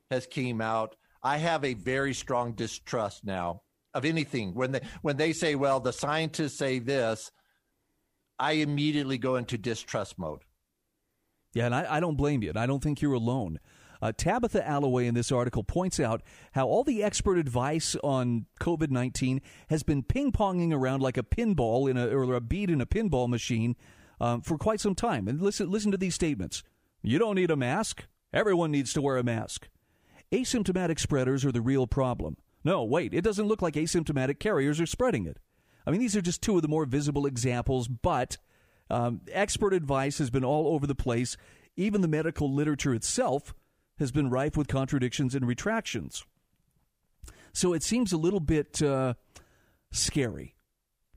has 0.09 0.25
came 0.25 0.61
out, 0.61 0.95
I 1.23 1.37
have 1.37 1.63
a 1.63 1.73
very 1.73 2.13
strong 2.13 2.53
distrust 2.53 3.23
now 3.23 3.61
of 3.93 4.05
anything. 4.05 4.53
When 4.53 4.71
they 4.73 4.81
when 5.01 5.17
they 5.17 5.33
say, 5.33 5.55
"Well, 5.55 5.79
the 5.79 5.93
scientists 5.93 6.57
say 6.57 6.79
this," 6.79 7.31
I 8.39 8.53
immediately 8.53 9.17
go 9.17 9.35
into 9.35 9.57
distrust 9.57 10.19
mode. 10.19 10.43
Yeah, 11.53 11.67
and 11.67 11.75
I, 11.75 11.97
I 11.97 11.99
don't 11.99 12.17
blame 12.17 12.41
you, 12.43 12.49
and 12.49 12.59
I 12.59 12.65
don't 12.65 12.83
think 12.83 13.01
you're 13.01 13.13
alone. 13.13 13.59
Uh, 14.01 14.11
Tabitha 14.11 14.67
Alloway 14.67 15.07
in 15.07 15.13
this 15.13 15.31
article 15.31 15.63
points 15.63 15.97
out 15.97 16.21
how 16.51 16.67
all 16.67 16.83
the 16.83 17.01
expert 17.01 17.37
advice 17.37 17.95
on 18.03 18.47
COVID 18.59 18.89
19 18.89 19.39
has 19.69 19.81
been 19.81 20.03
ping 20.03 20.33
ponging 20.33 20.73
around 20.73 21.01
like 21.01 21.15
a 21.15 21.23
pinball 21.23 21.89
in 21.89 21.95
a, 21.95 22.07
or 22.07 22.33
a 22.33 22.41
bead 22.41 22.69
in 22.69 22.81
a 22.81 22.85
pinball 22.85 23.29
machine 23.29 23.77
um, 24.19 24.41
for 24.41 24.57
quite 24.57 24.81
some 24.81 24.93
time. 24.93 25.29
And 25.29 25.41
listen, 25.41 25.71
listen 25.71 25.91
to 25.91 25.97
these 25.97 26.15
statements. 26.15 26.63
You 27.01 27.17
don't 27.17 27.35
need 27.35 27.49
a 27.49 27.55
mask. 27.55 28.03
Everyone 28.33 28.71
needs 28.71 28.91
to 28.93 29.01
wear 29.01 29.17
a 29.17 29.23
mask. 29.23 29.69
Asymptomatic 30.33 30.99
spreaders 30.99 31.45
are 31.45 31.51
the 31.51 31.61
real 31.61 31.85
problem. 31.85 32.37
No, 32.63 32.83
wait, 32.83 33.13
it 33.13 33.23
doesn't 33.23 33.47
look 33.47 33.61
like 33.61 33.75
asymptomatic 33.75 34.39
carriers 34.39 34.81
are 34.81 34.87
spreading 34.87 35.27
it. 35.27 35.37
I 35.85 35.91
mean, 35.91 35.99
these 35.99 36.15
are 36.15 36.21
just 36.21 36.41
two 36.41 36.55
of 36.55 36.63
the 36.63 36.67
more 36.67 36.85
visible 36.85 37.27
examples, 37.27 37.87
but 37.87 38.37
um, 38.89 39.21
expert 39.31 39.73
advice 39.73 40.17
has 40.17 40.31
been 40.31 40.43
all 40.43 40.73
over 40.73 40.87
the 40.87 40.95
place. 40.95 41.37
Even 41.75 42.01
the 42.01 42.07
medical 42.07 42.51
literature 42.51 42.95
itself 42.95 43.53
has 43.99 44.11
been 44.11 44.29
rife 44.29 44.57
with 44.57 44.67
contradictions 44.67 45.35
and 45.35 45.47
retractions. 45.47 46.25
So 47.53 47.73
it 47.73 47.83
seems 47.83 48.11
a 48.11 48.17
little 48.17 48.39
bit 48.39 48.81
uh, 48.81 49.13
scary 49.91 50.55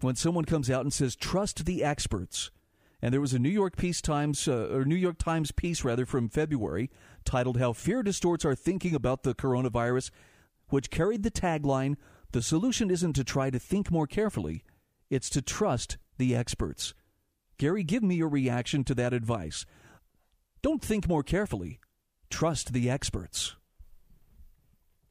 when 0.01 0.17
someone 0.17 0.45
comes 0.45 0.71
out 0.71 0.83
and 0.83 0.93
says, 0.93 1.17
trust 1.17 1.64
the 1.64 1.83
experts. 1.83 2.51
And 3.03 3.12
there 3.12 3.20
was 3.20 3.34
a 3.34 3.38
New 3.38 3.51
York 3.51 3.76
Peace 3.76 4.01
Times 4.01 4.49
uh, 4.49 4.68
or 4.72 4.84
New 4.84 4.97
York 4.97 5.18
Times 5.18 5.53
piece 5.53 5.84
rather 5.84 6.07
from 6.07 6.28
February 6.28 6.90
titled 7.24 7.59
"How 7.59 7.72
Fear 7.72 8.03
Distorts 8.03 8.44
Our 8.44 8.55
Thinking 8.55 8.94
About 8.94 9.22
the 9.22 9.34
Coronavirus," 9.34 10.11
which 10.68 10.90
carried 10.90 11.22
the 11.22 11.30
tagline, 11.30 11.97
"The 12.32 12.42
solution 12.42 12.90
isn't 12.90 13.12
to 13.14 13.24
try 13.24 13.51
to 13.51 13.59
think 13.59 13.90
more 13.90 14.07
carefully; 14.07 14.64
it's 15.11 15.28
to 15.30 15.42
trust 15.42 15.99
the 16.18 16.34
experts." 16.34 16.94
Gary, 17.59 17.84
give 17.84 18.03
me 18.03 18.16
your 18.16 18.28
reaction 18.28 18.84
to 18.84 18.94
that 18.94 19.12
advice. 19.12 19.64
Don't 20.62 20.82
think 20.82 21.09
more 21.09 21.22
carefully. 21.22 21.80
Trust 22.28 22.72
the 22.72 22.90
experts. 22.90 23.57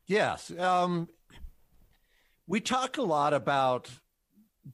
Yes. 0.05 0.51
Um, 0.57 1.07
we 2.47 2.59
talk 2.59 2.97
a 2.97 3.01
lot 3.01 3.33
about 3.33 3.89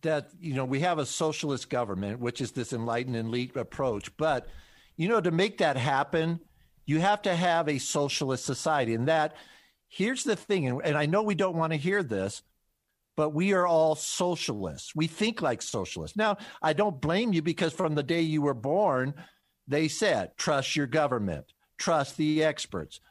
that, 0.01 0.29
you 0.39 0.53
know, 0.53 0.65
we 0.65 0.79
have 0.79 0.99
a 0.99 1.05
socialist 1.05 1.69
government, 1.69 2.19
which 2.19 2.39
is 2.39 2.51
this 2.51 2.71
enlightened 2.71 3.15
elite 3.15 3.55
approach. 3.55 4.15
But, 4.15 4.47
you 4.95 5.09
know, 5.09 5.19
to 5.19 5.31
make 5.31 5.57
that 5.57 5.77
happen, 5.77 6.39
you 6.85 6.99
have 6.99 7.21
to 7.23 7.35
have 7.35 7.67
a 7.67 7.77
socialist 7.77 8.45
society. 8.45 8.93
And 8.93 9.07
that, 9.07 9.35
here's 9.89 10.23
the 10.23 10.35
thing, 10.35 10.67
and, 10.67 10.81
and 10.83 10.97
I 10.97 11.05
know 11.05 11.23
we 11.23 11.35
don't 11.35 11.57
want 11.57 11.73
to 11.73 11.77
hear 11.77 12.03
this, 12.03 12.41
but 13.17 13.31
we 13.31 13.53
are 13.53 13.67
all 13.67 13.95
socialists. 13.95 14.95
We 14.95 15.07
think 15.07 15.41
like 15.41 15.61
socialists. 15.61 16.15
Now, 16.15 16.37
I 16.61 16.73
don't 16.73 17.01
blame 17.01 17.33
you 17.33 17.41
because 17.41 17.73
from 17.73 17.93
the 17.93 18.03
day 18.03 18.21
you 18.21 18.41
were 18.41 18.53
born, 18.53 19.13
they 19.67 19.89
said, 19.89 20.31
trust 20.37 20.75
your 20.75 20.87
government, 20.87 21.45
trust 21.77 22.17
the 22.17 22.43
experts. 22.43 23.01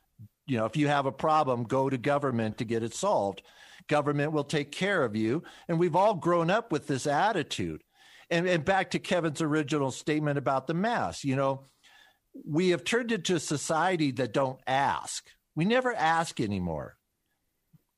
You 0.46 0.56
know, 0.56 0.64
if 0.64 0.76
you 0.76 0.88
have 0.88 1.06
a 1.06 1.12
problem, 1.12 1.64
go 1.64 1.90
to 1.90 1.98
government 1.98 2.58
to 2.58 2.64
get 2.64 2.82
it 2.82 2.94
solved. 2.94 3.42
Government 3.88 4.32
will 4.32 4.44
take 4.44 4.72
care 4.72 5.04
of 5.04 5.16
you. 5.16 5.42
And 5.68 5.78
we've 5.78 5.96
all 5.96 6.14
grown 6.14 6.50
up 6.50 6.72
with 6.72 6.86
this 6.86 7.06
attitude. 7.06 7.82
And, 8.30 8.46
and 8.46 8.64
back 8.64 8.90
to 8.92 8.98
Kevin's 8.98 9.42
original 9.42 9.90
statement 9.90 10.38
about 10.38 10.66
the 10.66 10.74
mask, 10.74 11.24
you 11.24 11.36
know, 11.36 11.66
we 12.46 12.70
have 12.70 12.84
turned 12.84 13.10
into 13.10 13.34
a 13.34 13.40
society 13.40 14.12
that 14.12 14.32
don't 14.32 14.60
ask. 14.66 15.26
We 15.56 15.64
never 15.64 15.92
ask 15.92 16.40
anymore. 16.40 16.96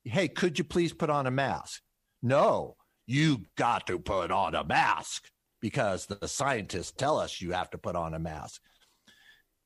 Hey, 0.03 0.27
could 0.27 0.57
you 0.57 0.63
please 0.63 0.91
put 0.91 1.09
on 1.09 1.27
a 1.27 1.31
mask? 1.31 1.81
No, 2.21 2.75
you 3.05 3.43
got 3.57 3.87
to 3.87 3.99
put 3.99 4.31
on 4.31 4.55
a 4.55 4.63
mask 4.63 5.29
because 5.61 6.07
the 6.07 6.27
scientists 6.27 6.91
tell 6.91 7.19
us 7.19 7.41
you 7.41 7.51
have 7.51 7.69
to 7.69 7.77
put 7.77 7.95
on 7.95 8.13
a 8.13 8.19
mask. 8.19 8.59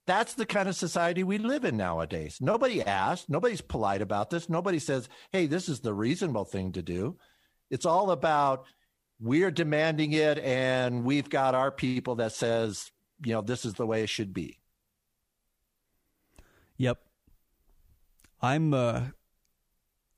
That's 0.08 0.36
the 0.36 0.46
kind 0.46 0.70
of 0.70 0.76
society 0.76 1.24
we 1.24 1.38
live 1.38 1.66
in 1.66 1.76
nowadays. 1.76 2.38
Nobody 2.40 2.82
asks, 2.82 3.28
nobody's 3.28 3.62
polite 3.62 4.02
about 4.02 4.30
this. 4.30 4.48
Nobody 4.48 4.80
says, 4.80 5.10
hey, 5.34 5.48
this 5.48 5.68
is 5.68 5.82
the 5.82 5.94
reasonable 5.94 6.46
thing 6.46 6.72
to 6.72 6.82
do. 6.82 7.18
It's 7.70 7.86
all 7.86 8.12
about 8.12 8.66
we're 9.20 9.52
demanding 9.52 10.14
it 10.14 10.40
and 10.40 11.04
we've 11.04 11.30
got 11.30 11.56
our 11.56 11.72
people 11.72 12.16
that 12.16 12.32
says, 12.32 12.90
you 13.26 13.34
know, 13.34 13.42
this 13.42 13.66
is 13.66 13.74
the 13.74 13.86
way 13.86 14.02
it 14.02 14.10
should 14.10 14.34
be. 14.34 14.60
Yep. 16.78 17.00
I'm 18.42 18.74
uh 18.74 19.02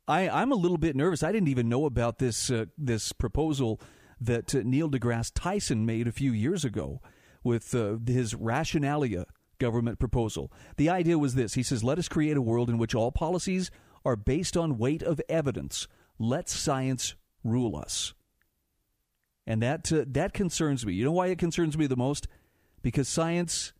I 0.08 0.30
I'm 0.30 0.52
a 0.52 0.56
little 0.56 0.78
bit 0.78 0.96
nervous. 0.96 1.24
I 1.24 1.32
didn't 1.32 1.48
even 1.48 1.68
know 1.68 1.86
about 1.86 2.20
this 2.20 2.52
uh, 2.52 2.66
this 2.78 3.12
proposal 3.12 3.82
that 4.22 4.54
uh, 4.54 4.62
Neil 4.64 4.90
deGrasse 4.90 5.32
Tyson 5.34 5.86
made 5.86 6.08
a 6.08 6.12
few 6.12 6.32
years 6.32 6.64
ago 6.64 7.02
with 7.44 7.74
uh, 7.74 7.98
his 8.06 8.36
Rationalia 8.36 9.26
government 9.60 10.00
proposal. 10.00 10.52
The 10.78 10.90
idea 10.90 11.20
was 11.20 11.36
this 11.36 11.54
he 11.54 11.64
says, 11.64 11.84
let 11.84 12.00
us 12.00 12.08
create 12.08 12.38
a 12.38 12.42
world 12.42 12.70
in 12.70 12.78
which 12.78 12.96
all 12.96 13.12
policies 13.12 13.70
are 14.04 14.16
based 14.16 14.58
on 14.58 14.78
weight 14.78 15.04
of 15.04 15.22
evidence. 15.30 15.88
Let 16.18 16.50
science 16.50 17.16
rule 17.44 17.76
us. 17.76 18.14
And 19.46 19.62
that, 19.62 19.92
uh, 19.92 20.06
that 20.08 20.34
concerns 20.34 20.86
me. 20.86 20.94
You 20.94 21.06
know 21.06 21.12
why 21.12 21.28
it 21.28 21.38
concerns 21.38 21.78
me 21.78 21.88
the 21.88 21.96
most? 21.96 22.28
Because 22.82 23.08
science 23.08 23.74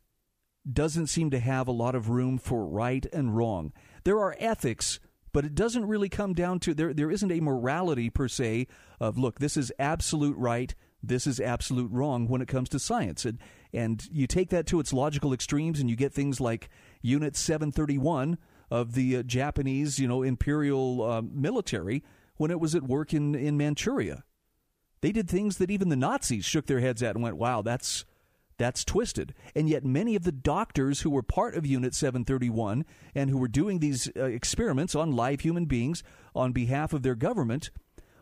doesn't 0.70 1.06
seem 1.06 1.30
to 1.30 1.38
have 1.38 1.68
a 1.68 1.72
lot 1.72 1.94
of 1.94 2.08
room 2.08 2.38
for 2.38 2.66
right 2.66 3.06
and 3.12 3.36
wrong. 3.36 3.72
There 4.04 4.18
are 4.18 4.36
ethics 4.38 5.00
but 5.32 5.44
it 5.44 5.54
doesn't 5.54 5.86
really 5.86 6.08
come 6.08 6.34
down 6.34 6.58
to 6.60 6.74
there 6.74 6.92
there 6.92 7.10
isn't 7.10 7.30
a 7.32 7.40
morality 7.40 8.10
per 8.10 8.28
se 8.28 8.66
of 8.98 9.18
look 9.18 9.38
this 9.38 9.56
is 9.56 9.72
absolute 9.78 10.36
right 10.36 10.74
this 11.02 11.26
is 11.26 11.40
absolute 11.40 11.90
wrong 11.90 12.28
when 12.28 12.42
it 12.42 12.48
comes 12.48 12.68
to 12.68 12.78
science 12.78 13.24
and 13.24 13.38
and 13.72 14.08
you 14.10 14.26
take 14.26 14.50
that 14.50 14.66
to 14.66 14.80
its 14.80 14.92
logical 14.92 15.32
extremes 15.32 15.80
and 15.80 15.88
you 15.88 15.96
get 15.96 16.12
things 16.12 16.40
like 16.40 16.68
unit 17.02 17.36
731 17.36 18.38
of 18.70 18.94
the 18.94 19.16
uh, 19.16 19.22
Japanese 19.22 19.98
you 19.98 20.08
know 20.08 20.22
imperial 20.22 21.02
uh, 21.02 21.22
military 21.22 22.02
when 22.36 22.50
it 22.50 22.60
was 22.60 22.74
at 22.74 22.82
work 22.82 23.14
in 23.14 23.34
in 23.34 23.56
Manchuria 23.56 24.24
they 25.00 25.12
did 25.12 25.28
things 25.28 25.56
that 25.58 25.70
even 25.70 25.88
the 25.88 25.96
Nazis 25.96 26.44
shook 26.44 26.66
their 26.66 26.80
heads 26.80 27.02
at 27.02 27.14
and 27.14 27.22
went 27.22 27.36
wow 27.36 27.62
that's 27.62 28.04
that's 28.60 28.84
twisted. 28.84 29.32
And 29.54 29.70
yet, 29.70 29.86
many 29.86 30.14
of 30.14 30.24
the 30.24 30.32
doctors 30.32 31.00
who 31.00 31.08
were 31.08 31.22
part 31.22 31.54
of 31.54 31.64
Unit 31.64 31.94
731 31.94 32.84
and 33.14 33.30
who 33.30 33.38
were 33.38 33.48
doing 33.48 33.78
these 33.78 34.10
uh, 34.14 34.24
experiments 34.24 34.94
on 34.94 35.16
live 35.16 35.40
human 35.40 35.64
beings 35.64 36.02
on 36.34 36.52
behalf 36.52 36.92
of 36.92 37.02
their 37.02 37.14
government 37.14 37.70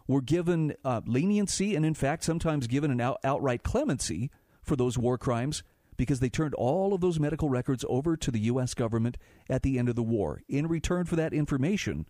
were 0.08 0.22
given 0.22 0.74
uh, 0.84 1.02
leniency 1.06 1.76
and, 1.76 1.86
in 1.86 1.94
fact, 1.94 2.24
sometimes 2.24 2.66
given 2.66 2.90
an 2.90 3.00
out- 3.00 3.20
outright 3.22 3.62
clemency 3.62 4.30
for 4.62 4.74
those 4.74 4.98
war 4.98 5.16
crimes 5.16 5.62
because 5.96 6.20
they 6.20 6.30
turned 6.30 6.54
all 6.54 6.94
of 6.94 7.00
those 7.00 7.20
medical 7.20 7.48
records 7.48 7.84
over 7.88 8.16
to 8.16 8.30
the 8.30 8.40
U.S. 8.40 8.72
government 8.74 9.18
at 9.48 9.62
the 9.62 9.78
end 9.78 9.88
of 9.88 9.96
the 9.96 10.02
war. 10.02 10.42
In 10.48 10.66
return 10.66 11.04
for 11.04 11.16
that 11.16 11.34
information, 11.34 12.06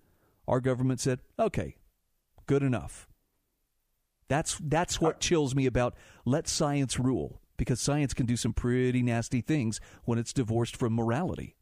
our 0.47 0.61
government 0.61 1.01
said, 1.01 1.21
okay, 1.39 1.77
good 2.47 2.63
enough. 2.63 3.09
That's, 4.29 4.59
that's 4.63 5.01
what 5.01 5.21
chills 5.21 5.55
me 5.55 5.67
about 5.67 5.95
let 6.25 6.49
science 6.49 6.99
rule 6.99 7.41
because 7.57 7.81
science 7.81 8.15
can 8.15 8.27
do 8.27 8.37
some 8.37 8.53
pretty 8.53 9.03
nasty 9.03 9.41
things 9.41 9.81
when 10.05 10.19
it's 10.19 10.33
divorced 10.33 10.77
from 10.77 10.95
morality. 10.95 11.57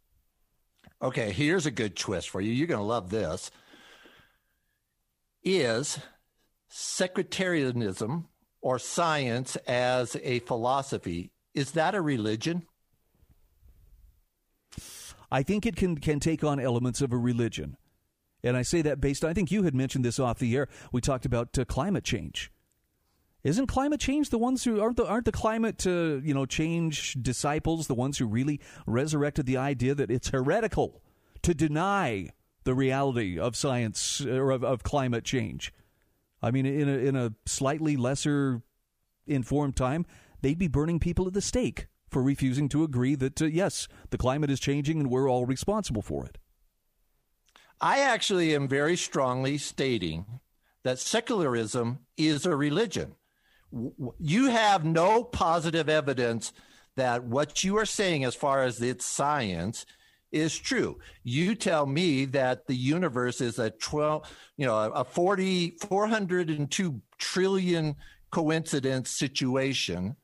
Okay, 1.01 1.33
here's 1.33 1.67
a 1.67 1.71
good 1.71 1.97
twist 1.97 2.29
for 2.29 2.41
you. 2.41 2.53
You're 2.53 2.67
going 2.67 2.81
to 2.81 2.85
love 2.85 3.11
this. 3.11 3.51
Is 5.45 6.01
sectarianism 6.69 8.29
or 8.61 8.79
science 8.79 9.57
as 9.67 10.17
a 10.23 10.41
philosophy 10.41 11.31
is 11.57 11.73
that 11.73 11.95
a 11.95 12.03
religion? 12.03 12.67
I 15.33 15.43
think 15.43 15.67
it 15.67 15.75
can 15.75 15.97
can 15.97 16.21
take 16.21 16.45
on 16.45 16.61
elements 16.61 17.01
of 17.01 17.13
a 17.13 17.17
religion. 17.17 17.77
And 18.45 18.57
I 18.57 18.63
say 18.63 18.83
that 18.83 19.01
based 19.01 19.25
on, 19.25 19.31
I 19.31 19.35
think 19.35 19.51
you 19.51 19.65
had 19.65 19.75
mentioned 19.75 20.05
this 20.05 20.21
off 20.21 20.39
the 20.39 20.55
air. 20.55 20.69
We 20.93 21.01
talked 21.01 21.25
about 21.25 21.59
uh, 21.59 21.65
climate 21.65 22.05
change. 22.05 22.53
Isn't 23.43 23.69
climate 23.69 24.01
change 24.01 24.31
the 24.31 24.39
ones 24.39 24.65
who 24.65 24.81
aren't 24.81 24.97
the 24.97 25.07
aren't 25.07 25.25
the 25.25 25.33
climate 25.33 25.87
uh, 25.87 26.21
you 26.23 26.35
know 26.35 26.47
change 26.47 27.15
disciples 27.15 27.87
the 27.87 27.95
ones 27.95 28.19
who 28.19 28.27
really 28.27 28.61
resurrected 28.87 29.47
the 29.47 29.57
idea 29.57 29.95
that 29.95 30.11
it's 30.11 30.29
heretical 30.29 31.03
to 31.43 31.55
deny 31.55 32.29
the 32.65 32.75
reality 32.75 33.39
of 33.39 33.57
science 33.57 34.21
or 34.21 34.51
of, 34.51 34.63
of 34.63 34.83
climate 34.83 35.25
change? 35.25 35.73
I 36.47 36.51
mean, 36.51 36.67
in 36.67 36.89
a, 36.89 36.93
in 36.93 37.17
a 37.17 37.33
slightly 37.45 37.97
lesser 37.97 38.63
informed 39.27 39.77
time, 39.77 40.07
they'd 40.43 40.59
be 40.59 40.69
burning 40.69 41.01
people 41.01 41.27
at 41.27 41.35
the 41.35 41.41
stake 41.41 41.87
for 42.09 42.23
refusing 42.23 42.69
to 42.71 42.85
agree 42.85 43.15
that 43.17 43.43
uh, 43.43 43.47
yes, 43.47 43.89
the 44.11 44.19
climate 44.19 44.51
is 44.51 44.61
changing 44.61 45.01
and 45.01 45.11
we're 45.11 45.31
all 45.31 45.47
responsible 45.47 46.03
for 46.03 46.25
it. 46.25 46.39
I 47.81 48.01
actually 48.01 48.55
am 48.55 48.69
very 48.69 48.97
strongly 48.97 49.59
stating 49.59 50.41
that 50.83 50.99
secularism 50.99 52.01
is 52.17 52.47
a 52.47 52.57
religion 52.57 53.17
you 54.19 54.49
have 54.49 54.85
no 54.85 55.25
positive 55.25 55.89
evidence 55.89 56.53
that 56.97 57.25
what 57.25 57.65
you 57.65 57.77
are 57.77 57.87
saying 57.87 58.25
as 58.25 58.35
far 58.35 58.63
as 58.63 58.81
its 58.81 59.05
science 59.05 59.85
is 60.37 60.57
true. 60.57 60.99
You 61.25 61.55
tell 61.55 61.87
me 61.87 62.25
that 62.27 62.67
the 62.67 62.75
universe 62.75 63.41
is 63.41 63.59
a 63.59 63.71
12, 63.71 64.31
you 64.57 64.67
know, 64.67 64.77
a 64.77 65.05
40 65.05 65.77
402 65.89 67.01
trillion 67.19 67.97
coincidence 68.31 69.11
situation. 69.11 70.17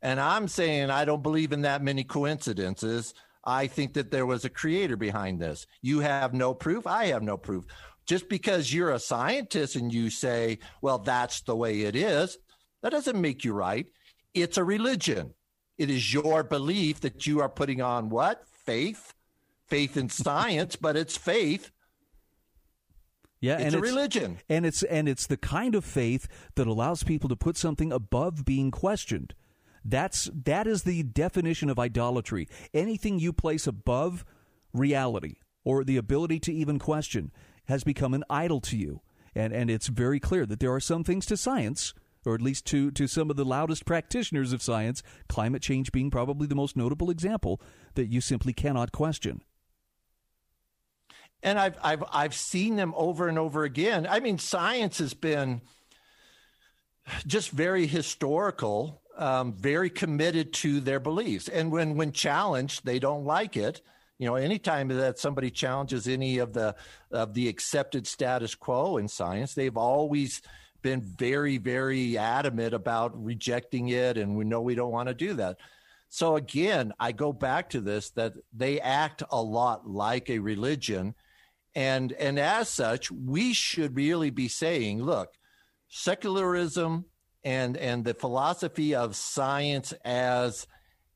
And 0.00 0.20
I'm 0.20 0.48
saying 0.48 0.90
I 0.90 1.04
don't 1.04 1.22
believe 1.22 1.52
in 1.52 1.62
that 1.62 1.82
many 1.82 2.04
coincidences. 2.04 3.14
I 3.44 3.66
think 3.66 3.94
that 3.94 4.10
there 4.10 4.26
was 4.26 4.44
a 4.44 4.50
creator 4.50 4.96
behind 4.96 5.40
this. 5.40 5.66
You 5.80 6.00
have 6.00 6.32
no 6.32 6.54
proof. 6.54 6.86
I 6.86 7.06
have 7.06 7.22
no 7.22 7.36
proof. 7.36 7.64
Just 8.06 8.28
because 8.28 8.72
you're 8.72 8.92
a 8.92 8.98
scientist 8.98 9.76
and 9.76 9.92
you 9.92 10.10
say, 10.10 10.58
well, 10.80 10.98
that's 10.98 11.42
the 11.42 11.54
way 11.54 11.82
it 11.82 11.94
is, 11.94 12.38
that 12.82 12.90
doesn't 12.90 13.20
make 13.20 13.44
you 13.44 13.52
right. 13.52 13.86
It's 14.34 14.58
a 14.58 14.64
religion. 14.64 15.34
It 15.78 15.90
is 15.90 16.12
your 16.12 16.42
belief 16.42 17.00
that 17.00 17.26
you 17.26 17.40
are 17.40 17.48
putting 17.48 17.80
on 17.80 18.08
what? 18.08 18.44
Faith? 18.64 19.14
Faith 19.72 19.96
in 19.96 20.10
science, 20.10 20.76
but 20.76 20.96
it's 20.96 21.16
faith. 21.16 21.70
Yeah, 23.40 23.54
it's 23.54 23.64
and 23.64 23.74
a 23.74 23.78
it's, 23.78 23.86
religion. 23.86 24.38
And 24.48 24.66
it's 24.66 24.82
and 24.82 25.08
it's 25.08 25.26
the 25.26 25.38
kind 25.38 25.74
of 25.74 25.82
faith 25.82 26.28
that 26.56 26.66
allows 26.66 27.02
people 27.02 27.30
to 27.30 27.36
put 27.36 27.56
something 27.56 27.90
above 27.90 28.44
being 28.44 28.70
questioned. 28.70 29.34
That's 29.82 30.30
that 30.32 30.66
is 30.66 30.82
the 30.82 31.02
definition 31.02 31.70
of 31.70 31.78
idolatry. 31.78 32.48
Anything 32.74 33.18
you 33.18 33.32
place 33.32 33.66
above 33.66 34.26
reality 34.74 35.36
or 35.64 35.84
the 35.84 35.96
ability 35.96 36.38
to 36.40 36.52
even 36.52 36.78
question 36.78 37.32
has 37.64 37.82
become 37.82 38.12
an 38.12 38.24
idol 38.28 38.60
to 38.60 38.76
you. 38.76 39.00
And 39.34 39.54
and 39.54 39.70
it's 39.70 39.86
very 39.86 40.20
clear 40.20 40.44
that 40.44 40.60
there 40.60 40.72
are 40.74 40.80
some 40.80 41.02
things 41.02 41.24
to 41.26 41.36
science 41.38 41.94
or 42.24 42.34
at 42.34 42.42
least 42.42 42.66
to, 42.66 42.90
to 42.92 43.06
some 43.06 43.30
of 43.30 43.36
the 43.36 43.44
loudest 43.44 43.84
practitioners 43.84 44.52
of 44.52 44.62
science, 44.62 45.02
climate 45.28 45.62
change 45.62 45.90
being 45.92 46.10
probably 46.10 46.46
the 46.46 46.54
most 46.54 46.76
notable 46.76 47.10
example 47.10 47.60
that 47.94 48.06
you 48.06 48.20
simply 48.20 48.52
cannot 48.52 48.92
question. 48.92 49.42
And 51.42 51.58
I've, 51.58 51.76
I've, 51.82 52.04
I've 52.12 52.34
seen 52.34 52.76
them 52.76 52.94
over 52.96 53.28
and 53.28 53.38
over 53.38 53.64
again. 53.64 54.06
I 54.08 54.20
mean, 54.20 54.38
science 54.38 54.98
has 54.98 55.14
been 55.14 55.60
just 57.26 57.50
very 57.50 57.86
historical, 57.86 59.02
um, 59.16 59.54
very 59.54 59.90
committed 59.90 60.52
to 60.54 60.80
their 60.80 61.00
beliefs. 61.00 61.48
And 61.48 61.72
when, 61.72 61.96
when 61.96 62.12
challenged, 62.12 62.84
they 62.84 62.98
don't 62.98 63.24
like 63.24 63.56
it. 63.56 63.82
You 64.18 64.28
know, 64.28 64.36
anytime 64.36 64.86
that 64.88 65.18
somebody 65.18 65.50
challenges 65.50 66.06
any 66.06 66.38
of 66.38 66.52
the 66.52 66.76
of 67.10 67.34
the 67.34 67.48
accepted 67.48 68.06
status 68.06 68.54
quo 68.54 68.98
in 68.98 69.08
science, 69.08 69.54
they've 69.54 69.76
always 69.76 70.42
been 70.80 71.00
very, 71.00 71.58
very 71.58 72.16
adamant 72.16 72.72
about 72.72 73.20
rejecting 73.24 73.88
it, 73.88 74.16
and 74.16 74.36
we 74.36 74.44
know 74.44 74.60
we 74.60 74.76
don't 74.76 74.92
want 74.92 75.08
to 75.08 75.14
do 75.14 75.34
that. 75.34 75.56
So 76.08 76.36
again, 76.36 76.92
I 77.00 77.12
go 77.12 77.32
back 77.32 77.70
to 77.70 77.80
this 77.80 78.10
that 78.10 78.34
they 78.52 78.80
act 78.80 79.22
a 79.30 79.42
lot 79.42 79.88
like 79.88 80.28
a 80.30 80.38
religion, 80.38 81.14
and 81.74 82.12
and 82.12 82.38
as 82.38 82.68
such, 82.68 83.10
we 83.10 83.52
should 83.52 83.96
really 83.96 84.30
be 84.30 84.48
saying, 84.48 85.02
look, 85.02 85.32
secularism 85.88 87.06
and 87.44 87.76
and 87.76 88.04
the 88.04 88.14
philosophy 88.14 88.94
of 88.94 89.16
science 89.16 89.92
as 90.04 90.66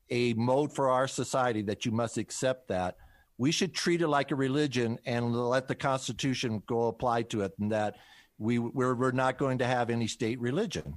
a 0.09 0.33
mode 0.33 0.73
for 0.73 0.89
our 0.89 1.07
society 1.07 1.61
that 1.63 1.85
you 1.85 1.91
must 1.91 2.17
accept 2.17 2.67
that 2.69 2.95
we 3.37 3.51
should 3.51 3.73
treat 3.73 4.01
it 4.01 4.07
like 4.07 4.31
a 4.31 4.35
religion 4.35 4.97
and 5.05 5.35
let 5.35 5.67
the 5.67 5.75
constitution 5.75 6.61
go 6.65 6.87
apply 6.87 7.21
to 7.21 7.41
it 7.41 7.53
and 7.59 7.71
that 7.71 7.95
we 8.37 8.59
we're, 8.59 8.95
we're 8.95 9.11
not 9.11 9.37
going 9.37 9.57
to 9.57 9.65
have 9.65 9.89
any 9.89 10.07
state 10.07 10.39
religion 10.39 10.95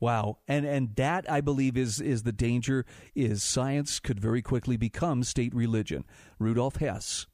Wow, 0.00 0.38
and 0.46 0.66
and 0.66 0.94
that 0.96 1.30
I 1.30 1.40
believe 1.40 1.78
is 1.78 1.98
is 1.98 2.24
the 2.24 2.32
danger. 2.32 2.84
Is 3.14 3.42
science 3.42 4.00
could 4.00 4.20
very 4.20 4.42
quickly 4.42 4.76
become 4.76 5.22
state 5.22 5.54
religion. 5.54 6.04
Rudolf 6.38 6.76
Hess, 6.76 7.26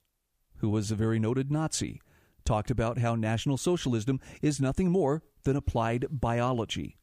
who 0.61 0.71
was 0.71 0.91
a 0.91 0.97
very 0.97 1.19
noted 1.19 1.51
Nazi, 1.51 2.01
talked 2.45 2.71
about 2.71 2.99
how 2.99 3.15
National 3.15 3.57
Socialism 3.57 4.21
is 4.43 4.61
nothing 4.61 4.91
more 4.91 5.23
than 5.45 5.57
applied 5.57 6.07
biology. 6.11 6.97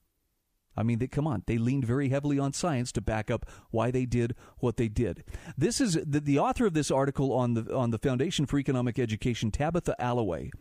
I 0.75 0.83
mean, 0.83 0.99
they, 0.99 1.07
come 1.07 1.25
on, 1.25 1.43
they 1.47 1.57
leaned 1.57 1.85
very 1.85 2.09
heavily 2.09 2.37
on 2.37 2.53
science 2.53 2.91
to 2.93 3.01
back 3.01 3.31
up 3.31 3.47
why 3.71 3.89
they 3.89 4.05
did 4.05 4.35
what 4.59 4.77
they 4.77 4.87
did. 4.87 5.23
This 5.57 5.81
is 5.81 5.97
the, 6.05 6.19
the 6.19 6.37
author 6.37 6.67
of 6.67 6.75
this 6.75 6.91
article 6.91 7.33
on 7.33 7.55
the 7.55 7.75
on 7.75 7.89
the 7.89 7.97
Foundation 7.97 8.45
for 8.45 8.59
Economic 8.59 8.99
Education, 8.99 9.49
Tabitha 9.49 9.95
Alloway, 9.99 10.51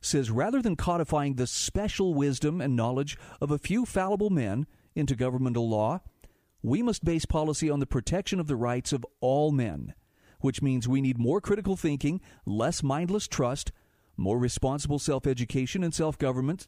says 0.00 0.30
rather 0.30 0.60
than 0.60 0.74
codifying 0.74 1.34
the 1.34 1.46
special 1.46 2.14
wisdom 2.14 2.60
and 2.60 2.74
knowledge 2.74 3.16
of 3.40 3.52
a 3.52 3.58
few 3.58 3.86
fallible 3.86 4.30
men 4.30 4.66
into 4.96 5.14
governmental 5.14 5.68
law, 5.68 6.00
we 6.62 6.82
must 6.82 7.04
base 7.04 7.24
policy 7.24 7.70
on 7.70 7.78
the 7.78 7.86
protection 7.86 8.40
of 8.40 8.48
the 8.48 8.56
rights 8.56 8.92
of 8.92 9.06
all 9.20 9.52
men, 9.52 9.94
which 10.40 10.62
means 10.62 10.88
we 10.88 11.00
need 11.00 11.18
more 11.18 11.40
critical 11.40 11.76
thinking, 11.76 12.20
less 12.44 12.82
mindless 12.82 13.26
trust, 13.26 13.72
more 14.16 14.38
responsible 14.38 14.98
self-education 14.98 15.82
and 15.82 15.94
self-government, 15.94 16.66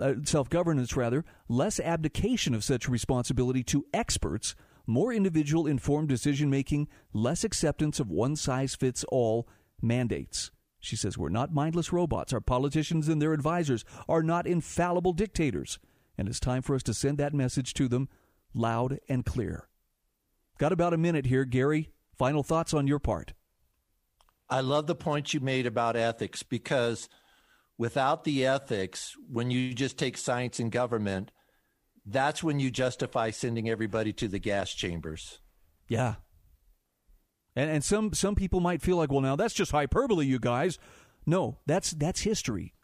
uh, 0.00 0.14
self-governance 0.24 0.96
rather, 0.96 1.24
less 1.48 1.80
abdication 1.80 2.54
of 2.54 2.64
such 2.64 2.88
responsibility 2.88 3.62
to 3.62 3.84
experts, 3.92 4.54
more 4.86 5.12
individual 5.12 5.66
informed 5.66 6.08
decision 6.08 6.50
making, 6.50 6.88
less 7.12 7.44
acceptance 7.44 8.00
of 8.00 8.10
one 8.10 8.36
size 8.36 8.74
fits 8.74 9.04
all 9.04 9.48
mandates. 9.80 10.50
She 10.80 10.96
says, 10.96 11.18
We're 11.18 11.28
not 11.28 11.52
mindless 11.52 11.92
robots. 11.92 12.32
Our 12.32 12.40
politicians 12.40 13.08
and 13.08 13.20
their 13.20 13.34
advisors 13.34 13.84
are 14.08 14.22
not 14.22 14.46
infallible 14.46 15.12
dictators. 15.12 15.78
And 16.16 16.26
it's 16.28 16.40
time 16.40 16.62
for 16.62 16.74
us 16.74 16.82
to 16.84 16.94
send 16.94 17.18
that 17.18 17.34
message 17.34 17.74
to 17.74 17.88
them 17.88 18.08
loud 18.54 18.98
and 19.08 19.24
clear. 19.24 19.68
Got 20.58 20.72
about 20.72 20.94
a 20.94 20.98
minute 20.98 21.26
here, 21.26 21.44
Gary. 21.44 21.90
Final 22.20 22.42
thoughts 22.42 22.74
on 22.74 22.86
your 22.86 22.98
part. 22.98 23.32
I 24.50 24.60
love 24.60 24.86
the 24.86 24.94
point 24.94 25.32
you 25.32 25.40
made 25.40 25.64
about 25.64 25.96
ethics 25.96 26.42
because 26.42 27.08
without 27.78 28.24
the 28.24 28.44
ethics, 28.44 29.16
when 29.26 29.50
you 29.50 29.72
just 29.72 29.96
take 29.96 30.18
science 30.18 30.60
and 30.60 30.70
government, 30.70 31.30
that's 32.04 32.42
when 32.42 32.60
you 32.60 32.70
justify 32.70 33.30
sending 33.30 33.70
everybody 33.70 34.12
to 34.12 34.28
the 34.28 34.38
gas 34.38 34.74
chambers. 34.74 35.38
Yeah, 35.88 36.16
and, 37.56 37.70
and 37.70 37.82
some 37.82 38.12
some 38.12 38.34
people 38.34 38.60
might 38.60 38.82
feel 38.82 38.98
like, 38.98 39.10
well, 39.10 39.22
now 39.22 39.36
that's 39.36 39.54
just 39.54 39.72
hyperbole, 39.72 40.26
you 40.26 40.38
guys. 40.38 40.78
No, 41.24 41.60
that's 41.64 41.92
that's 41.92 42.20
history. 42.20 42.74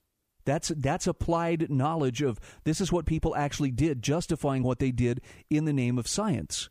That's 0.47 0.69
that's 0.69 1.07
applied 1.07 1.69
knowledge 1.69 2.23
of 2.23 2.41
this 2.65 2.81
is 2.81 2.91
what 2.91 3.05
people 3.05 3.37
actually 3.37 3.71
did, 3.71 4.01
justifying 4.01 4.63
what 4.63 4.79
they 4.79 4.93
did 4.93 5.21
in 5.51 5.67
the 5.67 5.75
name 5.75 5.99
of 5.99 6.09
science. 6.09 6.71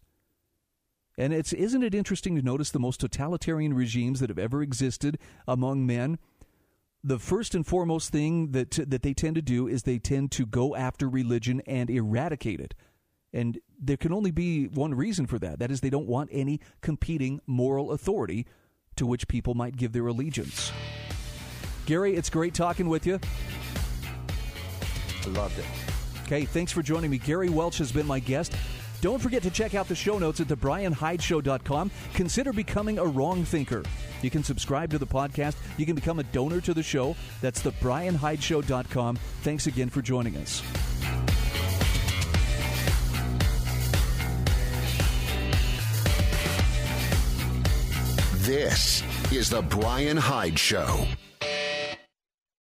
And 1.18 1.34
it's 1.34 1.53
isn't 1.53 1.84
it 1.84 1.95
interesting 1.95 2.36
to 2.36 2.41
notice 2.41 2.72
the 2.72 2.80
most 2.80 2.99
totalitarian 2.99 3.74
regimes 3.74 4.20
that 4.20 4.30
have 4.30 4.39
ever 4.39 4.61
existed 4.61 5.18
among 5.47 5.86
men? 5.86 6.18
The 7.03 7.20
first 7.20 7.53
and 7.55 7.66
foremost 7.66 8.11
thing 8.11 8.51
that 8.51 8.72
that 8.72 9.01
they 9.01 9.13
tend 9.13 9.36
to 9.36 9.41
do 9.41 9.68
is 9.68 9.84
they 9.84 9.99
tend 9.99 10.32
to 10.34 10.45
go 10.45 10.76
after 10.76 11.07
religion 11.07 11.61
and 11.68 11.89
eradicate 11.89 12.59
it. 12.59 12.74
And 13.32 13.59
there 13.78 13.97
can 13.97 14.13
only 14.13 14.32
be 14.32 14.68
one 14.68 14.93
reason 14.93 15.28
for 15.28 15.38
that. 15.39 15.59
That 15.59 15.70
is, 15.70 15.82
they 15.82 15.89
don't 15.89 16.07
want 16.07 16.30
any 16.32 16.61
competing 16.82 17.41
moral 17.45 17.91
authority 17.91 18.47
to 18.95 19.05
which 19.05 19.28
people 19.28 19.53
might 19.55 19.76
give 19.76 19.91
their 19.91 20.07
allegiance. 20.07 20.72
Gary, 21.86 22.16
it's 22.16 22.30
great 22.30 22.53
talking 22.53 22.88
with 22.88 23.05
you. 23.05 23.20
I 25.26 25.30
loved 25.30 25.59
it. 25.59 25.66
Okay, 26.24 26.45
thanks 26.45 26.72
for 26.72 26.82
joining 26.82 27.11
me. 27.11 27.18
Gary 27.18 27.49
Welch 27.49 27.78
has 27.78 27.91
been 27.91 28.07
my 28.07 28.20
guest. 28.20 28.55
Don't 29.02 29.22
forget 29.22 29.43
to 29.43 29.50
check 29.50 29.76
out 29.76 29.88
the 29.88 29.96
show 29.96 30.18
notes 30.18 30.39
at 30.39 30.48
thebryanhydeshow.com. 30.48 31.91
Consider 32.14 32.54
becoming 32.54 33.00
a 33.00 33.06
wrong 33.06 33.43
thinker. 33.43 33.84
You 34.22 34.30
can 34.30 34.43
subscribe 34.43 34.89
to 34.91 34.98
the 34.98 35.08
podcast. 35.08 35.56
You 35.78 35.86
can 35.86 35.96
become 35.96 36.20
a 36.20 36.24
donor 36.24 36.62
to 36.62 36.74
the 36.74 36.84
show. 36.84 37.16
That's 37.41 37.62
thebryanhydeshow.com. 37.62 39.18
Thanks 39.41 39.68
again 39.68 39.89
for 39.89 40.02
joining 40.02 40.38
us. 40.38 40.62
This 48.46 49.02
is 49.32 49.50
The 49.50 49.64
Bryan 49.64 50.18
Hyde 50.18 50.60
Show. 50.60 51.08